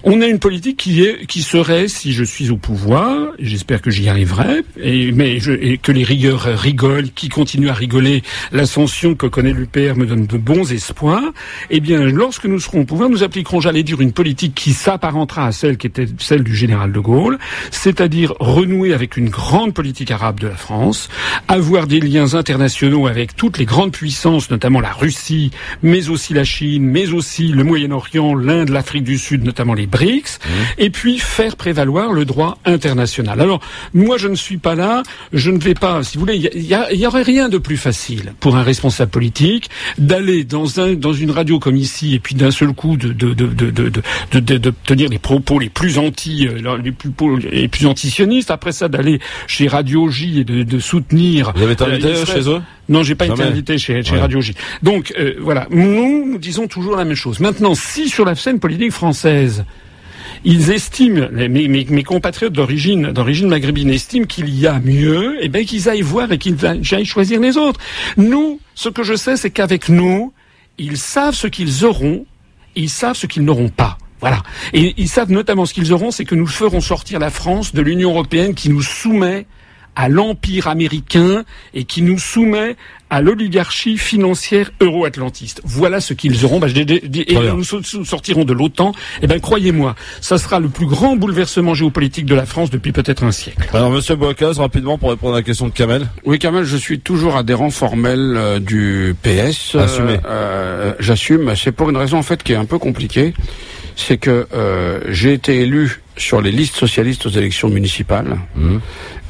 on 0.07 0.21
a 0.21 0.27
une 0.27 0.39
politique 0.39 0.77
qui 0.77 1.03
est, 1.03 1.27
qui 1.27 1.41
serait, 1.41 1.89
si 1.89 2.13
je 2.13 2.25
suis 2.25 2.51
au 2.51 2.59
pouvoir, 2.59 3.33
j'espère 3.39 3.81
que 3.81 3.91
j'y 3.91 4.09
arriverai, 4.09 4.63
et, 4.79 5.13
mais 5.13 5.41
je, 5.41 5.53
et 5.53 5.79
que 5.79 5.93
les 5.93 6.05
rigueurs 6.05 6.43
rigolent, 6.43 7.09
qui 7.15 7.31
continuent 7.31 7.71
à 7.71 7.75
rigoler, 7.75 8.23
l'ascension 8.53 9.15
que 9.15 9.27
connaît 9.27 9.55
l'UPR 9.55 9.97
me 9.97 10.05
donne 10.05 10.27
de 10.27 10.37
bons 10.37 10.71
espoirs. 10.73 11.33
Eh 11.71 11.81
bien, 11.81 12.01
lorsque 12.01 12.45
nous 12.45 12.61
serons 12.61 12.83
au 12.83 12.85
pouvoir, 12.85 13.09
nous 13.09 13.23
appliquerons, 13.23 13.61
j'allais 13.61 13.83
dire, 13.83 14.03
une 14.03 14.13
politique 14.13 14.55
qui 14.55 14.75
s'apparentera 14.75 15.47
à 15.47 15.53
celle 15.53 15.79
qui 15.79 15.87
était 15.87 16.07
celle 16.19 16.45
du 16.45 16.55
général 16.55 16.93
de 16.93 17.01
Gaulle, 17.01 17.39
c'est-à-dire 17.71 18.35
renouer 18.41 18.93
avec 18.93 19.17
une 19.17 19.31
grande 19.31 19.73
politique 19.73 20.11
arabe 20.11 20.39
de 20.39 20.49
la 20.49 20.57
France, 20.57 21.09
avoir 21.49 21.87
des 21.87 22.01
liens 22.01 22.35
internationaux 22.35 23.07
avec 23.07 23.37
toutes 23.37 23.57
les 23.57 23.65
grandes 23.65 23.93
puissances, 23.93 24.51
notamment 24.51 24.81
la 24.81 24.93
Russie, 24.93 25.51
mais 25.83 26.11
aussi 26.11 26.35
la 26.35 26.45
Chine, 26.45 26.85
mais 26.85 27.11
aussi 27.13 27.49
le 27.49 27.65
Moyen-Orient, 27.65 28.35
l'Inde, 28.35 28.69
l'Afrique 28.69 29.05
du 29.05 29.17
Sud, 29.17 29.45
notamment 29.45 29.73
les 29.73 29.87
BRICS, 29.95 30.39
mmh. 30.39 30.51
et 30.79 30.91
puis 30.91 31.19
faire 31.19 31.57
prévaloir 31.57 32.13
le 32.13 32.25
droit 32.25 32.59
international. 32.65 33.41
Alors, 33.41 33.61
moi, 33.93 34.19
je 34.19 34.29
ne 34.29 34.35
suis 34.35 34.59
pas 34.59 34.75
là, 34.75 35.03
je 35.33 35.51
ne 35.51 35.59
vais 35.59 35.75
pas, 35.75 36.03
si 36.03 36.19
vous 36.19 36.21
voulez, 36.21 36.51
il 36.55 37.01
y, 37.01 37.07
aurait 37.07 37.23
rien 37.23 37.49
de 37.49 37.59
plus 37.59 37.77
facile 37.77 38.35
pour 38.41 38.57
un 38.57 38.63
responsable 38.63 39.11
politique 39.11 39.71
d'aller 39.99 40.45
dans 40.45 40.81
un 40.81 40.95
dans 40.95 41.13
une 41.13 41.31
radio 41.31 41.59
comme 41.59 41.77
ici 41.77 42.15
et 42.15 42.19
puis 42.19 42.35
d'un 42.35 42.51
seul 42.51 42.73
coup 42.73 42.97
de 42.97 43.13
de 43.13 43.35
de 43.35 43.47
de 43.47 43.71
de, 43.71 44.41
de, 44.41 44.73
tenir 44.85 45.11
les 45.11 45.19
propos 45.19 45.59
les 45.59 45.69
plus 45.69 45.99
anti 45.99 46.49
euh, 46.49 46.79
les 46.83 46.93
plus 46.93 47.11
les 47.51 47.69
plus 47.69 47.87
antisionistes. 47.87 48.51
Après 48.51 48.73
ça, 48.73 48.89
d'aller 48.89 49.21
chez 49.47 49.69
Radio 49.69 50.09
J 50.09 50.41
et 50.41 50.45
de, 50.45 50.79
soutenir. 50.79 51.53
Vous 51.55 51.63
avez 51.63 51.73
été 51.73 51.85
invité 51.85 52.09
euh, 52.09 52.27
chez 52.27 52.49
eux? 52.49 52.61
Non, 52.89 53.03
j'ai 53.03 53.15
pas 53.15 53.27
été 53.27 53.43
invité 53.43 53.79
chez, 53.79 54.03
chez 54.03 54.17
Radio 54.17 54.41
J. 54.41 54.55
Donc 54.83 55.13
euh, 55.19 55.35
voilà, 55.41 55.67
nous, 55.71 56.33
nous 56.33 56.39
disons 56.39 56.67
toujours 56.67 56.97
la 56.97 57.05
même 57.05 57.17
chose. 57.17 57.41
Maintenant, 57.41 57.75
si 57.75 58.09
sur 58.09 58.25
la 58.25 58.35
scène 58.35 58.61
politique 58.61 58.93
française, 58.93 59.65
ils 60.45 60.71
estiment, 60.71 61.29
mes, 61.31 62.03
compatriotes 62.03 62.53
d'origine, 62.53 63.13
d'origine 63.13 63.49
maghrébine 63.49 63.91
estiment 63.91 64.27
qu'il 64.27 64.49
y 64.49 64.67
a 64.67 64.79
mieux, 64.79 65.37
et 65.37 65.47
eh 65.47 65.49
bien 65.49 65.65
qu'ils 65.65 65.89
aillent 65.89 66.03
voir 66.03 66.31
et 66.33 66.39
qu'ils 66.39 66.65
aillent 66.67 67.05
choisir 67.05 67.41
les 67.41 67.57
autres. 67.57 67.81
Nous, 68.17 68.61
ce 68.75 68.89
que 68.89 69.03
je 69.03 69.15
sais, 69.15 69.37
c'est 69.37 69.51
qu'avec 69.51 69.89
nous, 69.89 70.33
ils 70.79 70.99
savent 70.99 71.35
ce 71.35 71.47
qu'ils 71.47 71.85
auront, 71.85 72.27
ils 72.77 72.91
savent 72.91 73.17
ce 73.17 73.27
qu'ils 73.27 73.45
n'auront 73.45 73.69
pas. 73.71 73.99
Voilà. 74.21 74.43
Et 74.73 74.95
ils 74.97 75.09
savent 75.09 75.31
notamment 75.31 75.67
ce 75.67 75.75
qu'ils 75.75 75.93
auront, 75.93 76.11
c'est 76.11 76.25
que 76.25 76.35
nous 76.35 76.47
ferons 76.47 76.81
sortir 76.81 77.19
la 77.19 77.31
France 77.31 77.75
de 77.75 77.83
l'Union 77.83 78.11
européenne 78.11 78.55
qui 78.55 78.71
nous 78.71 78.83
soumet 78.83 79.47
à 79.97 80.09
l'empire 80.09 80.69
américain 80.69 81.45
et 81.73 81.85
qui 81.85 82.03
nous 82.03 82.19
soumet 82.19 82.77
à 83.11 83.21
l'oligarchie 83.21 83.97
financière 83.97 84.71
euro-atlantiste. 84.81 85.61
Voilà 85.65 86.01
ce 86.01 86.15
qu'ils 86.15 86.45
auront. 86.45 86.59
Bah, 86.59 86.67
et 86.69 87.35
nous 87.53 87.63
sortirons 87.63 88.45
de 88.45 88.53
l'OTAN. 88.53 88.93
Eh 89.23 89.27
ben, 89.27 89.41
croyez-moi, 89.41 89.95
ça 90.21 90.37
sera 90.37 90.59
le 90.59 90.69
plus 90.69 90.87
grand 90.87 91.15
bouleversement 91.15 91.75
géopolitique 91.75 92.27
de 92.27 92.35
la 92.35 92.45
France 92.45 92.71
depuis 92.71 92.91
peut-être 92.91 93.23
un 93.23 93.31
siècle. 93.31 93.69
Alors, 93.73 93.91
Monsieur 93.91 94.17
Boacaz, 94.17 94.59
rapidement 94.59 94.99
pour 94.99 95.11
répondre 95.11 95.35
à 95.35 95.39
la 95.39 95.43
question 95.43 95.69
de 95.69 95.73
Kamel. 95.73 96.09
Oui, 96.25 96.39
Kamel, 96.39 96.65
je 96.65 96.77
suis 96.77 96.99
toujours 96.99 97.37
adhérent 97.37 97.71
formel 97.71 98.35
euh, 98.37 98.59
du 98.59 99.15
PS. 99.23 99.77
Assumé. 99.77 100.19
Euh, 100.27 100.95
J'assume. 100.99 101.55
C'est 101.55 101.73
pour 101.73 101.91
une 101.91 101.97
raison 101.97 102.19
en 102.19 102.23
fait 102.23 102.43
qui 102.43 102.53
est 102.53 102.57
un 102.57 102.65
peu 102.65 102.79
compliquée. 102.79 103.35
C'est 103.97 104.19
que 104.19 104.47
euh, 104.53 105.01
j'ai 105.09 105.33
été 105.33 105.61
élu 105.61 106.01
sur 106.17 106.41
les 106.41 106.53
listes 106.53 106.77
socialistes 106.77 107.27
aux 107.27 107.31
élections 107.31 107.69
municipales 107.69 108.39
mmh. 108.55 108.77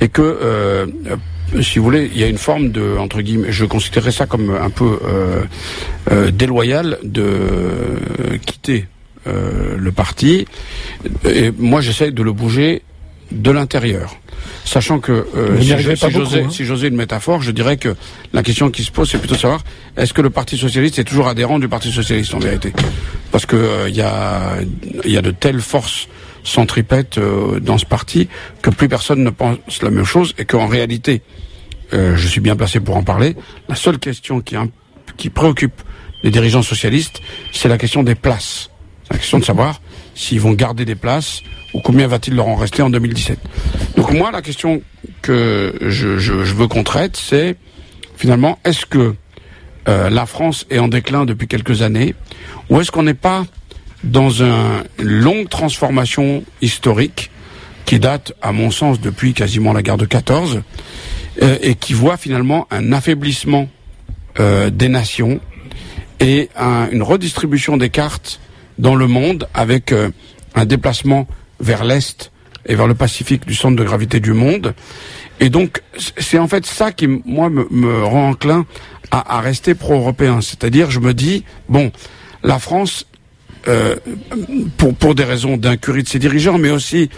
et 0.00 0.08
que 0.08 0.22
euh, 0.22 0.86
si 1.62 1.78
vous 1.78 1.84
voulez, 1.84 2.10
il 2.12 2.20
y 2.20 2.24
a 2.24 2.26
une 2.26 2.38
forme 2.38 2.70
de, 2.70 2.96
entre 2.98 3.20
guillemets, 3.20 3.52
je 3.52 3.64
considérais 3.64 4.10
ça 4.10 4.26
comme 4.26 4.50
un 4.50 4.70
peu 4.70 4.98
euh, 5.04 5.42
euh, 6.10 6.30
déloyal 6.30 6.98
de 7.02 8.38
quitter 8.44 8.86
le 9.26 9.90
parti. 9.90 10.46
Et 11.24 11.50
moi, 11.56 11.80
j'essaie 11.80 12.10
de 12.10 12.22
le 12.22 12.32
bouger 12.32 12.82
de 13.32 13.50
l'intérieur. 13.50 14.16
Sachant 14.64 14.98
que 14.98 15.26
hein. 15.36 16.48
si, 16.50 16.64
j'osais 16.64 16.88
une 16.88 16.96
métaphore, 16.96 17.42
je 17.42 17.50
dirais 17.50 17.76
que 17.76 17.94
la 18.32 18.42
question 18.42 18.70
qui 18.70 18.82
se 18.82 18.90
pose, 18.90 19.10
c'est 19.10 19.18
plutôt 19.18 19.34
savoir 19.34 19.62
est-ce 19.96 20.14
que 20.14 20.22
le 20.22 20.30
Parti 20.30 20.56
socialiste 20.56 20.98
est 20.98 21.04
toujours 21.04 21.28
adhérent 21.28 21.58
du 21.58 21.68
Parti 21.68 21.92
socialiste 21.92 22.34
en 22.34 22.38
vérité? 22.38 22.72
Parce 23.30 23.44
que 23.44 23.88
il 23.88 23.94
y, 23.94 24.00
a, 24.00 24.56
y 25.04 25.16
a 25.16 25.22
de 25.22 25.30
telles 25.32 25.60
forces 25.60 26.08
centripète 26.44 27.18
euh, 27.18 27.58
dans 27.58 27.78
ce 27.78 27.86
parti 27.86 28.28
que 28.62 28.70
plus 28.70 28.88
personne 28.88 29.24
ne 29.24 29.30
pense 29.30 29.82
la 29.82 29.90
même 29.90 30.04
chose 30.04 30.34
et 30.38 30.44
qu'en 30.44 30.66
réalité, 30.66 31.22
euh, 31.92 32.16
je 32.16 32.28
suis 32.28 32.40
bien 32.40 32.54
placé 32.54 32.80
pour 32.80 32.96
en 32.96 33.02
parler, 33.02 33.34
la 33.68 33.74
seule 33.74 33.98
question 33.98 34.40
qui, 34.40 34.56
qui 35.16 35.30
préoccupe 35.30 35.82
les 36.22 36.30
dirigeants 36.30 36.62
socialistes, 36.62 37.20
c'est 37.52 37.68
la 37.68 37.78
question 37.78 38.02
des 38.02 38.14
places. 38.14 38.70
C'est 39.04 39.14
la 39.14 39.18
question 39.18 39.38
de 39.38 39.44
savoir 39.44 39.80
s'ils 40.14 40.40
vont 40.40 40.52
garder 40.52 40.84
des 40.84 40.94
places 40.94 41.42
ou 41.74 41.80
combien 41.80 42.06
va-t-il 42.06 42.36
leur 42.36 42.48
en 42.48 42.54
rester 42.54 42.82
en 42.82 42.90
2017. 42.90 43.38
Donc 43.96 44.12
moi, 44.12 44.30
la 44.30 44.42
question 44.42 44.82
que 45.22 45.74
je, 45.80 46.18
je, 46.18 46.44
je 46.44 46.54
veux 46.54 46.68
qu'on 46.68 46.84
traite, 46.84 47.16
c'est 47.16 47.56
finalement, 48.16 48.58
est-ce 48.64 48.86
que 48.86 49.14
euh, 49.88 50.08
la 50.08 50.26
France 50.26 50.66
est 50.70 50.78
en 50.78 50.88
déclin 50.88 51.24
depuis 51.24 51.48
quelques 51.48 51.82
années? 51.82 52.14
Ou 52.70 52.80
est-ce 52.80 52.90
qu'on 52.90 53.02
n'est 53.02 53.12
pas 53.12 53.44
dans 54.04 54.30
une 54.30 54.84
longue 54.98 55.48
transformation 55.48 56.44
historique 56.62 57.30
qui 57.84 57.98
date, 57.98 58.32
à 58.40 58.52
mon 58.52 58.70
sens, 58.70 59.00
depuis 59.00 59.34
quasiment 59.34 59.72
la 59.72 59.82
guerre 59.82 59.98
de 59.98 60.06
14 60.06 60.62
euh, 61.42 61.58
et 61.60 61.74
qui 61.74 61.92
voit 61.92 62.16
finalement 62.16 62.66
un 62.70 62.92
affaiblissement 62.92 63.68
euh, 64.38 64.70
des 64.70 64.88
nations 64.88 65.40
et 66.20 66.48
une 66.92 67.02
redistribution 67.02 67.76
des 67.76 67.90
cartes 67.90 68.40
dans 68.78 68.94
le 68.94 69.06
monde 69.06 69.48
avec 69.52 69.92
euh, 69.92 70.10
un 70.54 70.64
déplacement 70.64 71.26
vers 71.64 71.84
l'Est 71.84 72.30
et 72.66 72.74
vers 72.74 72.86
le 72.86 72.94
Pacifique 72.94 73.46
du 73.46 73.54
centre 73.54 73.76
de 73.76 73.84
gravité 73.84 74.20
du 74.20 74.32
monde. 74.32 74.74
Et 75.40 75.48
donc, 75.50 75.82
c'est 75.96 76.38
en 76.38 76.48
fait 76.48 76.64
ça 76.66 76.92
qui, 76.92 77.06
moi, 77.08 77.50
me, 77.50 78.04
rend 78.04 78.30
enclin 78.30 78.66
à, 79.10 79.38
à 79.38 79.40
rester 79.40 79.74
pro-européen. 79.74 80.40
C'est-à-dire, 80.40 80.90
je 80.90 81.00
me 81.00 81.12
dis, 81.12 81.44
bon, 81.68 81.90
la 82.42 82.58
France, 82.58 83.06
euh, 83.68 83.96
pour, 84.76 84.94
pour 84.94 85.14
des 85.14 85.24
raisons 85.24 85.56
d'incurie 85.56 86.02
de 86.02 86.08
ses 86.08 86.18
dirigeants, 86.18 86.58
mais 86.58 86.70
aussi 86.70 87.10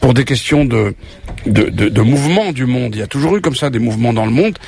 pour 0.00 0.14
des 0.14 0.24
questions 0.24 0.64
de, 0.64 0.94
de, 1.46 1.64
de, 1.68 1.88
de 1.88 2.00
mouvement 2.00 2.52
du 2.52 2.64
monde, 2.64 2.94
il 2.94 2.98
y 2.98 3.02
a 3.02 3.06
toujours 3.06 3.36
eu 3.36 3.42
comme 3.42 3.54
ça 3.54 3.68
des 3.68 3.78
mouvements 3.78 4.14
dans 4.14 4.24
le 4.24 4.32
monde, 4.32 4.58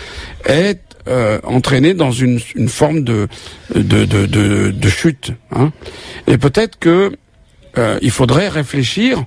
est 0.45 0.78
euh, 1.09 1.41
entraîné 1.45 1.95
dans 1.95 2.12
une, 2.12 2.39
une 2.55 2.68
forme 2.68 3.03
de, 3.03 3.28
de, 3.74 4.05
de, 4.05 4.26
de, 4.26 4.70
de 4.70 4.89
chute. 4.89 5.33
Hein. 5.51 5.72
Et 6.26 6.39
peut-être 6.39 6.78
que 6.78 7.12
euh, 7.79 7.99
il 8.03 8.11
faudrait 8.11 8.49
réfléchir 8.49 9.25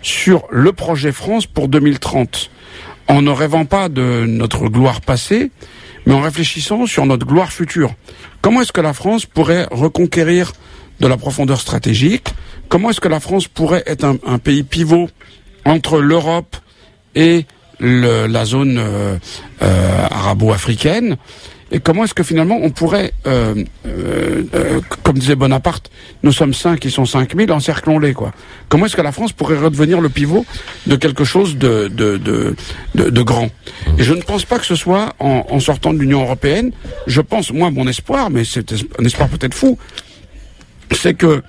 sur 0.00 0.44
le 0.50 0.72
projet 0.72 1.12
France 1.12 1.46
pour 1.46 1.68
2030, 1.68 2.50
en 3.08 3.22
ne 3.22 3.30
rêvant 3.30 3.64
pas 3.64 3.88
de 3.88 4.24
notre 4.26 4.68
gloire 4.68 5.00
passée, 5.00 5.50
mais 6.06 6.14
en 6.14 6.20
réfléchissant 6.20 6.86
sur 6.86 7.06
notre 7.06 7.26
gloire 7.26 7.52
future. 7.52 7.94
Comment 8.40 8.62
est-ce 8.62 8.72
que 8.72 8.80
la 8.80 8.92
France 8.92 9.26
pourrait 9.26 9.66
reconquérir 9.70 10.52
de 11.00 11.06
la 11.06 11.16
profondeur 11.16 11.60
stratégique? 11.60 12.28
Comment 12.68 12.90
est-ce 12.90 13.00
que 13.00 13.08
la 13.08 13.20
France 13.20 13.46
pourrait 13.46 13.84
être 13.86 14.04
un, 14.04 14.38
pays 14.38 14.62
pivot 14.62 15.08
entre 15.64 16.00
l'Europe 16.00 16.56
et 17.14 17.46
la 17.78 18.44
zone 18.44 18.78
euh, 18.78 19.16
euh, 19.62 20.06
arabo-africaine? 20.10 21.16
Et 21.72 21.80
comment 21.80 22.04
est-ce 22.04 22.14
que 22.14 22.22
finalement 22.22 22.58
on 22.62 22.70
pourrait, 22.70 23.12
euh, 23.26 23.64
euh, 23.86 24.44
euh 24.54 24.80
comme 25.02 25.18
disait 25.18 25.34
Bonaparte, 25.34 25.90
nous 26.22 26.30
sommes 26.30 26.52
cinq, 26.52 26.84
ils 26.84 26.90
sont 26.90 27.06
cinq 27.06 27.34
mille, 27.34 27.50
encerclons-les 27.50 28.12
quoi. 28.12 28.32
Comment 28.68 28.86
est-ce 28.86 28.96
que 28.96 29.02
la 29.02 29.10
France 29.10 29.32
pourrait 29.32 29.56
redevenir 29.56 30.00
le 30.00 30.10
pivot 30.10 30.44
de 30.86 30.96
quelque 30.96 31.24
chose 31.24 31.56
de 31.56 31.88
de, 31.88 32.18
de, 32.18 32.54
de, 32.94 33.10
de 33.10 33.22
grand? 33.22 33.50
Et 33.98 34.02
je 34.02 34.12
ne 34.12 34.20
pense 34.20 34.44
pas 34.44 34.58
que 34.58 34.66
ce 34.66 34.76
soit 34.76 35.14
en, 35.18 35.46
en 35.48 35.60
sortant 35.60 35.94
de 35.94 35.98
l'Union 35.98 36.22
européenne. 36.22 36.72
Je 37.06 37.22
pense, 37.22 37.52
moi, 37.52 37.70
mon 37.70 37.88
espoir, 37.88 38.28
mais 38.28 38.44
c'est 38.44 38.72
un 38.98 39.04
espoir 39.04 39.28
peut-être 39.30 39.54
fou, 39.54 39.78
c'est 40.90 41.14
que 41.14 41.42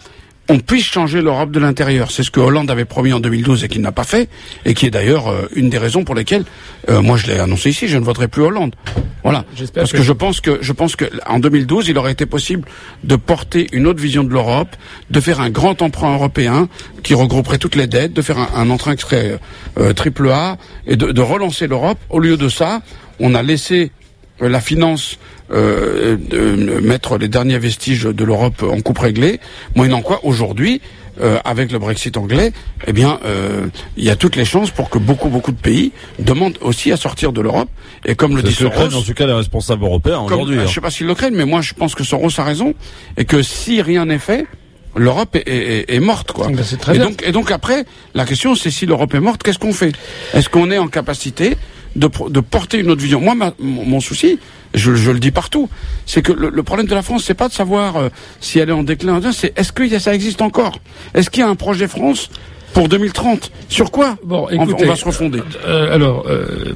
on 0.49 0.59
puisse 0.59 0.85
changer 0.85 1.21
l'Europe 1.21 1.51
de 1.51 1.59
l'intérieur. 1.59 2.11
C'est 2.11 2.23
ce 2.23 2.31
que 2.31 2.39
Hollande 2.39 2.69
avait 2.69 2.85
promis 2.85 3.13
en 3.13 3.19
2012 3.19 3.63
et 3.63 3.67
qu'il 3.67 3.81
n'a 3.81 3.91
pas 3.91 4.03
fait, 4.03 4.29
et 4.65 4.73
qui 4.73 4.85
est 4.85 4.89
d'ailleurs 4.89 5.29
euh, 5.29 5.47
une 5.55 5.69
des 5.69 5.77
raisons 5.77 6.03
pour 6.03 6.15
lesquelles, 6.15 6.43
euh, 6.89 7.01
moi 7.01 7.17
je 7.17 7.27
l'ai 7.27 7.39
annoncé 7.39 7.69
ici, 7.69 7.87
je 7.87 7.97
ne 7.97 8.03
voterai 8.03 8.27
plus 8.27 8.41
Hollande. 8.41 8.75
Voilà. 9.23 9.45
Parce 9.73 9.93
que, 9.93 10.01
je 10.01 10.11
pense 10.11 10.41
que 10.41 10.59
je 10.61 10.73
pense 10.73 10.97
que 10.97 11.05
en 11.27 11.39
2012, 11.39 11.87
il 11.87 11.97
aurait 11.97 12.11
été 12.11 12.25
possible 12.25 12.67
de 13.05 13.15
porter 13.15 13.67
une 13.71 13.87
autre 13.87 14.01
vision 14.01 14.23
de 14.23 14.31
l'Europe, 14.31 14.75
de 15.09 15.19
faire 15.21 15.39
un 15.39 15.49
grand 15.49 15.81
emprunt 15.81 16.13
européen 16.13 16.67
qui 17.03 17.13
regrouperait 17.13 17.57
toutes 17.57 17.75
les 17.75 17.87
dettes, 17.87 18.11
de 18.11 18.21
faire 18.21 18.37
un, 18.37 18.69
emprunt 18.69 18.95
qui 18.95 19.03
serait 19.03 19.39
euh, 19.77 19.93
triple 19.93 20.29
A 20.29 20.57
et 20.85 20.97
de, 20.97 21.11
de 21.13 21.21
relancer 21.21 21.67
l'Europe. 21.67 21.99
Au 22.09 22.19
lieu 22.19 22.35
de 22.35 22.49
ça, 22.49 22.81
on 23.19 23.33
a 23.33 23.43
laissé 23.43 23.91
la 24.39 24.61
finance 24.61 25.17
euh, 25.51 26.17
de 26.17 26.79
mettre 26.81 27.17
les 27.17 27.27
derniers 27.27 27.59
vestiges 27.59 28.03
de 28.03 28.23
l'Europe 28.23 28.63
en 28.63 28.81
coupe 28.81 28.99
réglée, 28.99 29.39
moyennant 29.75 30.01
quoi 30.01 30.21
aujourd'hui, 30.23 30.81
euh, 31.21 31.37
avec 31.45 31.71
le 31.71 31.77
Brexit 31.77 32.17
anglais, 32.17 32.53
eh 32.87 32.93
bien, 32.93 33.19
euh, 33.23 33.67
il 33.97 34.03
y 34.03 34.09
a 34.09 34.15
toutes 34.15 34.35
les 34.35 34.45
chances 34.45 34.71
pour 34.71 34.89
que 34.89 34.97
beaucoup, 34.97 35.29
beaucoup 35.29 35.51
de 35.51 35.59
pays 35.59 35.91
demandent 36.17 36.57
aussi 36.61 36.91
à 36.91 36.97
sortir 36.97 37.31
de 37.31 37.39
l'Europe. 37.39 37.69
Et 38.03 38.15
comme 38.15 38.35
le 38.35 38.41
dit 38.41 38.53
Soros, 38.53 38.95
en 38.95 39.01
tout 39.03 39.13
cas 39.13 39.27
les 39.27 39.33
responsables 39.33 39.83
européens 39.83 40.21
aujourd'hui. 40.21 40.57
Hein. 40.57 40.63
Je 40.65 40.73
sais 40.73 40.81
pas 40.81 40.89
s'ils 40.89 41.05
le 41.05 41.13
craignent, 41.13 41.35
mais 41.35 41.45
moi 41.45 41.61
je 41.61 41.75
pense 41.75 41.93
que 41.93 42.03
Soros 42.03 42.39
a 42.39 42.43
raison 42.43 42.73
et 43.17 43.25
que 43.25 43.43
si 43.43 43.83
rien 43.83 44.05
n'est 44.05 44.17
fait, 44.17 44.47
l'Europe 44.95 45.35
est, 45.35 45.47
est, 45.47 45.93
est, 45.93 45.99
morte, 45.99 46.31
quoi. 46.31 46.47
Ben, 46.47 46.63
et, 46.93 46.97
donc, 46.97 47.23
et 47.23 47.31
donc 47.31 47.51
après, 47.51 47.85
la 48.15 48.25
question 48.25 48.55
c'est 48.55 48.71
si 48.71 48.87
l'Europe 48.87 49.13
est 49.13 49.19
morte, 49.19 49.43
qu'est-ce 49.43 49.59
qu'on 49.59 49.73
fait? 49.73 49.93
Est-ce 50.33 50.49
qu'on 50.49 50.71
est 50.71 50.79
en 50.79 50.87
capacité 50.87 51.57
de, 51.95 52.09
de 52.29 52.39
porter 52.39 52.79
une 52.79 52.89
autre 52.89 53.01
vision. 53.01 53.21
Moi, 53.21 53.35
ma, 53.35 53.53
mon 53.59 53.99
souci, 53.99 54.39
je, 54.73 54.95
je, 54.95 55.11
le 55.11 55.19
dis 55.19 55.31
partout, 55.31 55.69
c'est 56.05 56.21
que 56.21 56.31
le, 56.31 56.63
problème 56.63 56.87
de 56.87 56.95
la 56.95 57.01
France, 57.03 57.23
c'est 57.25 57.33
pas 57.33 57.47
de 57.47 57.53
savoir 57.53 57.97
euh, 57.97 58.09
si 58.39 58.59
elle 58.59 58.69
est 58.69 58.73
en 58.73 58.83
déclin, 58.83 59.21
c'est 59.31 59.57
est-ce 59.57 59.71
que 59.71 59.87
ça 59.99 60.13
existe 60.13 60.41
encore? 60.41 60.79
Est-ce 61.13 61.29
qu'il 61.29 61.41
y 61.41 61.43
a 61.43 61.49
un 61.49 61.55
projet 61.55 61.87
France 61.87 62.29
pour 62.73 62.89
2030. 62.89 63.51
Sur 63.69 63.91
quoi 63.91 64.17
Bon, 64.23 64.49
écoutez, 64.49 64.85
on, 64.85 64.87
va 64.87 64.95
se 64.95 65.05
refonder. 65.05 65.41
Euh, 65.65 65.93
alors, 65.93 66.25
euh, 66.27 66.73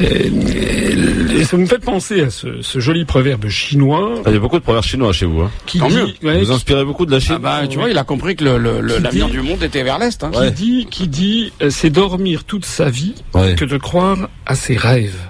euh, 0.00 1.44
ça 1.44 1.56
me 1.56 1.66
fait 1.66 1.78
penser 1.78 2.22
à 2.22 2.30
ce, 2.30 2.62
ce, 2.62 2.80
joli 2.80 3.04
proverbe 3.04 3.48
chinois. 3.48 4.22
Il 4.26 4.32
y 4.32 4.36
a 4.36 4.38
beaucoup 4.38 4.58
de 4.58 4.62
proverbes 4.62 4.84
chinois 4.84 5.12
chez 5.12 5.26
vous. 5.26 5.42
Hein. 5.42 5.50
Qui 5.66 5.78
Tant 5.78 5.88
dit, 5.88 6.16
mieux. 6.22 6.38
vous 6.38 6.52
inspirez 6.52 6.84
beaucoup 6.84 7.06
de 7.06 7.12
la 7.12 7.20
Chine. 7.20 7.36
Ah 7.36 7.38
bah, 7.38 7.66
tu 7.68 7.78
vois, 7.78 7.90
il 7.90 7.98
a 7.98 8.04
compris 8.04 8.36
que 8.36 8.44
l'avenir 8.44 9.28
du 9.28 9.40
monde 9.40 9.62
était 9.62 9.82
vers 9.82 9.98
l'est. 9.98 10.22
Hein. 10.22 10.30
Qui 10.32 10.50
dit, 10.52 10.86
qui 10.90 11.08
dit, 11.08 11.52
euh, 11.62 11.70
c'est 11.70 11.90
dormir 11.90 12.44
toute 12.44 12.64
sa 12.64 12.90
vie 12.90 13.14
que 13.32 13.64
de 13.64 13.76
croire 13.76 14.28
à 14.46 14.54
ses 14.54 14.76
rêves. 14.76 15.27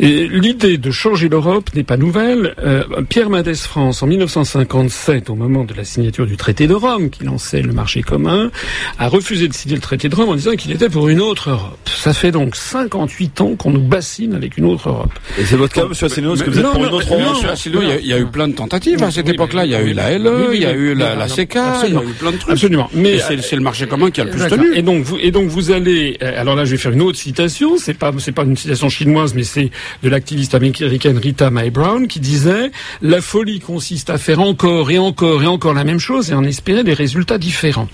L'idée 0.00 0.78
de 0.78 0.90
changer 0.90 1.28
l'Europe 1.28 1.70
n'est 1.74 1.84
pas 1.84 1.96
nouvelle. 1.96 2.54
Euh, 2.62 2.84
Pierre 3.08 3.30
Mendès 3.30 3.54
France, 3.54 4.02
en 4.02 4.06
1957, 4.06 5.30
au 5.30 5.34
moment 5.34 5.64
de 5.64 5.74
la 5.74 5.84
signature 5.84 6.26
du 6.26 6.36
traité 6.36 6.66
de 6.66 6.74
Rome, 6.74 7.10
qui 7.10 7.24
lançait 7.24 7.62
le 7.62 7.72
marché 7.72 8.02
commun, 8.02 8.50
a 8.98 9.08
refusé 9.08 9.48
de 9.48 9.54
signer 9.54 9.74
le 9.74 9.80
traité 9.80 10.08
de 10.08 10.14
Rome 10.14 10.30
en 10.30 10.34
disant 10.34 10.52
qu'il 10.52 10.70
était 10.72 10.88
pour 10.88 11.08
une 11.08 11.20
autre 11.20 11.50
Europe. 11.50 11.78
Ça 11.86 12.12
fait 12.12 12.30
donc 12.30 12.56
58 12.56 13.40
ans 13.40 13.56
qu'on 13.56 13.70
nous 13.70 13.80
bassine 13.80 14.34
avec 14.34 14.56
une 14.56 14.66
autre 14.66 14.88
Europe. 14.88 15.12
Et 15.38 15.44
c'est 15.44 15.56
votre 15.56 15.74
cas, 15.74 15.82
M. 15.82 15.92
Asselineau, 15.92 16.34
est-ce 16.34 16.44
que 16.44 16.50
vous 16.50 16.58
êtes 16.58 16.66
pour 16.66 16.84
une 16.84 16.92
autre 16.92 17.12
Europe? 17.12 17.36
M. 17.42 17.50
Asselineau, 17.50 17.82
il 18.00 18.06
y, 18.06 18.12
a 18.12 18.18
eu 18.18 18.26
plein 18.26 18.48
de 18.48 18.54
tentatives 18.54 19.02
à 19.02 19.10
cette 19.10 19.28
époque-là. 19.28 19.64
Il 19.64 19.72
y 19.72 19.74
a 19.74 19.82
eu 19.82 19.92
la 19.92 20.18
LE, 20.18 20.50
il 20.54 20.62
y 20.62 20.66
a 20.66 20.72
eu 20.72 20.94
la, 20.94 21.14
la 21.14 21.28
CECA, 21.28 21.82
il 21.86 21.94
y 21.94 21.96
a 21.96 22.02
eu 22.02 22.12
plein 22.18 22.32
de 22.32 22.36
trucs. 22.36 22.52
Absolument. 22.52 22.88
Mais 22.94 23.18
c'est 23.18 23.56
le 23.56 23.62
marché 23.62 23.86
commun 23.86 24.10
qui 24.10 24.20
a 24.20 24.24
le 24.24 24.30
plus 24.30 24.46
tenu. 24.48 24.74
Et 24.74 24.82
donc, 24.82 25.02
vous, 25.02 25.18
et 25.18 25.30
donc 25.30 25.48
vous 25.48 25.70
allez, 25.70 26.16
euh, 26.22 26.40
alors 26.40 26.54
là, 26.54 26.64
je 26.64 26.72
vais 26.72 26.76
faire 26.76 26.92
une 26.92 27.02
autre 27.02 27.18
citation. 27.18 27.76
C'est 27.78 27.94
pas, 27.94 28.12
c'est 28.18 28.32
pas 28.32 28.44
une 28.44 28.56
citation 28.56 28.88
chinoise, 28.88 29.27
mais 29.34 29.44
c'est 29.44 29.70
de 30.02 30.08
l'activiste 30.08 30.54
américaine 30.54 31.18
Rita 31.18 31.50
Mae 31.50 31.70
Brown 31.70 32.06
qui 32.06 32.20
disait 32.20 32.70
la 33.02 33.20
folie 33.20 33.60
consiste 33.60 34.10
à 34.10 34.18
faire 34.18 34.40
encore 34.40 34.90
et 34.90 34.98
encore 34.98 35.42
et 35.42 35.46
encore 35.46 35.74
la 35.74 35.84
même 35.84 35.98
chose 35.98 36.30
et 36.30 36.34
en 36.34 36.44
espérer 36.44 36.84
des 36.84 36.94
résultats 36.94 37.38
différents. 37.38 37.88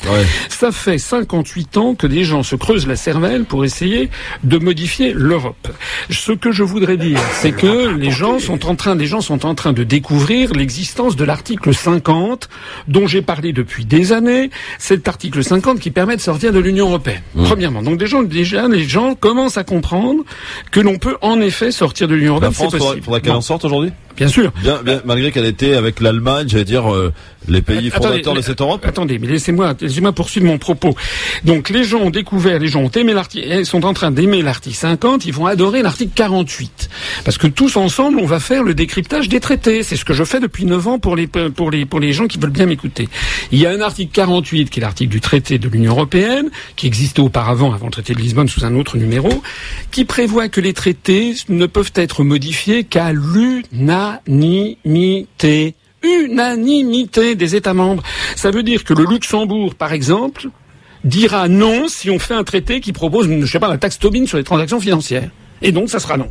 Ça 0.48 0.72
fait 0.72 0.98
58 0.98 1.76
ans 1.76 1.94
que 1.94 2.06
des 2.06 2.24
gens 2.24 2.42
se 2.42 2.56
creusent 2.56 2.86
la 2.86 2.96
cervelle 2.96 3.44
pour 3.44 3.64
essayer 3.64 4.10
de 4.42 4.58
modifier 4.58 5.12
l'Europe. 5.12 5.68
Ce 6.10 6.32
que 6.32 6.52
je 6.52 6.62
voudrais 6.62 6.96
dire, 6.96 7.20
c'est 7.40 7.52
que 7.52 7.94
les 7.94 8.10
gens 8.10 8.38
sont 8.38 8.66
en 8.66 8.74
train, 8.76 8.96
des 8.96 9.06
gens 9.06 9.20
sont 9.20 9.46
en 9.46 9.54
train 9.54 9.72
de 9.72 9.84
découvrir 9.84 10.52
l'existence 10.52 11.16
de 11.16 11.24
l'article 11.24 11.74
50 11.74 12.48
dont 12.88 13.06
j'ai 13.06 13.22
parlé 13.22 13.52
depuis 13.52 13.84
des 13.84 14.12
années. 14.12 14.50
Cet 14.78 15.08
article 15.08 15.42
50 15.42 15.80
qui 15.80 15.90
permet 15.90 16.16
de 16.16 16.20
sortir 16.20 16.52
de 16.52 16.58
l'Union 16.58 16.88
européenne. 16.88 17.22
Mmh. 17.34 17.44
Premièrement, 17.44 17.82
donc 17.82 17.98
des 17.98 18.06
gens, 18.06 18.22
déjà, 18.22 18.68
les 18.68 18.84
gens 18.84 19.14
commencent 19.14 19.58
à 19.58 19.64
comprendre 19.64 20.22
que 20.70 20.80
l'on 20.80 20.98
peut 20.98 21.16
en 21.24 21.40
effet 21.40 21.70
sortir 21.70 22.06
de 22.06 22.14
l'Union 22.14 22.32
européenne. 22.32 22.52
La 22.52 22.78
France, 22.78 23.00
faudra, 23.02 23.20
qu'elle 23.20 23.32
en 23.32 23.40
sorte 23.40 23.64
aujourd'hui? 23.64 23.92
Bien 24.16 24.28
sûr. 24.28 24.52
Bien, 24.62 24.80
bien, 24.82 25.00
malgré 25.04 25.32
qu'elle 25.32 25.44
était 25.44 25.74
avec 25.74 26.00
l'Allemagne, 26.00 26.46
j'allais 26.48 26.64
dire 26.64 26.92
euh, 26.92 27.12
les 27.48 27.62
pays 27.62 27.90
fondateurs 27.90 28.34
de 28.34 28.40
cette 28.40 28.60
Europe. 28.60 28.84
Attendez, 28.86 29.18
mais 29.18 29.26
laissez-moi, 29.26 29.74
laissez-moi 29.80 30.12
poursuivre 30.12 30.46
mon 30.46 30.58
propos. 30.58 30.94
Donc 31.44 31.68
les 31.68 31.84
gens 31.84 31.98
ont 31.98 32.10
découvert, 32.10 32.58
les 32.58 32.68
gens 32.68 32.80
ont 32.80 32.90
aimé 32.90 33.12
l'article, 33.12 33.64
sont 33.66 33.84
en 33.84 33.92
train 33.92 34.10
d'aimer 34.10 34.42
l'article 34.42 34.76
50, 34.76 35.26
ils 35.26 35.32
vont 35.32 35.46
adorer 35.46 35.82
l'article 35.82 36.12
48, 36.14 36.88
parce 37.24 37.38
que 37.38 37.46
tous 37.46 37.76
ensemble, 37.76 38.18
on 38.20 38.26
va 38.26 38.40
faire 38.40 38.62
le 38.62 38.74
décryptage 38.74 39.28
des 39.28 39.40
traités. 39.40 39.82
C'est 39.82 39.96
ce 39.96 40.04
que 40.04 40.14
je 40.14 40.24
fais 40.24 40.40
depuis 40.40 40.64
9 40.64 40.88
ans 40.88 40.98
pour 40.98 41.16
les 41.16 41.26
pour 41.26 41.70
les 41.70 41.84
pour 41.84 42.00
les 42.00 42.12
gens 42.12 42.26
qui 42.26 42.38
veulent 42.38 42.50
bien 42.50 42.66
m'écouter. 42.66 43.08
Il 43.50 43.58
y 43.58 43.66
a 43.66 43.70
un 43.70 43.80
article 43.80 44.12
48 44.12 44.70
qui 44.70 44.80
est 44.80 44.82
l'article 44.82 45.10
du 45.10 45.20
traité 45.20 45.58
de 45.58 45.68
l'Union 45.68 45.92
européenne, 45.92 46.50
qui 46.76 46.86
existait 46.86 47.20
auparavant 47.20 47.72
avant 47.72 47.86
le 47.86 47.92
traité 47.92 48.14
de 48.14 48.20
Lisbonne 48.20 48.48
sous 48.48 48.64
un 48.64 48.74
autre 48.76 48.96
numéro, 48.96 49.42
qui 49.90 50.04
prévoit 50.04 50.48
que 50.48 50.60
les 50.60 50.72
traités 50.72 51.34
ne 51.48 51.66
peuvent 51.66 51.92
être 51.96 52.22
modifiés 52.22 52.84
qu'à 52.84 53.12
l'una 53.12 54.03
unanimité. 54.26 55.74
Unanimité 56.02 57.34
des 57.34 57.56
États 57.56 57.74
membres. 57.74 58.02
Ça 58.36 58.50
veut 58.50 58.62
dire 58.62 58.84
que 58.84 58.92
le 58.94 59.04
Luxembourg, 59.04 59.74
par 59.74 59.92
exemple, 59.92 60.48
dira 61.02 61.48
non 61.48 61.88
si 61.88 62.10
on 62.10 62.18
fait 62.18 62.34
un 62.34 62.44
traité 62.44 62.80
qui 62.80 62.92
propose, 62.92 63.28
je 63.28 63.46
sais 63.46 63.58
pas, 63.58 63.68
la 63.68 63.78
taxe 63.78 63.98
Tobin 63.98 64.26
sur 64.26 64.38
les 64.38 64.44
transactions 64.44 64.80
financières. 64.80 65.30
Et 65.62 65.72
donc, 65.72 65.88
ça 65.88 65.98
sera 65.98 66.16
non. 66.16 66.28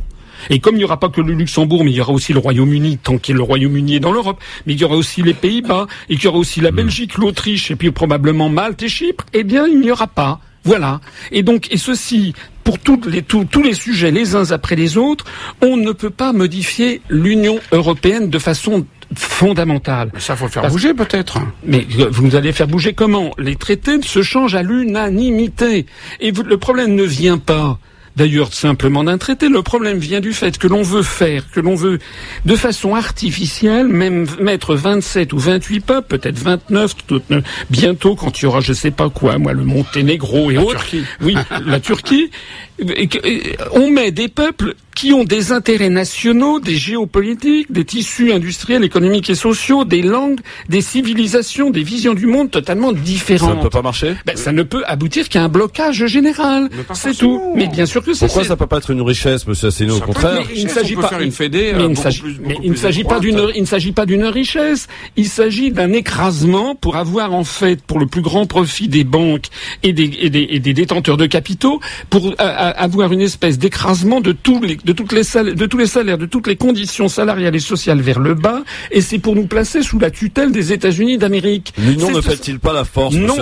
Et 0.50 0.58
comme 0.58 0.74
il 0.74 0.78
n'y 0.78 0.84
aura 0.84 1.00
pas 1.00 1.08
que 1.08 1.20
le 1.20 1.32
Luxembourg, 1.32 1.84
mais 1.84 1.90
il 1.90 1.96
y 1.96 2.00
aura 2.00 2.12
aussi 2.12 2.32
le 2.32 2.38
Royaume-Uni, 2.38 2.98
tant 2.98 3.18
qu'il 3.18 3.36
le 3.36 3.42
Royaume-Uni 3.42 3.96
est 3.96 4.00
dans 4.00 4.12
l'Europe, 4.12 4.40
mais 4.66 4.74
il 4.74 4.80
y 4.80 4.84
aura 4.84 4.96
aussi 4.96 5.22
les 5.22 5.34
Pays-Bas, 5.34 5.86
et 6.08 6.16
qu'il 6.16 6.24
y 6.24 6.28
aura 6.28 6.38
aussi 6.38 6.60
la 6.60 6.70
hmm. 6.70 6.76
Belgique, 6.76 7.18
l'Autriche, 7.18 7.70
et 7.70 7.76
puis 7.76 7.90
probablement 7.90 8.48
Malte 8.48 8.82
et 8.82 8.88
Chypre, 8.88 9.24
eh 9.32 9.44
bien, 9.44 9.66
il 9.66 9.80
n'y 9.80 9.90
aura 9.90 10.06
pas. 10.06 10.40
Voilà. 10.64 11.00
Et 11.30 11.42
donc, 11.42 11.68
et 11.70 11.76
ceci, 11.76 12.34
pour 12.64 12.78
les, 13.06 13.22
tous 13.22 13.62
les 13.62 13.74
sujets 13.74 14.10
les 14.10 14.34
uns 14.34 14.50
après 14.50 14.76
les 14.76 14.96
autres, 14.96 15.26
on 15.60 15.76
ne 15.76 15.92
peut 15.92 16.10
pas 16.10 16.32
modifier 16.32 17.02
l'Union 17.08 17.58
européenne 17.72 18.30
de 18.30 18.38
façon 18.38 18.86
fondamentale. 19.14 20.10
Mais 20.14 20.20
ça 20.20 20.34
faut 20.34 20.48
faire 20.48 20.66
bouger 20.68 20.94
peut-être. 20.94 21.38
Mais 21.64 21.86
vous 22.10 22.34
allez 22.36 22.52
faire 22.52 22.66
bouger 22.66 22.94
comment? 22.94 23.32
Les 23.38 23.56
traités 23.56 24.00
se 24.02 24.22
changent 24.22 24.54
à 24.54 24.62
l'unanimité. 24.62 25.86
Et 26.20 26.32
le 26.32 26.56
problème 26.56 26.94
ne 26.94 27.04
vient 27.04 27.38
pas 27.38 27.78
d'ailleurs 28.16 28.52
simplement 28.52 29.04
d'un 29.04 29.18
traité. 29.18 29.48
Le 29.48 29.62
problème 29.62 29.98
vient 29.98 30.20
du 30.20 30.32
fait 30.32 30.58
que 30.58 30.66
l'on 30.66 30.82
veut 30.82 31.02
faire, 31.02 31.50
que 31.50 31.60
l'on 31.60 31.74
veut 31.74 31.98
de 32.44 32.56
façon 32.56 32.94
artificielle, 32.94 33.88
même 33.88 34.26
mettre 34.40 34.74
27 34.74 35.32
ou 35.32 35.38
28 35.38 35.80
peuples, 35.80 36.18
peut-être 36.18 36.38
29, 36.38 36.94
bientôt 37.70 38.14
quand 38.14 38.40
il 38.40 38.44
y 38.44 38.46
aura 38.46 38.60
je 38.60 38.72
sais 38.72 38.90
pas 38.90 39.10
quoi, 39.10 39.38
moi 39.38 39.52
le 39.52 39.64
Monténégro 39.64 40.50
et 40.50 40.58
autres. 40.58 40.84
Oui, 41.20 41.36
la 41.66 41.80
Turquie. 41.80 42.30
on 43.72 43.90
met 43.90 44.10
des 44.10 44.28
peuples 44.28 44.74
qui 44.94 45.12
ont 45.12 45.24
des 45.24 45.52
intérêts 45.52 45.90
nationaux, 45.90 46.60
des 46.60 46.76
géopolitiques, 46.76 47.72
des 47.72 47.84
tissus 47.84 48.32
industriels, 48.32 48.84
économiques 48.84 49.30
et 49.30 49.34
sociaux, 49.34 49.84
des 49.84 50.02
langues, 50.02 50.40
des 50.68 50.80
civilisations, 50.80 51.70
des 51.70 51.82
visions 51.82 52.14
du 52.14 52.26
monde 52.26 52.50
totalement 52.50 52.92
différentes. 52.92 53.50
Ça 53.50 53.56
ne 53.56 53.62
peut 53.62 53.70
pas 53.70 53.82
marcher? 53.82 54.14
Ben, 54.26 54.36
Ça 54.36 54.52
ne 54.52 54.62
peut 54.62 54.82
aboutir 54.86 55.28
qu'à 55.28 55.42
un 55.44 55.48
blocage 55.48 56.06
général. 56.06 56.68
C'est 56.94 57.14
tout. 57.16 57.40
Mais 57.54 57.66
bien 57.66 57.86
sûr 57.86 58.02
que 58.02 58.12
c'est... 58.14 58.26
Pourquoi 58.26 58.44
ça 58.44 58.56
peut 58.56 58.66
pas 58.66 58.78
être 58.78 58.90
une 58.90 59.02
richesse, 59.02 59.46
monsieur 59.46 59.68
Asselineau 59.68 59.96
Au 59.96 60.00
contraire? 60.00 60.40
il 60.54 60.64
ne 60.64 60.68
s'agit 60.70 60.96
pas 60.96 61.10
une 61.20 61.32
fédé. 61.32 61.72
Mais 61.76 61.84
il 62.62 62.70
ne 62.70 62.76
s'agit 62.76 63.04
pas 63.04 63.18
d'une. 63.20 63.42
Il 63.54 63.62
ne 63.62 63.66
s'agit 63.66 63.92
pas 63.92 64.06
d'une 64.06 64.24
richesse. 64.24 64.86
Il 65.16 65.28
s'agit 65.28 65.70
d'un 65.70 65.92
écrasement 65.92 66.74
pour 66.74 66.96
avoir 66.96 67.34
en 67.34 67.44
fait, 67.44 67.82
pour 67.82 67.98
le 67.98 68.06
plus 68.06 68.22
grand 68.22 68.46
profit 68.46 68.88
des 68.88 69.04
banques 69.04 69.46
et 69.82 69.92
des, 69.92 70.10
et 70.20 70.30
des, 70.30 70.46
et 70.50 70.60
des 70.60 70.74
détenteurs 70.74 71.16
de 71.16 71.26
capitaux, 71.26 71.80
pour 72.10 72.26
euh, 72.28 72.32
avoir 72.38 73.12
une 73.12 73.20
espèce 73.20 73.58
d'écrasement 73.58 74.20
de 74.20 74.32
tous 74.32 74.60
les 74.62 74.76
de 74.84 74.92
toutes 74.92 75.12
les 75.12 75.24
salaires, 75.24 75.54
de 75.54 75.66
tous 75.66 75.78
les 75.78 75.86
salaires, 75.86 76.18
de 76.18 76.26
toutes 76.26 76.46
les 76.46 76.56
conditions 76.56 77.08
salariales 77.08 77.54
et 77.54 77.60
sociales 77.60 78.00
vers 78.00 78.20
le 78.20 78.34
bas, 78.34 78.62
et 78.90 79.00
c'est 79.00 79.18
pour 79.18 79.34
nous 79.34 79.46
placer 79.46 79.82
sous 79.82 79.98
la 79.98 80.10
tutelle 80.10 80.52
des 80.52 80.72
États-Unis 80.72 81.18
d'Amérique. 81.18 81.72
L'Union 81.78 82.10
ne 82.10 82.20
fait-il 82.20 82.58
pas 82.58 82.72
la 82.72 82.84
force, 82.84 83.14
Non, 83.14 83.36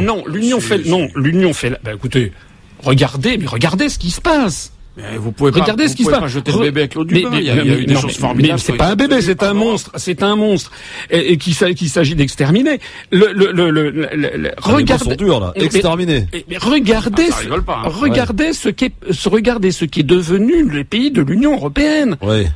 non, 0.00 0.24
l'Union 0.26 0.60
fait, 0.60 0.84
non, 0.86 1.08
l'Union 1.14 1.52
fait. 1.52 1.70
La... 1.70 1.78
Ben, 1.82 1.96
écoutez, 1.96 2.32
regardez, 2.82 3.38
mais 3.38 3.46
regardez 3.46 3.88
ce 3.88 3.98
qui 3.98 4.10
se 4.10 4.20
passe. 4.20 4.72
Mais 4.98 5.16
vous 5.16 5.32
pouvez 5.32 5.52
pas, 5.52 5.60
Regardez 5.60 5.88
ce 5.88 5.96
qui 5.96 6.04
se 6.04 6.10
passe. 6.10 6.26
jeter 6.26 6.52
le 6.52 6.58
bébé 6.58 6.80
avec 6.80 6.94
l'eau 6.94 7.04
du 7.04 7.22
bain. 7.22 7.30
il 7.34 7.44
y 7.44 7.50
a, 7.50 7.64
eu 7.64 7.86
des 7.86 7.96
choses 7.96 8.16
formidables. 8.16 8.58
c'est 8.58 8.74
pas 8.74 8.88
un 8.88 8.96
bébé, 8.96 9.20
c'est 9.22 9.42
un 9.42 9.54
monstre. 9.54 9.92
C'est 9.96 10.22
un 10.22 10.36
monstre. 10.36 10.72
Et, 11.10 11.32
et 11.32 11.36
qu'il 11.36 11.54
s'agit 11.54 12.14
d'exterminer. 12.14 12.80
Le, 13.12 13.32
le, 13.32 13.52
le, 13.52 13.90
le, 13.90 14.50
ah, 14.56 14.60
regardez. 14.60 15.16
Là. 15.16 15.52
Exterminer. 15.54 16.26
Mais, 16.48 16.58
regardez, 16.58 17.28
ah, 17.30 17.60
pas, 17.60 17.82
hein. 17.84 17.88
regardez 17.88 18.52
ce 18.52 18.68
qui 18.68 18.86
est, 18.86 18.94
regardez 19.26 19.70
ce 19.70 19.84
qui 19.84 20.00
est 20.00 20.04
devenu 20.04 20.68
les 20.70 20.84
pays 20.84 21.10
de 21.10 21.22
l'Union 21.22 21.54
européenne. 21.54 22.16
Oui. 22.22 22.46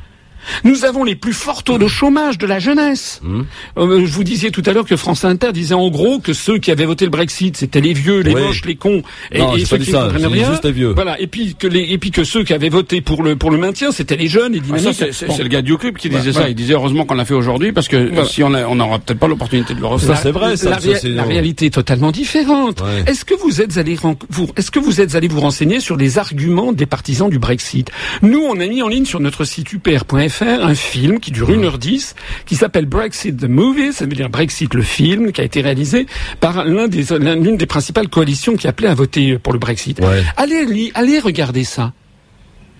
Nous 0.63 0.85
avons 0.85 1.03
les 1.03 1.15
plus 1.15 1.33
forts 1.33 1.63
taux 1.63 1.77
de 1.77 1.87
chômage 1.87 2.37
de 2.37 2.45
la 2.45 2.59
jeunesse. 2.59 3.19
Mmh. 3.23 3.41
Euh, 3.77 4.05
je 4.05 4.11
vous 4.11 4.23
disais 4.23 4.51
tout 4.51 4.63
à 4.65 4.73
l'heure 4.73 4.85
que 4.85 4.95
France 4.97 5.25
Inter 5.25 5.51
disait 5.51 5.73
en 5.73 5.89
gros 5.89 6.19
que 6.19 6.33
ceux 6.33 6.57
qui 6.57 6.71
avaient 6.71 6.85
voté 6.85 7.05
le 7.05 7.11
Brexit, 7.11 7.57
c'était 7.57 7.81
les 7.81 7.93
vieux, 7.93 8.19
les 8.21 8.33
moches, 8.33 8.65
les 8.65 8.75
cons, 8.75 9.03
et, 9.31 9.39
et 9.39 9.65
ceux 9.65 9.77
qui 9.77 9.91
ne 9.91 9.97
comprennent 9.97 10.25
rien. 10.27 10.51
Juste 10.51 10.65
les 10.65 10.71
vieux. 10.71 10.93
Voilà. 10.93 11.19
Et 11.19 11.27
puis 11.27 11.55
que 11.55 11.67
les, 11.67 11.91
et 11.91 11.97
puis 11.97 12.11
que 12.11 12.23
ceux 12.23 12.43
qui 12.43 12.53
avaient 12.53 12.69
voté 12.69 13.01
pour 13.01 13.23
le 13.23 13.35
pour 13.35 13.51
le 13.51 13.57
maintien, 13.57 13.91
c'était 13.91 14.15
les 14.15 14.27
jeunes 14.27 14.55
et 14.55 14.61
ah, 14.61 14.77
dynamiques. 14.77 15.05
c'est 15.11 15.43
le 15.43 15.49
gars 15.49 15.61
du 15.61 15.77
clip 15.77 15.97
qui 15.97 16.09
disait 16.09 16.33
ça. 16.33 16.49
Il 16.49 16.55
disait 16.55 16.73
heureusement 16.73 17.05
qu'on 17.05 17.15
l'a 17.15 17.25
fait 17.25 17.33
aujourd'hui 17.33 17.71
parce 17.71 17.87
que 17.87 18.11
si 18.25 18.43
on 18.43 18.53
on 18.53 18.75
n'aura 18.75 18.99
peut-être 18.99 19.19
pas 19.19 19.27
l'opportunité 19.27 19.73
de 19.73 19.79
le 19.79 19.87
refaire. 19.87 20.15
Ça 20.15 20.23
c'est 20.23 20.31
vrai. 20.31 20.57
Ça, 20.57 20.69
la, 20.69 21.09
la 21.09 21.23
réalité 21.23 21.67
est 21.67 21.73
totalement 21.73 22.11
différente. 22.11 22.83
Est-ce 23.07 23.25
que 23.25 23.33
vous 23.33 23.61
êtes 23.61 23.77
allé 23.77 23.97
vous 24.29 24.49
est-ce 24.57 24.71
que 24.71 24.79
vous 24.79 25.01
êtes 25.01 25.15
allé 25.15 25.27
vous 25.27 25.39
renseigner 25.39 25.79
sur 25.79 25.97
les 25.97 26.17
arguments 26.17 26.73
des 26.73 26.85
partisans 26.85 27.29
du 27.29 27.39
Brexit? 27.39 27.89
Nous, 28.21 28.41
on 28.41 28.59
a 28.59 28.67
mis 28.67 28.81
en 28.81 28.87
ligne 28.87 29.05
sur 29.05 29.19
notre 29.19 29.45
site 29.45 29.71
upr.fr 29.73 30.32
un 30.41 30.75
film 30.75 31.19
qui 31.19 31.31
dure 31.31 31.49
1h10, 31.49 32.15
qui 32.45 32.55
s'appelle 32.55 32.85
Brexit 32.85 33.37
the 33.37 33.47
Movie, 33.47 33.93
ça 33.93 34.05
veut 34.05 34.11
dire 34.15 34.29
Brexit 34.29 34.73
le 34.73 34.81
film, 34.81 35.31
qui 35.31 35.41
a 35.41 35.43
été 35.43 35.61
réalisé 35.61 36.07
par 36.39 36.65
l'un 36.65 36.87
des, 36.87 37.03
l'une 37.19 37.57
des 37.57 37.65
principales 37.65 38.09
coalitions 38.09 38.55
qui 38.55 38.67
appelait 38.67 38.87
à 38.89 38.95
voter 38.95 39.37
pour 39.37 39.53
le 39.53 39.59
Brexit. 39.59 39.99
Allez, 40.37 40.91
allez 40.95 41.19
regarder 41.19 41.63
ça. 41.63 41.93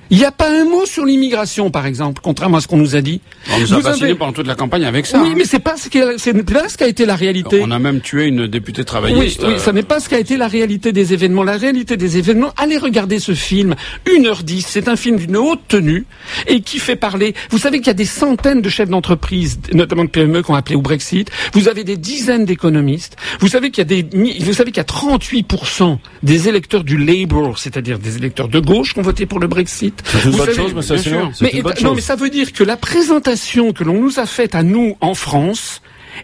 Il 0.09 0.17
n'y 0.17 0.25
a 0.25 0.31
pas 0.31 0.49
un 0.49 0.65
mot 0.65 0.85
sur 0.85 1.05
l'immigration, 1.05 1.71
par 1.71 1.85
exemple, 1.85 2.21
contrairement 2.23 2.57
à 2.57 2.61
ce 2.61 2.67
qu'on 2.67 2.77
nous 2.77 2.95
a 2.95 3.01
dit. 3.01 3.21
On 3.51 3.59
nous 3.59 3.87
a 3.87 3.91
avez... 3.91 4.15
pendant 4.15 4.33
toute 4.33 4.47
la 4.47 4.55
campagne 4.55 4.85
avec 4.85 5.05
ça. 5.05 5.21
Oui, 5.21 5.29
hein. 5.29 5.33
mais 5.37 5.45
c'est 5.45 5.59
pas 5.59 5.77
ce 5.77 5.89
qui 5.89 6.01
a, 6.01 6.17
c'est 6.17 6.33
pas 6.43 6.69
ce 6.69 6.77
qui 6.77 6.83
a 6.83 6.87
été 6.87 7.05
la 7.05 7.15
réalité. 7.15 7.61
On 7.63 7.71
a 7.71 7.79
même 7.79 8.01
tué 8.01 8.27
une 8.27 8.47
députée 8.47 8.83
travailliste. 8.83 9.41
Oui, 9.43 9.53
oui 9.53 9.59
ça 9.59 9.71
n'est 9.71 9.83
pas 9.83 9.99
ce 9.99 10.09
qui 10.09 10.15
a 10.15 10.19
été 10.19 10.37
la 10.37 10.47
réalité 10.47 10.91
des 10.91 11.13
événements. 11.13 11.43
La 11.43 11.57
réalité 11.57 11.97
des 11.97 12.17
événements, 12.17 12.53
allez 12.57 12.77
regarder 12.77 13.19
ce 13.19 13.33
film, 13.33 13.75
1h10, 14.05 14.65
c'est 14.67 14.87
un 14.87 14.95
film 14.95 15.17
d'une 15.17 15.37
haute 15.37 15.61
tenue 15.67 16.05
et 16.47 16.61
qui 16.61 16.79
fait 16.79 16.95
parler. 16.95 17.33
Vous 17.49 17.57
savez 17.57 17.79
qu'il 17.79 17.87
y 17.87 17.91
a 17.91 17.95
des 17.95 18.05
centaines 18.05 18.61
de 18.61 18.69
chefs 18.69 18.89
d'entreprise, 18.89 19.59
notamment 19.73 20.03
de 20.03 20.09
PME, 20.09 20.43
qui 20.43 20.51
ont 20.51 20.55
appelé 20.55 20.75
au 20.75 20.81
Brexit. 20.81 21.31
Vous 21.53 21.67
avez 21.67 21.83
des 21.83 21.97
dizaines 21.97 22.45
d'économistes. 22.45 23.15
Vous 23.39 23.47
savez 23.47 23.71
qu'il 23.71 23.79
y 23.79 23.87
a 23.99 24.03
des, 24.03 24.07
vous 24.41 24.53
savez 24.53 24.71
qu'il 24.71 24.77
y 24.77 24.79
a 24.79 24.83
38% 24.83 25.97
des 26.21 26.49
électeurs 26.49 26.83
du 26.83 26.97
Labour, 26.97 27.57
c'est-à-dire 27.57 27.99
des 27.99 28.17
électeurs 28.17 28.47
de 28.47 28.59
gauche, 28.59 28.93
qui 28.93 28.99
ont 28.99 29.03
voté 29.03 29.25
pour 29.25 29.39
le 29.39 29.47
Brexit. 29.47 29.92
C'est 30.03 30.25
une 30.25 30.31
bonne 30.37 30.53
chose, 30.53 30.73
monsieur 30.73 31.17
mais, 31.41 31.61
non, 31.81 31.95
mais 31.95 32.01
ça 32.01 32.15
veut 32.15 32.29
dire 32.29 32.53
que 32.53 32.63
la 32.63 32.77
présentation 32.77 33.73
que 33.73 33.83
l'on 33.83 34.01
nous 34.01 34.19
a 34.19 34.25
faite 34.25 34.55
à 34.55 34.63
nous 34.63 34.97
en 35.01 35.13
France 35.13 35.81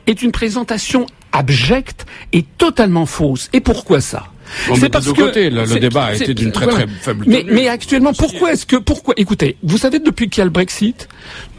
est 0.08 0.22
une 0.22 0.32
présentation 0.32 1.06
abjecte 1.32 2.06
et 2.34 2.44
totalement 2.44 3.06
fausse. 3.06 3.50
Et 3.54 3.62
pourquoi 3.62 4.02
ça? 4.02 4.28
C'est 4.76 4.90
parce 4.90 5.12
que 5.12 5.22
le, 5.22 5.80
débat 5.80 6.06
a 6.06 6.16
été 6.16 6.34
d'une 6.34 6.52
très 6.52 6.68
très 6.68 6.88
faible. 6.88 7.26
Mais, 7.28 7.46
mais 7.48 7.68
actuellement, 7.68 8.14
pourquoi 8.14 8.54
est-ce 8.54 8.66
que 8.66 8.78
pourquoi 8.78 9.14
Écoutez, 9.18 9.58
vous 9.64 9.78
savez 9.78 10.00
depuis 10.00 10.30
qu'il 10.30 10.40
y 10.40 10.42
a 10.42 10.46
le 10.46 10.52
Brexit, 10.52 11.08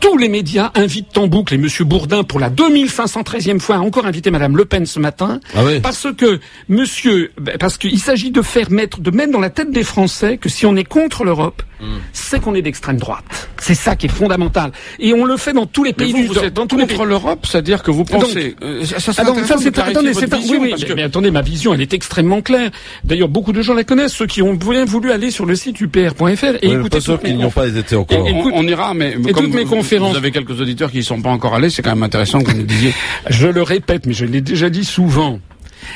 tous 0.01 0.16
les 0.16 0.28
médias 0.28 0.70
invitent 0.74 1.16
en 1.18 1.26
boucle 1.26 1.55
et 1.55 1.59
Monsieur 1.59 1.84
Bourdin 1.84 2.24
pour 2.24 2.40
la 2.40 2.51
2513e 2.51 3.61
fois 3.61 3.76
a 3.76 3.80
encore 3.80 4.07
invité 4.07 4.30
Madame 4.30 4.57
Le 4.57 4.64
Pen 4.64 4.86
ce 4.86 4.98
matin, 4.98 5.40
ah 5.55 5.61
parce 5.82 6.09
que 6.16 6.40
Monsieur, 6.68 7.32
ben, 7.38 7.57
parce 7.59 7.76
qu'il 7.76 7.98
s'agit 7.98 8.30
de 8.30 8.42
faire 8.42 8.70
mettre 8.70 9.01
de 9.01 9.11
mettre 9.11 9.32
dans 9.32 9.40
la 9.40 9.51
tête 9.51 9.70
des 9.70 9.84
Français 9.84 10.38
que 10.38 10.48
si 10.48 10.64
on 10.66 10.74
est 10.76 10.84
contre 10.84 11.24
l'Europe, 11.24 11.62
hmm. 11.80 11.86
c'est 12.12 12.40
qu'on 12.40 12.55
est 12.55 12.62
d'extrême 12.62 12.96
droite. 12.96 13.51
C'est 13.61 13.74
ça 13.74 13.94
qui 13.94 14.07
est 14.07 14.11
fondamental. 14.11 14.72
Et 14.98 15.12
on 15.12 15.24
le 15.24 15.36
fait 15.36 15.53
dans 15.53 15.66
tous 15.66 15.84
les 15.84 15.92
pays 15.92 16.12
vous, 16.12 16.22
du 16.22 16.26
vous 16.28 16.38
êtes 16.38 16.55
dans 16.55 16.66
contre 16.66 17.05
l'Europe, 17.05 17.46
c'est-à-dire 17.46 17.82
que 17.82 17.90
vous 17.90 18.05
pensez. 18.05 18.57
Euh, 18.62 18.84
ça, 18.84 18.98
ça, 19.12 19.12
ah, 19.18 19.44
ça 19.44 19.57
c'est 19.59 19.78
attendez, 19.78 20.14
c'est 20.14 20.32
oui, 20.34 20.59
oui, 20.61 20.74
mais 20.96 21.03
attendez, 21.03 21.30
ma 21.30 21.42
vision, 21.42 21.74
elle 21.74 21.82
est 21.82 21.92
extrêmement 21.92 22.40
claire. 22.40 22.70
D'ailleurs, 23.05 23.28
beaucoup 23.28 23.53
de 23.53 23.61
gens 23.61 23.74
la 23.74 23.84
connaissent, 23.84 24.14
ceux 24.14 24.26
qui 24.26 24.40
ont 24.40 24.55
bien 24.55 24.84
voulu 24.86 25.12
aller 25.12 25.30
sur 25.30 25.44
le 25.44 25.55
site 25.57 25.80
upr.fr 25.80 26.22
et 26.62 26.68
oui, 26.68 26.74
écouter. 26.74 27.01
Ceux 27.01 27.18
qui 27.18 27.34
n'y 27.34 27.44
ont 27.44 27.51
pas 27.51 27.68
été 27.68 27.96
encore. 27.96 28.24
on, 28.24 28.66
ira, 28.66 28.94
mais 28.94 29.14
comme 29.34 29.51
mes 29.53 29.64
Vous 29.99 30.16
avez 30.16 30.30
quelques 30.30 30.61
auditeurs 30.61 30.91
qui 30.91 30.99
ne 30.99 31.03
sont 31.03 31.20
pas 31.20 31.30
encore 31.30 31.55
allés, 31.55 31.70
c'est 31.70 31.82
quand 31.82 31.91
même 31.91 32.03
intéressant 32.03 32.41
que 32.41 32.51
vous 32.51 32.57
nous 32.57 32.66
disiez. 32.66 32.95
Je 33.30 33.49
le 33.49 33.62
répète, 33.62 34.07
mais 34.07 34.12
je 34.12 34.24
l'ai 34.24 34.41
déjà 34.41 34.70
dit 34.70 34.84
souvent 34.84 35.41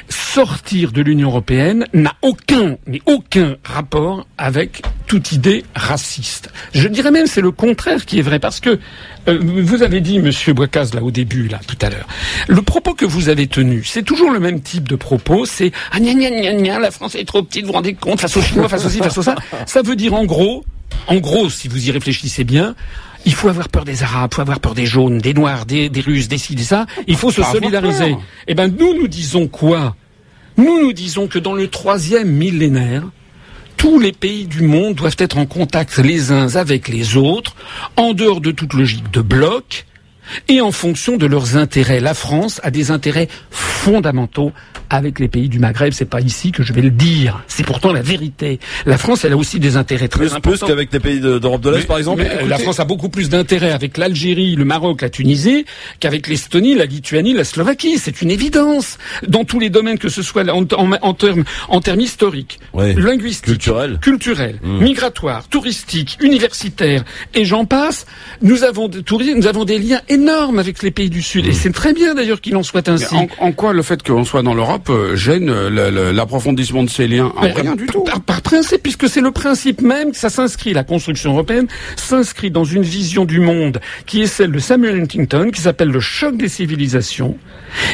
sortir 0.09 0.93
de 0.93 1.03
l'Union 1.03 1.29
européenne 1.29 1.87
n'a 1.93 2.15
aucun, 2.23 2.77
mais 2.87 3.01
aucun 3.07 3.57
rapport 3.65 4.27
avec 4.39 4.83
toute 5.07 5.33
idée 5.33 5.65
raciste. 5.75 6.51
Je 6.75 6.89
dirais 6.89 7.11
même 7.11 7.27
c'est 7.27 7.41
le 7.41 7.51
contraire 7.51 8.07
qui 8.07 8.19
est 8.19 8.23
vrai 8.23 8.39
parce 8.39 8.61
que 8.61 8.79
euh, 9.29 9.39
vous 9.41 9.83
avez 9.83 10.01
dit, 10.01 10.19
Monsieur 10.19 10.53
Boicaz, 10.53 10.95
là 10.95 11.03
au 11.03 11.11
début, 11.11 11.49
là 11.49 11.61
tout 11.67 11.79
à 11.83 11.91
l'heure, 11.91 12.07
le 12.49 12.63
propos 12.63 12.95
que 12.95 13.05
vous 13.05 13.29
avez 13.29 13.47
tenu, 13.47 13.85
c'est 13.85 14.03
toujours 14.03 14.31
le 14.31 14.41
même 14.41 14.61
type 14.61 14.89
de 14.89 14.97
propos. 14.97 15.47
C'est 15.47 15.73
ah 15.93 16.01
gna 16.01 16.15
gna 16.15 16.31
gna 16.31 16.55
gna, 16.55 16.79
la 16.79 16.91
France 16.91 17.15
est 17.15 17.27
trop 17.27 17.43
petite, 17.43 17.63
vous 17.63 17.69
vous 17.69 17.75
rendez 17.75 17.95
compte, 17.95 18.21
face 18.21 18.37
aux 18.37 18.43
Chinois, 18.43 18.69
face 18.69 18.85
aux 18.87 18.91
ci, 18.91 18.99
face 18.99 19.19
aux 19.19 19.23
ça. 19.23 19.37
Ça 19.67 19.83
veut 19.83 19.97
dire 19.97 20.15
en 20.15 20.25
gros, 20.25 20.65
en 21.07 21.17
gros, 21.17 21.51
si 21.51 21.69
vous 21.69 21.89
y 21.89 21.91
réfléchissez 21.91 22.45
bien, 22.45 22.75
il 23.25 23.35
faut 23.35 23.49
avoir 23.49 23.69
peur 23.69 23.85
des 23.85 24.03
Arabes, 24.03 24.31
il 24.33 24.35
faut 24.37 24.43
avoir 24.43 24.61
peur 24.61 24.75
des 24.75 24.87
jaunes, 24.87 25.19
des 25.19 25.35
Noirs, 25.35 25.67
des, 25.67 25.91
Russes, 26.05 26.29
des 26.29 26.39
ci, 26.39 26.55
des 26.55 26.65
ça. 26.65 26.87
Il 27.07 27.17
faut 27.17 27.31
se 27.31 27.43
solidariser. 27.43 28.17
Eh 28.47 28.55
ben, 28.55 28.69
nous, 28.69 28.95
nous 28.95 29.09
disons 29.09 29.49
quoi? 29.49 29.97
Nous, 30.57 30.81
nous 30.81 30.93
disons 30.93 31.27
que 31.27 31.39
dans 31.39 31.55
le 31.55 31.69
troisième 31.69 32.31
millénaire, 32.31 33.03
tous 33.77 33.99
les 33.99 34.13
pays 34.13 34.47
du 34.47 34.63
monde 34.63 34.95
doivent 34.95 35.17
être 35.19 35.37
en 35.37 35.47
contact 35.47 35.99
les 35.99 36.31
uns 36.31 36.57
avec 36.57 36.89
les 36.89 37.17
autres, 37.17 37.55
en 37.97 38.13
dehors 38.13 38.41
de 38.41 38.51
toute 38.51 38.73
logique 38.73 39.11
de 39.11 39.21
bloc, 39.21 39.87
et 40.49 40.61
en 40.61 40.73
fonction 40.73 41.17
de 41.17 41.27
leurs 41.27 41.57
intérêts. 41.57 42.01
La 42.01 42.15
France 42.15 42.61
a 42.63 42.71
des 42.71 42.91
intérêts 42.91 43.29
fondamentaux 43.51 44.53
avec 44.91 45.19
les 45.19 45.29
pays 45.29 45.49
du 45.49 45.59
Maghreb. 45.59 45.93
C'est 45.93 46.05
pas 46.05 46.21
ici 46.21 46.53
que 46.53 46.63
je 46.63 46.73
vais 46.73 46.83
le 46.83 46.91
dire. 46.91 47.43
C'est 47.49 47.65
pourtant 47.65 47.93
la 47.93 48.03
vérité. 48.03 48.61
La 48.87 48.99
France, 48.99 49.25
elle 49.25 49.33
a 49.33 49.37
aussi 49.37 49.59
des 49.59 49.77
intérêts 49.77 50.09
très 50.09 50.21
plus, 50.21 50.35
importants. 50.35 50.51
Plus 50.51 50.61
qu'avec 50.61 50.93
les 50.93 51.01
pays 51.01 51.21
d'Europe 51.21 51.61
de, 51.61 51.71
l'Est, 51.71 51.87
par 51.87 51.99
exemple. 51.99 52.23
Mais 52.23 52.47
la 52.47 52.59
France 52.59 52.81
a 52.81 52.85
beaucoup 52.85 53.09
plus 53.09 53.29
d'intérêts 53.29 53.73
avec 53.73 53.99
l'Algérie, 53.99 54.55
le 54.57 54.65
Maroc, 54.65 55.03
la 55.03 55.11
Tunisie, 55.11 55.65
qu'avec 56.01 56.29
l'Estonie, 56.29 56.75
la 56.75 56.87
Lituanie, 56.87 57.33
la 57.35 57.45
Slovaquie. 57.45 57.99
C'est 57.99 58.23
une 58.23 58.31
évidence. 58.31 58.99
Dans 59.27 59.45
tous 59.45 59.59
les 59.59 59.71
domaines, 59.71 59.99
que 59.99 60.09
ce 60.09 60.23
soit 60.23 60.49
en, 60.49 60.65
en, 60.73 61.15
termes 61.15 61.45
en 61.69 61.81
termes 61.81 62.01
historiques, 62.01 62.59
linguistiques, 62.75 63.71
culturels, 64.01 64.59
mmh. 64.63 64.79
migratoires, 64.79 65.49
touristiques, 65.49 66.19
universitaires, 66.21 67.05
et 67.35 67.45
j'en 67.45 67.65
passe. 67.65 68.07
Nous 68.43 68.65
avons, 68.65 68.89
nous 68.89 69.47
avons 69.47 69.65
des 69.65 69.79
liens 69.79 70.01
énormes 70.15 70.59
avec 70.59 70.83
les 70.83 70.91
pays 70.91 71.11
du 71.11 71.23
Sud. 71.23 71.47
Et 71.47 71.51
mmh. 71.51 71.55
c'est 71.55 71.73
très 71.73 71.93
bien 71.93 72.15
d'ailleurs 72.15 72.41
qu'il 72.41 72.57
en 72.57 72.63
soit 72.63 72.89
ainsi. 72.89 73.15
En, 73.15 73.29
en, 73.39 73.53
quoi 73.53 73.73
le 73.73 73.83
fait 73.83 74.03
qu'on 74.03 74.25
soit 74.25 74.43
dans 74.43 74.55
l'Europe 74.55 74.89
euh, 74.91 75.17
gêne 75.17 75.51
l'approfondissement 75.69 76.85
de 76.85 76.91
ces 76.91 77.07
liens 77.07 77.33
en 77.37 77.41
Rien 77.41 77.77
du 77.77 77.87
tout. 77.87 78.05
Par, 78.27 78.43
principe, 78.43 78.83
puisque 78.83 79.09
c'est 79.09 79.21
le 79.21 79.31
principe 79.31 79.81
même 79.81 80.13
que 80.13 80.17
ça 80.17 80.31
s'inscrit, 80.31 80.73
la 80.73 80.85
construction 80.85 81.33
européenne 81.33 81.67
s'inscrit 81.97 82.51
dans 82.51 82.65
une 82.65 82.83
vision 82.83 83.25
du 83.25 83.41
monde 83.41 83.81
qui 84.07 84.23
est 84.23 84.27
celle 84.27 84.53
de 84.53 84.59
Samuel 84.59 85.01
Huntington, 85.01 85.51
qui 85.51 85.61
s'appelle 85.61 85.89
le 85.89 86.01
choc 86.01 86.37
des 86.37 86.49
civilisations, 86.49 87.37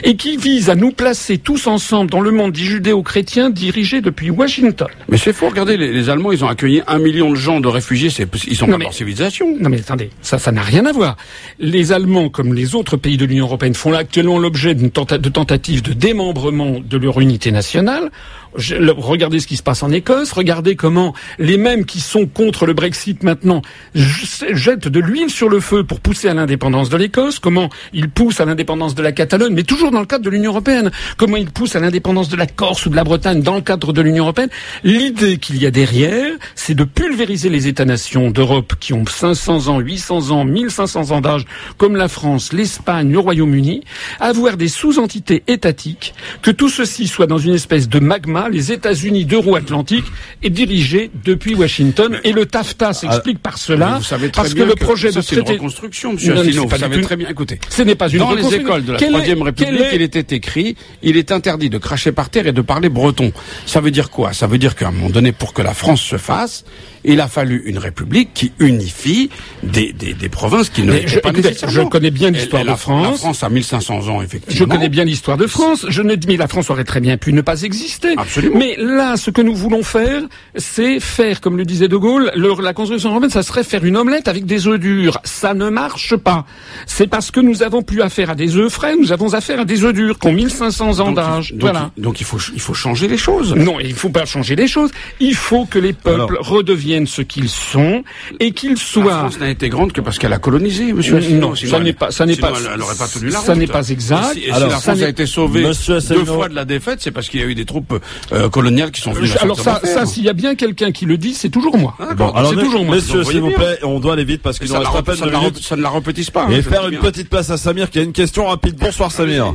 et 0.05 0.17
qui 0.17 0.37
vise 0.37 0.69
à 0.71 0.75
nous 0.75 0.91
placer 0.93 1.39
tous 1.39 1.67
ensemble 1.67 2.11
dans 2.11 2.21
le 2.21 2.31
monde 2.31 2.53
dit 2.53 2.65
judéo-chrétien 2.65 3.51
dirigé 3.51 4.01
depuis 4.01 4.31
Washington. 4.31 4.89
Mais 5.09 5.17
c'est 5.17 5.33
faux, 5.33 5.49
regardez, 5.49 5.77
les, 5.77 5.93
les, 5.93 6.11
Allemands, 6.11 6.33
ils 6.33 6.45
ont 6.45 6.49
accueilli 6.49 6.83
un 6.87 6.99
million 6.99 7.31
de 7.31 7.37
gens 7.37 7.61
de 7.61 7.69
réfugiés, 7.69 8.11
ils 8.47 8.57
sont 8.57 8.67
pas 8.67 8.77
dans 8.77 8.91
civilisation. 8.91 9.57
Non 9.61 9.69
mais 9.69 9.79
attendez, 9.79 10.11
ça, 10.21 10.39
ça 10.39 10.53
n'a 10.53 10.63
rien 10.63 10.85
à 10.87 10.93
voir. 10.93 11.17
Les 11.59 11.93
Allemands, 11.93 12.10
comme 12.29 12.55
les 12.55 12.75
autres 12.75 12.97
pays 12.97 13.17
de 13.17 13.25
l'Union 13.25 13.47
européenne, 13.47 13.75
font 13.75 13.93
actuellement 13.93 14.39
l'objet 14.39 14.75
de 14.75 14.89
tentatives 14.89 15.83
de 15.83 15.93
démembrement 15.93 16.79
de 16.81 16.97
leur 16.97 17.21
unité 17.21 17.53
nationale. 17.53 18.11
Regardez 18.55 19.41
ce 19.41 19.47
qui 19.47 19.57
se 19.57 19.63
passe 19.63 19.83
en 19.83 19.91
Écosse, 19.91 20.33
regardez 20.33 20.77
comment 20.77 21.15
les 21.39 21.57
mêmes 21.57 21.85
qui 21.85 22.01
sont 22.01 22.27
contre 22.27 22.67
le 22.67 22.73
Brexit 22.73 23.23
maintenant 23.23 23.63
jettent 23.95 24.89
de 24.89 25.01
l'huile 25.01 25.31
sur 25.31 25.49
le 25.49 25.61
feu 25.61 25.85
pour 25.85 26.01
pousser 26.01 26.29
à 26.29 26.35
l'indépendance 26.35 26.91
de 26.91 26.97
l'Écosse, 26.97 27.39
comment 27.39 27.69
ils 27.93 28.09
poussent 28.09 28.41
à 28.41 28.45
l'indépendance 28.45 28.95
de 28.95 29.03
la 29.03 29.13
Catalogne, 29.13 29.55
mais 29.55 29.63
toujours 29.63 29.91
dans 29.91 30.01
le 30.01 30.07
cadre 30.07 30.25
de 30.25 30.31
l'Union 30.31 30.51
européenne, 30.53 30.91
comment 31.17 31.37
ils 31.37 31.51
poussent 31.51 31.77
à 31.77 31.81
l'indépendance 31.81 32.29
de 32.29 32.37
la 32.37 32.47
Corse 32.47 32.87
ou 32.87 32.91
de 32.91 32.97
la 32.97 33.05
Bretagne 33.05 33.43
dans 33.43 33.55
le 33.55 33.61
cadre 33.61 33.93
de 33.93 34.01
l'Union 34.01 34.25
européenne. 34.25 34.51
L'idée 34.85 35.39
qu'il 35.39 35.57
y 35.59 35.67
a 35.67 35.71
derrière, 35.71 36.33
c'est 36.55 36.75
de 36.75 36.85
pulvériser 36.85 37.49
les 37.49 37.67
États-nations 37.67 38.31
d'Europe 38.31 38.75
qui 38.81 38.93
ont 38.93 39.07
500 39.07 39.69
ans, 39.69 39.79
800 39.79 40.31
ans, 40.31 40.45
1500 40.45 41.11
ans 41.11 41.21
d'âge, 41.21 41.45
comme 41.77 41.97
la 41.97 42.09
France, 42.09 42.53
l'Espagne, 42.53 43.13
le 43.13 43.19
Royaume-Uni, 43.19 43.85
avoir 44.19 44.57
des 44.57 44.69
sous-entités 44.69 45.43
étatiques, 45.47 46.15
que 46.43 46.51
tout 46.51 46.69
ceci 46.69 47.07
soit 47.07 47.27
dans 47.27 47.39
une 47.39 47.55
espèce 47.55 47.89
de 47.89 47.99
magma, 47.99 48.40
les 48.49 48.73
États-Unis 48.73 49.25
d'euro-atlantique, 49.25 50.05
est 50.43 50.51
dirigé 50.51 51.11
depuis 51.25 51.55
Washington. 51.55 52.19
Et 52.25 52.33
le 52.33 52.47
TAFTA 52.47 52.93
s'explique 52.93 53.39
par 53.39 53.59
cela, 53.59 53.99
vous 53.99 54.05
savez 54.05 54.29
parce 54.29 54.55
que 54.55 54.63
le 54.63 54.75
projet 54.75 55.11
de 55.11 55.21
traité... 55.21 55.53
une 55.53 55.59
reconstruction, 55.59 56.13
monsieur 56.13 56.35
Asselineau, 56.35 56.67
vous 56.67 56.77
savez 56.77 57.01
très 57.01 57.17
bien. 57.17 57.29
Écoutez, 57.29 57.59
ce 57.69 57.83
n'est 57.83 57.95
pas 57.95 58.09
une 58.09 58.19
dans 58.19 58.35
les 58.35 58.55
écoles 58.55 58.85
de 58.85 58.93
la 58.93 58.99
Troisième 58.99 59.43
République, 59.43 59.87
il 59.93 60.03
était 60.03 60.35
écrit, 60.35 60.77
il 61.03 61.17
est 61.17 61.33
interdit 61.33 61.71
de 61.71 61.79
cracher 61.79 62.13
par 62.13 62.31
terre 62.31 62.47
et 62.47 62.53
de 62.53 62.63
parler 62.63 62.89
breton. 62.89 63.33
Ça 63.67 63.81
veut 63.81 63.91
dire 63.91 64.11
quoi? 64.11 64.33
Ça 64.33 64.47
veut 64.47 64.59
dire 64.59 64.77
qu'à 64.77 64.89
un 64.89 64.93
moment 64.93 65.11
donné, 65.11 65.33
pour 65.33 65.53
que 65.53 65.63
la 65.63 65.75
France 65.75 66.03
se 66.03 66.17
fasse, 66.17 66.65
il 67.05 67.21
a 67.21 67.29
fallu 67.29 67.63
une 67.65 67.79
république 67.79 68.31
qui 68.35 68.53
unifie 68.59 69.31
des, 69.63 69.93
des, 69.93 70.15
des 70.15 70.29
provinces 70.29 70.69
qui 70.71 70.83
ne 70.83 70.93
je, 71.07 71.19
pas 71.19 71.31
Je 71.69 71.81
connais 71.83 72.11
bien 72.11 72.31
l'histoire 72.31 72.65
de 72.65 72.75
France. 72.75 73.07
La 73.07 73.17
France 73.17 73.43
a 73.43 73.49
1500 73.49 74.09
ans, 74.09 74.23
effectivement. 74.23 74.57
Je 74.57 74.65
connais 74.65 74.89
bien 74.89 75.05
l'histoire 75.05 75.37
de 75.37 75.47
France. 75.47 75.87
Je 75.89 76.03
ne 76.03 76.15
dis 76.15 76.37
la 76.37 76.49
France 76.49 76.71
aurait 76.71 76.85
très 76.85 77.01
bien 77.01 77.17
pu 77.17 77.33
ne 77.33 77.41
pas 77.41 77.63
exister. 77.63 78.15
Absolument. 78.17 78.59
Mais 78.59 78.77
là, 78.79 79.17
ce 79.17 79.31
que 79.31 79.43
nous 79.43 79.55
voulons 79.55 79.83
faire, 79.83 80.23
c'est 80.57 81.01
faire, 81.01 81.41
comme 81.41 81.57
le 81.57 81.65
disait 81.65 81.89
De 81.89 81.97
Gaulle, 81.97 82.31
la 82.35 82.73
construction 82.73 83.11
européenne, 83.11 83.31
ça 83.31 83.43
serait 83.43 83.65
faire 83.65 83.85
une 83.85 83.97
omelette 83.97 84.29
avec 84.29 84.45
des 84.45 84.67
œufs 84.67 84.79
durs. 84.79 85.19
Ça 85.25 85.55
ne 85.55 85.69
marche 85.71 86.17
pas. 86.17 86.47
C'est 86.87 87.07
parce 87.07 87.31
que 87.31 87.41
nous 87.41 87.63
avons 87.63 87.83
plus 87.83 88.03
affaire 88.03 88.31
à 88.31 88.35
des 88.35 88.57
œufs 88.57 88.73
frais, 88.73 88.97
nous 88.97 89.13
avons 89.13 89.35
affaire 89.35 89.61
à 89.61 89.65
des 89.65 89.85
œufs 89.85 89.95
durs 89.95 90.19
qui 90.19 90.29
ont 90.29 90.33
1500 90.33 91.01
ans 91.01 91.13
d'âge. 91.13 91.55
Voilà. 91.59 91.91
Donc 91.97 92.21
il 92.21 92.27
faut, 92.27 92.39
il 92.53 92.61
faut 92.61 92.75
changer 92.75 93.09
les 93.09 93.19
choses. 93.19 93.55
Non, 93.55 93.81
il 93.81 93.91
ne 93.91 93.95
faut 93.95 94.11
pas 94.11 94.27
changer 94.27 94.57
les 94.57 94.69
choses. 94.69 94.91
Il 95.19 95.35
faut 95.35 95.65
que 95.65 95.79
les 95.79 95.93
peuples 95.93 96.39
redeviennent 96.41 96.90
ce 97.07 97.23
qu'ils 97.23 97.49
sont 97.49 98.03
et 98.39 98.53
qu'ils 98.53 98.77
soient. 98.79 99.05
La 99.05 99.19
France 99.19 99.41
n'a 99.41 99.51
été 99.51 99.69
grande 99.69 99.93
que 99.93 100.01
parce 100.01 100.19
qu'elle 100.19 100.33
a 100.33 100.39
colonisé, 100.39 100.93
monsieur. 100.93 101.21
Non, 101.21 101.55
ça 101.55 101.81
n'est 101.81 101.93
pas, 101.93 102.11
ça 102.11 102.27
n'est 102.27 102.37
pas, 102.37 102.53
elle 102.57 102.81
pas 102.81 103.09
tenu 103.09 103.31
la 103.31 103.39
Ça 103.41 103.55
n'est 103.55 103.67
pas 103.67 103.89
exact. 103.89 104.37
Et 104.37 104.47
si, 104.47 104.51
Alors, 104.51 104.71
la 104.71 104.79
France 104.79 105.03
a 105.03 105.09
été 105.09 105.27
sauvée 105.27 105.63
deux 105.63 106.25
fois 106.25 106.49
de 106.49 106.55
la 106.55 106.65
défaite, 106.65 107.01
c'est 107.01 107.11
parce 107.11 107.29
qu'il 107.29 107.41
y 107.41 107.43
a 107.43 107.47
eu 107.47 107.55
des 107.55 107.65
troupes 107.65 108.01
euh, 108.33 108.49
coloniales 108.49 108.91
qui 108.91 109.01
sont 109.01 109.13
venues. 109.13 109.31
Alors 109.41 109.59
ça, 109.61 109.81
ça, 109.85 110.07
s'il 110.07 110.25
y 110.25 110.29
a 110.29 110.33
bien 110.33 110.55
quelqu'un 110.55 110.93
qui 110.93 111.07
le 111.07 111.17
dit, 111.17 111.35
c'est 111.35 111.51
toujours 111.51 111.77
moi. 111.77 111.95
Ah, 111.99 112.15
bon, 112.15 112.31
alors 112.31 112.51
c'est 112.51 112.61
toujours 112.61 112.85
moi. 112.85 112.97
Monsieur, 112.97 113.25
s'il 113.25 113.41
vous 113.41 113.51
plaît, 113.51 113.79
on 113.83 114.01
doit 114.01 114.15
aller 114.15 114.25
vite 114.25 114.43
parce 114.43 114.59
qu'il 114.59 114.69
nous 114.69 114.79
reste 114.79 114.95
à 114.95 115.03
peine. 115.03 115.17
Ça 115.61 115.77
ne 115.77 115.83
la 115.83 115.89
repétisse 115.89 116.31
pas. 116.31 116.47
Et 116.51 116.63
faire 116.63 116.89
une 116.89 116.99
petite 116.99 117.29
place 117.29 117.51
à 117.51 117.57
Samir 117.57 117.91
qui 117.91 117.99
a 117.99 118.03
une 118.03 118.13
question 118.13 118.47
rapide. 118.47 118.77
Bonsoir 118.77 119.13
Samir. 119.13 119.55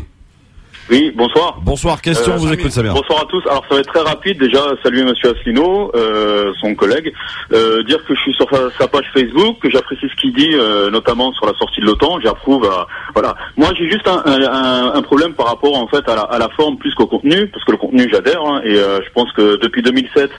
Oui, 0.89 1.11
bonsoir. 1.15 1.59
Bonsoir, 1.63 1.99
question, 1.99 2.33
euh, 2.33 2.38
vous 2.38 2.53
écoute 2.53 2.69
Samir. 2.69 2.93
Bonsoir 2.93 3.21
à 3.21 3.25
tous. 3.25 3.41
Alors 3.49 3.65
ça 3.67 3.73
va 3.73 3.81
être 3.81 3.91
très 3.91 4.03
rapide. 4.03 4.38
Déjà, 4.38 4.59
saluer 4.83 5.03
Monsieur 5.03 5.31
Asselineau, 5.31 5.91
euh, 5.95 6.51
son 6.61 6.75
collègue, 6.75 7.11
euh, 7.53 7.83
dire 7.83 8.03
que 8.05 8.13
je 8.13 8.21
suis 8.21 8.33
sur 8.36 8.47
sa, 8.77 8.88
page 8.88 9.05
Facebook, 9.11 9.57
que 9.63 9.71
j'apprécie 9.71 10.07
ce 10.07 10.21
qu'il 10.21 10.33
dit, 10.33 10.53
euh, 10.53 10.91
notamment 10.91 11.33
sur 11.33 11.47
la 11.47 11.53
sortie 11.53 11.81
de 11.81 11.88
l'OTAN. 11.88 12.19
J'approuve. 12.21 12.69
voilà. 13.13 13.36
Moi, 13.57 13.69
j'ai 13.77 13.89
juste 13.89 14.07
un, 14.07 14.21
un, 14.25 14.93
un, 14.93 15.01
problème 15.01 15.33
par 15.33 15.47
rapport 15.47 15.75
en 15.75 15.88
fait 15.88 16.07
à 16.07 16.15
la, 16.15 16.21
à 16.21 16.38
la 16.38 16.49
forme 16.49 16.77
plus 16.77 16.93
qu'au 16.93 17.07
contenu, 17.07 17.47
parce 17.47 17.65
que 17.65 17.71
le 17.71 17.77
contenu, 17.77 18.07
j'adhère, 18.11 18.43
hein, 18.45 18.61
et 18.63 18.75
euh, 18.75 18.99
je 19.03 19.09
pense 19.11 19.31
que 19.31 19.57
depuis 19.57 19.81
2007 19.81 20.29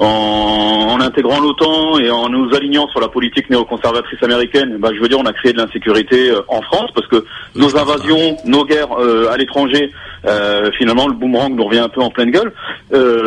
en, 0.00 0.98
intégrant 1.00 1.40
l'OTAN 1.40 1.98
et 1.98 2.10
en 2.10 2.28
nous 2.28 2.54
alignant 2.54 2.88
sur 2.88 3.00
la 3.00 3.08
politique 3.08 3.50
néoconservatrice 3.50 4.22
américaine, 4.22 4.78
bah, 4.78 4.90
je 4.94 5.00
veux 5.00 5.08
dire, 5.08 5.18
on 5.18 5.26
a 5.26 5.32
créé 5.32 5.52
de 5.52 5.58
l'insécurité 5.58 6.30
euh, 6.30 6.40
en 6.48 6.62
France 6.62 6.90
parce 6.94 7.06
que 7.06 7.24
nos 7.54 7.76
invasions, 7.76 8.36
nos 8.44 8.64
guerres 8.64 8.98
euh, 8.98 9.30
à 9.30 9.36
l'étranger, 9.36 9.90
euh, 10.26 10.70
finalement, 10.78 11.06
le 11.06 11.14
boomerang 11.14 11.54
nous 11.54 11.64
revient 11.64 11.80
un 11.80 11.88
peu 11.88 12.00
en 12.00 12.10
pleine 12.10 12.30
gueule. 12.30 12.52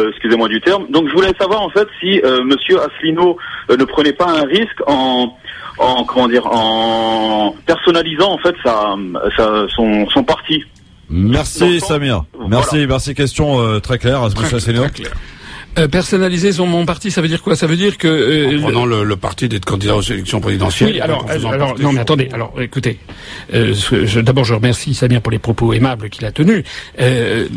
Excusez-moi 0.10 0.48
du 0.48 0.62
terme. 0.62 0.88
Donc, 0.90 1.08
je 1.10 1.14
voulais 1.14 1.34
savoir 1.40 1.62
en 1.62 1.70
fait 1.70 1.88
si 2.00 2.22
Monsieur 2.44 2.80
Asselineau 2.82 3.38
ne 3.70 3.84
prenait 3.84 4.14
pas 4.14 4.30
un 4.30 4.46
risque 4.46 4.82
en 4.88 5.38
en 5.80 6.04
comment 6.04 6.28
dire 6.28 6.46
en 6.46 7.56
personnalisant 7.66 8.34
en 8.34 8.38
fait 8.38 8.54
sa, 8.64 8.96
son, 9.70 10.08
son 10.10 10.24
parti. 10.24 10.64
Merci 11.10 11.80
Samir. 11.80 12.24
Merci, 12.48 12.86
merci. 12.88 13.16
Question 13.16 13.80
très 13.80 13.98
claire, 13.98 14.22
Monsieur 14.22 14.58
Asselineau. 14.58 14.86
Euh, 15.80 15.88
personnaliser 15.88 16.52
son 16.52 16.68
mon 16.68 16.86
parti, 16.86 17.10
ça 17.10 17.22
veut 17.22 17.28
dire 17.28 17.42
quoi? 17.42 17.56
Ça 17.56 17.66
veut 17.66 17.76
dire 17.76 17.98
que 17.98 18.08
euh, 18.08 18.60
en 18.60 18.62
prenant 18.62 18.86
le, 18.86 19.04
le, 19.04 19.16
parti 19.16 19.50
d'être 19.50 19.66
candidat 19.66 19.96
aux 19.96 20.02
élections 20.02 20.40
présidentielles. 20.40 20.92
Oui, 20.94 21.02
alors, 21.02 21.26
alors 21.30 21.80
non, 21.80 21.92
mais 21.92 22.02
attendez. 22.02 22.30
Alors, 22.32 22.54
écoutez, 22.62 23.00
euh, 23.54 23.74
d'abord, 24.22 24.44
je 24.44 24.54
remercie 24.54 24.94
Samir 24.94 25.22
pour 25.22 25.32
les 25.32 25.40
propos 25.40 25.74
aimables 25.74 26.10
qu'il 26.10 26.26
a 26.26 26.32
tenus. 26.32 26.64
Euh, 27.00 27.48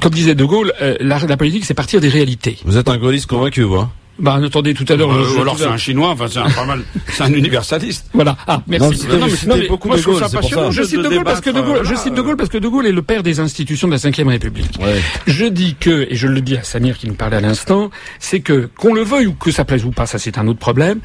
comme 0.00 0.12
disait 0.12 0.34
De 0.34 0.44
Gaulle, 0.44 0.72
euh, 0.82 0.96
la, 1.00 1.18
la 1.20 1.36
politique, 1.36 1.64
c'est 1.64 1.74
partir 1.74 2.00
des 2.00 2.08
réalités. 2.08 2.58
Vous 2.64 2.76
êtes 2.76 2.88
un 2.88 2.98
gaulliste 2.98 3.26
convaincu, 3.26 3.62
vous 3.62 3.76
hein? 3.76 3.90
Bah, 4.18 4.38
attendez, 4.42 4.74
tout 4.74 4.84
à 4.88 4.96
l'heure. 4.96 5.10
Euh, 5.10 5.36
ou 5.36 5.40
alors 5.40 5.58
c'est 5.58 5.66
un 5.66 5.76
chinois, 5.76 6.10
enfin 6.10 6.26
c'est 6.28 6.38
un 6.38 6.50
pas 6.50 6.64
mal, 6.64 6.82
c'est 7.08 7.22
un 7.22 7.32
universaliste. 7.32 8.06
Voilà. 8.12 8.36
Ah, 8.46 8.62
merci. 8.66 9.06
Non, 9.08 9.18
non, 9.18 9.56
mais, 9.56 9.68
beaucoup 9.68 9.88
moi, 9.88 9.96
de 9.96 10.02
Gaulle, 10.02 10.22
c'est 10.22 10.42
ça. 10.42 10.70
Je 10.70 10.82
cite 10.82 11.00
de, 11.00 11.08
Gaulle 11.08 11.24
parce 11.24 11.40
que 11.40 11.50
de 11.50 11.60
Gaulle, 11.60 11.80
je 11.84 11.94
cite 11.94 12.14
de 12.14 12.20
Gaulle 12.20 12.36
parce 12.36 12.50
que 12.50 12.58
de 12.58 12.68
Gaulle 12.68 12.86
est 12.86 12.92
le 12.92 13.02
père 13.02 13.22
des 13.22 13.40
institutions 13.40 13.88
de 13.88 13.92
la 13.92 13.98
Ve 13.98 14.28
République. 14.28 14.78
Ouais. 14.80 15.00
Je 15.26 15.46
dis 15.46 15.76
que, 15.78 16.06
et 16.10 16.14
je 16.14 16.26
le 16.28 16.40
dis 16.40 16.56
à 16.56 16.62
Samir 16.62 16.98
qui 16.98 17.06
nous 17.06 17.14
parlait 17.14 17.38
à 17.38 17.40
l'instant, 17.40 17.90
c'est 18.18 18.40
que 18.40 18.68
qu'on 18.76 18.94
le 18.94 19.02
veuille 19.02 19.26
ou 19.26 19.32
que 19.32 19.50
ça 19.50 19.64
plaise 19.64 19.84
ou 19.84 19.90
pas, 19.90 20.06
ça 20.06 20.18
c'est 20.18 20.38
un 20.38 20.46
autre 20.46 20.58
problème. 20.58 21.00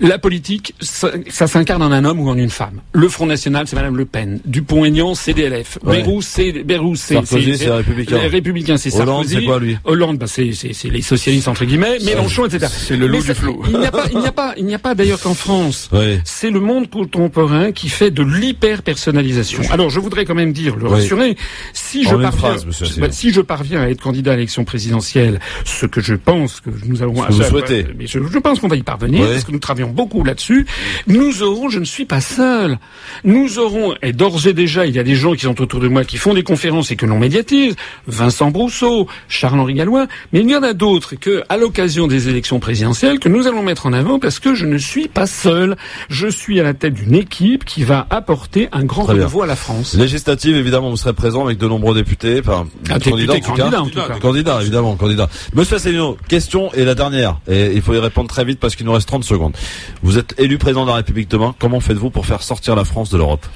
La 0.00 0.18
politique, 0.18 0.74
ça, 0.80 1.10
ça 1.28 1.46
s'incarne 1.46 1.82
en 1.82 1.92
un 1.92 2.04
homme 2.04 2.20
ou 2.20 2.28
en 2.28 2.36
une 2.36 2.50
femme. 2.50 2.80
Le 2.92 3.08
Front 3.08 3.26
National, 3.26 3.66
c'est 3.66 3.76
Madame 3.76 3.96
Le 3.96 4.04
Pen. 4.04 4.40
Dupont-Aignan, 4.44 5.14
c'est 5.14 5.34
DLF. 5.34 5.78
Ouais. 5.82 5.98
Bérou, 5.98 6.22
c'est 6.22 6.52
Bérou, 6.52 6.96
c'est 6.96 7.14
Sarkozy, 7.14 7.56
c'est 7.56 7.70
républicain. 7.70 8.18
Les 8.18 8.28
républicains, 8.28 8.76
c'est 8.76 8.90
Sarkozy. 8.90 9.10
Hollande, 9.10 9.26
c'est 9.28 9.44
quoi 9.44 9.58
lui? 9.58 9.78
Hollande, 9.84 10.18
bah, 10.18 10.26
c'est 10.26 10.50
les 10.84 11.02
socialistes 11.02 11.48
entre 11.48 11.64
guillemets. 11.64 11.98
Mélenchon, 12.04 12.43
etc. 12.46 12.70
C'est 12.70 12.96
le 12.96 13.06
il 13.14 13.78
n'y 13.78 13.86
a 13.86 13.90
pas, 13.90 14.06
il 14.10 14.18
n'y 14.18 14.26
a 14.26 14.32
pas, 14.32 14.54
il 14.56 14.66
n'y 14.66 14.74
a 14.74 14.78
pas 14.78 14.94
d'ailleurs 14.94 15.20
qu'en 15.20 15.34
France. 15.34 15.90
C'est 16.24 16.50
le 16.50 16.60
monde 16.60 16.90
contemporain 16.90 17.72
qui 17.72 17.88
fait 17.88 18.10
de 18.10 18.22
l'hyper 18.22 18.82
personnalisation. 18.82 19.62
Alors, 19.70 19.90
je 19.90 20.00
voudrais 20.00 20.24
quand 20.24 20.34
même 20.34 20.52
dire, 20.52 20.76
le 20.76 20.86
rassurer, 20.86 21.36
si 21.72 22.04
je 22.04 22.14
parviens, 22.14 22.56
bah, 22.98 23.08
si 23.10 23.32
je 23.32 23.40
parviens 23.40 23.82
à 23.82 23.88
être 23.88 24.00
candidat 24.00 24.32
à 24.32 24.34
l'élection 24.36 24.64
présidentielle, 24.64 25.40
ce 25.64 25.86
que 25.86 26.00
je 26.00 26.14
pense 26.14 26.60
que 26.60 26.70
nous 26.86 27.02
allons, 27.02 27.12
vous 27.12 27.42
souhaitez. 27.42 27.86
Mais 27.98 28.06
je, 28.06 28.18
pense 28.38 28.60
qu'on 28.60 28.68
va 28.68 28.76
y 28.76 28.82
parvenir 28.82 29.26
parce 29.26 29.44
que 29.44 29.52
nous 29.52 29.58
travaillons 29.58 29.90
beaucoup 29.90 30.24
là-dessus. 30.24 30.66
Nous 31.06 31.42
aurons, 31.42 31.68
je 31.68 31.78
ne 31.78 31.84
suis 31.84 32.04
pas 32.04 32.20
seul. 32.20 32.78
Nous 33.24 33.58
aurons, 33.58 33.94
et 34.02 34.12
d'ores 34.12 34.46
et 34.46 34.52
déjà, 34.52 34.86
il 34.86 34.94
y 34.94 34.98
a 34.98 35.04
des 35.04 35.14
gens 35.14 35.32
qui 35.34 35.42
sont 35.42 35.60
autour 35.60 35.80
de 35.80 35.88
moi 35.88 36.04
qui 36.04 36.16
font 36.16 36.34
des 36.34 36.42
conférences 36.42 36.90
et 36.90 36.96
que 36.96 37.06
l'on 37.06 37.18
médiatise. 37.18 37.76
Vincent 38.06 38.50
Brousseau, 38.50 39.08
Charles-Henri 39.28 39.74
Gallois, 39.74 40.06
mais 40.32 40.40
il 40.40 40.50
y 40.50 40.56
en 40.56 40.62
a 40.62 40.72
d'autres 40.72 41.14
que, 41.14 41.42
à 41.48 41.56
l'occasion 41.56 42.06
des 42.06 42.28
élections 42.34 42.58
présidentielles 42.58 43.18
que 43.18 43.28
nous 43.28 43.46
allons 43.46 43.62
mettre 43.62 43.86
en 43.86 43.92
avant 43.92 44.18
parce 44.18 44.38
que 44.38 44.54
je 44.54 44.66
ne 44.66 44.76
suis 44.76 45.08
pas 45.08 45.26
seul. 45.26 45.76
Je 46.08 46.26
suis 46.26 46.60
à 46.60 46.62
la 46.62 46.74
tête 46.74 46.94
d'une 46.94 47.14
équipe 47.14 47.64
qui 47.64 47.84
va 47.84 48.06
apporter 48.10 48.68
un 48.72 48.84
grand 48.84 49.04
renouveau 49.04 49.42
à 49.42 49.46
la 49.46 49.56
France. 49.56 49.94
Législative, 49.94 50.56
évidemment, 50.56 50.90
vous 50.90 50.96
serez 50.96 51.12
présent 51.12 51.44
avec 51.44 51.58
de 51.58 51.68
nombreux 51.68 51.94
députés, 51.94 52.40
enfin, 52.40 52.66
ah, 52.90 52.98
candidats, 52.98 53.34
en 53.80 53.86
tout 53.86 53.94
cas. 53.94 54.18
Candidat, 54.20 54.60
évidemment, 54.60 54.96
candidat. 54.96 55.28
Monsieur 55.54 55.76
Asselineau, 55.76 56.16
question 56.28 56.72
et 56.74 56.84
la 56.84 56.94
dernière, 56.94 57.40
et 57.48 57.72
il 57.74 57.82
faut 57.82 57.94
y 57.94 57.98
répondre 57.98 58.28
très 58.28 58.44
vite 58.44 58.58
parce 58.58 58.74
qu'il 58.76 58.86
nous 58.86 58.92
reste 58.92 59.08
30 59.08 59.24
secondes. 59.24 59.56
Vous 60.02 60.18
êtes 60.18 60.34
élu 60.38 60.58
président 60.58 60.84
de 60.84 60.90
la 60.90 60.96
République 60.96 61.30
demain. 61.30 61.54
Comment 61.58 61.80
faites-vous 61.80 62.10
pour 62.10 62.26
faire 62.26 62.42
sortir 62.42 62.74
la 62.74 62.84
France 62.84 63.10
de 63.10 63.16
l'Europe? 63.16 63.46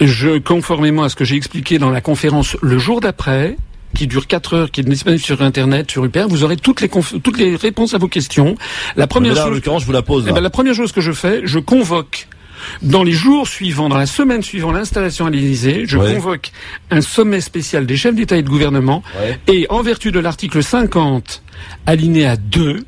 Je, 0.00 0.38
conformément 0.38 1.04
à 1.04 1.08
ce 1.08 1.16
que 1.16 1.24
j'ai 1.24 1.36
expliqué 1.36 1.78
dans 1.78 1.90
la 1.90 2.00
conférence 2.00 2.56
le 2.60 2.78
jour 2.78 3.00
d'après, 3.00 3.56
qui 3.94 4.06
dure 4.06 4.26
4 4.26 4.54
heures, 4.54 4.70
qui 4.70 4.80
est 4.80 4.84
disponible 4.84 5.22
sur 5.22 5.42
Internet, 5.42 5.90
sur 5.90 6.04
UPR, 6.04 6.28
vous 6.28 6.44
aurez 6.44 6.56
toutes 6.56 6.80
les, 6.80 6.88
toutes 6.88 7.38
les 7.38 7.56
réponses 7.56 7.94
à 7.94 7.98
vos 7.98 8.08
questions. 8.08 8.54
La 8.96 9.06
première 9.06 9.34
chose, 9.34 9.44
en 9.44 9.50
l'occurrence, 9.50 9.82
je 9.82 9.86
vous 9.86 9.92
la 9.92 10.02
pose. 10.02 10.26
Eh 10.28 10.32
ben, 10.32 10.40
la 10.40 10.50
première 10.50 10.74
chose 10.74 10.92
que 10.92 11.00
je 11.00 11.12
fais, 11.12 11.42
je 11.44 11.58
convoque 11.58 12.28
dans 12.82 13.02
les 13.02 13.12
jours 13.12 13.48
suivants, 13.48 13.88
dans 13.88 13.96
la 13.96 14.06
semaine 14.06 14.42
suivant 14.42 14.72
l'installation 14.72 15.26
à 15.26 15.30
l'Élysée, 15.30 15.84
je 15.86 15.98
convoque 15.98 16.52
un 16.90 17.00
sommet 17.00 17.40
spécial 17.40 17.86
des 17.86 17.96
chefs 17.96 18.14
d'État 18.14 18.36
et 18.36 18.42
de 18.42 18.48
gouvernement 18.48 19.02
et 19.48 19.66
en 19.68 19.82
vertu 19.82 20.12
de 20.12 20.20
l'article 20.20 20.62
50, 20.62 21.42
alinéa 21.86 22.36
2, 22.36 22.84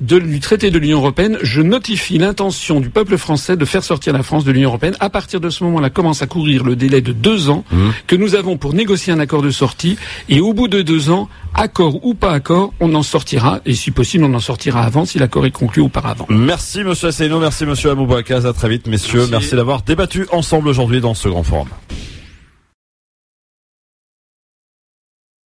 du 0.00 0.40
traité 0.40 0.70
de 0.70 0.78
l'Union 0.78 0.98
européenne, 0.98 1.38
je 1.42 1.62
notifie 1.62 2.18
l'intention 2.18 2.80
du 2.80 2.90
peuple 2.90 3.16
français 3.16 3.56
de 3.56 3.64
faire 3.64 3.82
sortir 3.82 4.12
la 4.12 4.22
France 4.22 4.44
de 4.44 4.52
l'Union 4.52 4.68
européenne. 4.68 4.96
À 5.00 5.08
partir 5.08 5.40
de 5.40 5.48
ce 5.48 5.64
moment-là 5.64 5.90
commence 5.90 6.22
à 6.22 6.26
courir 6.26 6.64
le 6.64 6.76
délai 6.76 7.00
de 7.00 7.12
deux 7.12 7.48
ans 7.48 7.64
mmh. 7.70 7.88
que 8.06 8.16
nous 8.16 8.34
avons 8.34 8.56
pour 8.58 8.74
négocier 8.74 9.12
un 9.12 9.20
accord 9.20 9.42
de 9.42 9.50
sortie. 9.50 9.96
Et 10.28 10.40
au 10.40 10.52
bout 10.52 10.68
de 10.68 10.82
deux 10.82 11.10
ans, 11.10 11.28
accord 11.54 12.04
ou 12.04 12.14
pas 12.14 12.32
accord, 12.32 12.74
on 12.80 12.94
en 12.94 13.02
sortira. 13.02 13.60
Et 13.64 13.74
si 13.74 13.90
possible, 13.90 14.24
on 14.24 14.34
en 14.34 14.40
sortira 14.40 14.82
avant 14.82 15.06
si 15.06 15.18
l'accord 15.18 15.46
est 15.46 15.50
conclu 15.50 15.80
auparavant. 15.82 16.26
Merci 16.28 16.84
Monsieur 16.84 17.08
Asselineau, 17.08 17.40
merci 17.40 17.64
Monsieur 17.64 17.90
Amoubouakaz. 17.90 18.46
À 18.46 18.52
très 18.52 18.68
vite, 18.68 18.86
messieurs. 18.86 19.20
Merci, 19.20 19.32
merci 19.32 19.56
d'avoir 19.56 19.82
débattu 19.82 20.26
ensemble 20.30 20.68
aujourd'hui 20.68 21.00
dans 21.00 21.14
ce 21.14 21.28
grand 21.28 21.42
forum. 21.42 21.68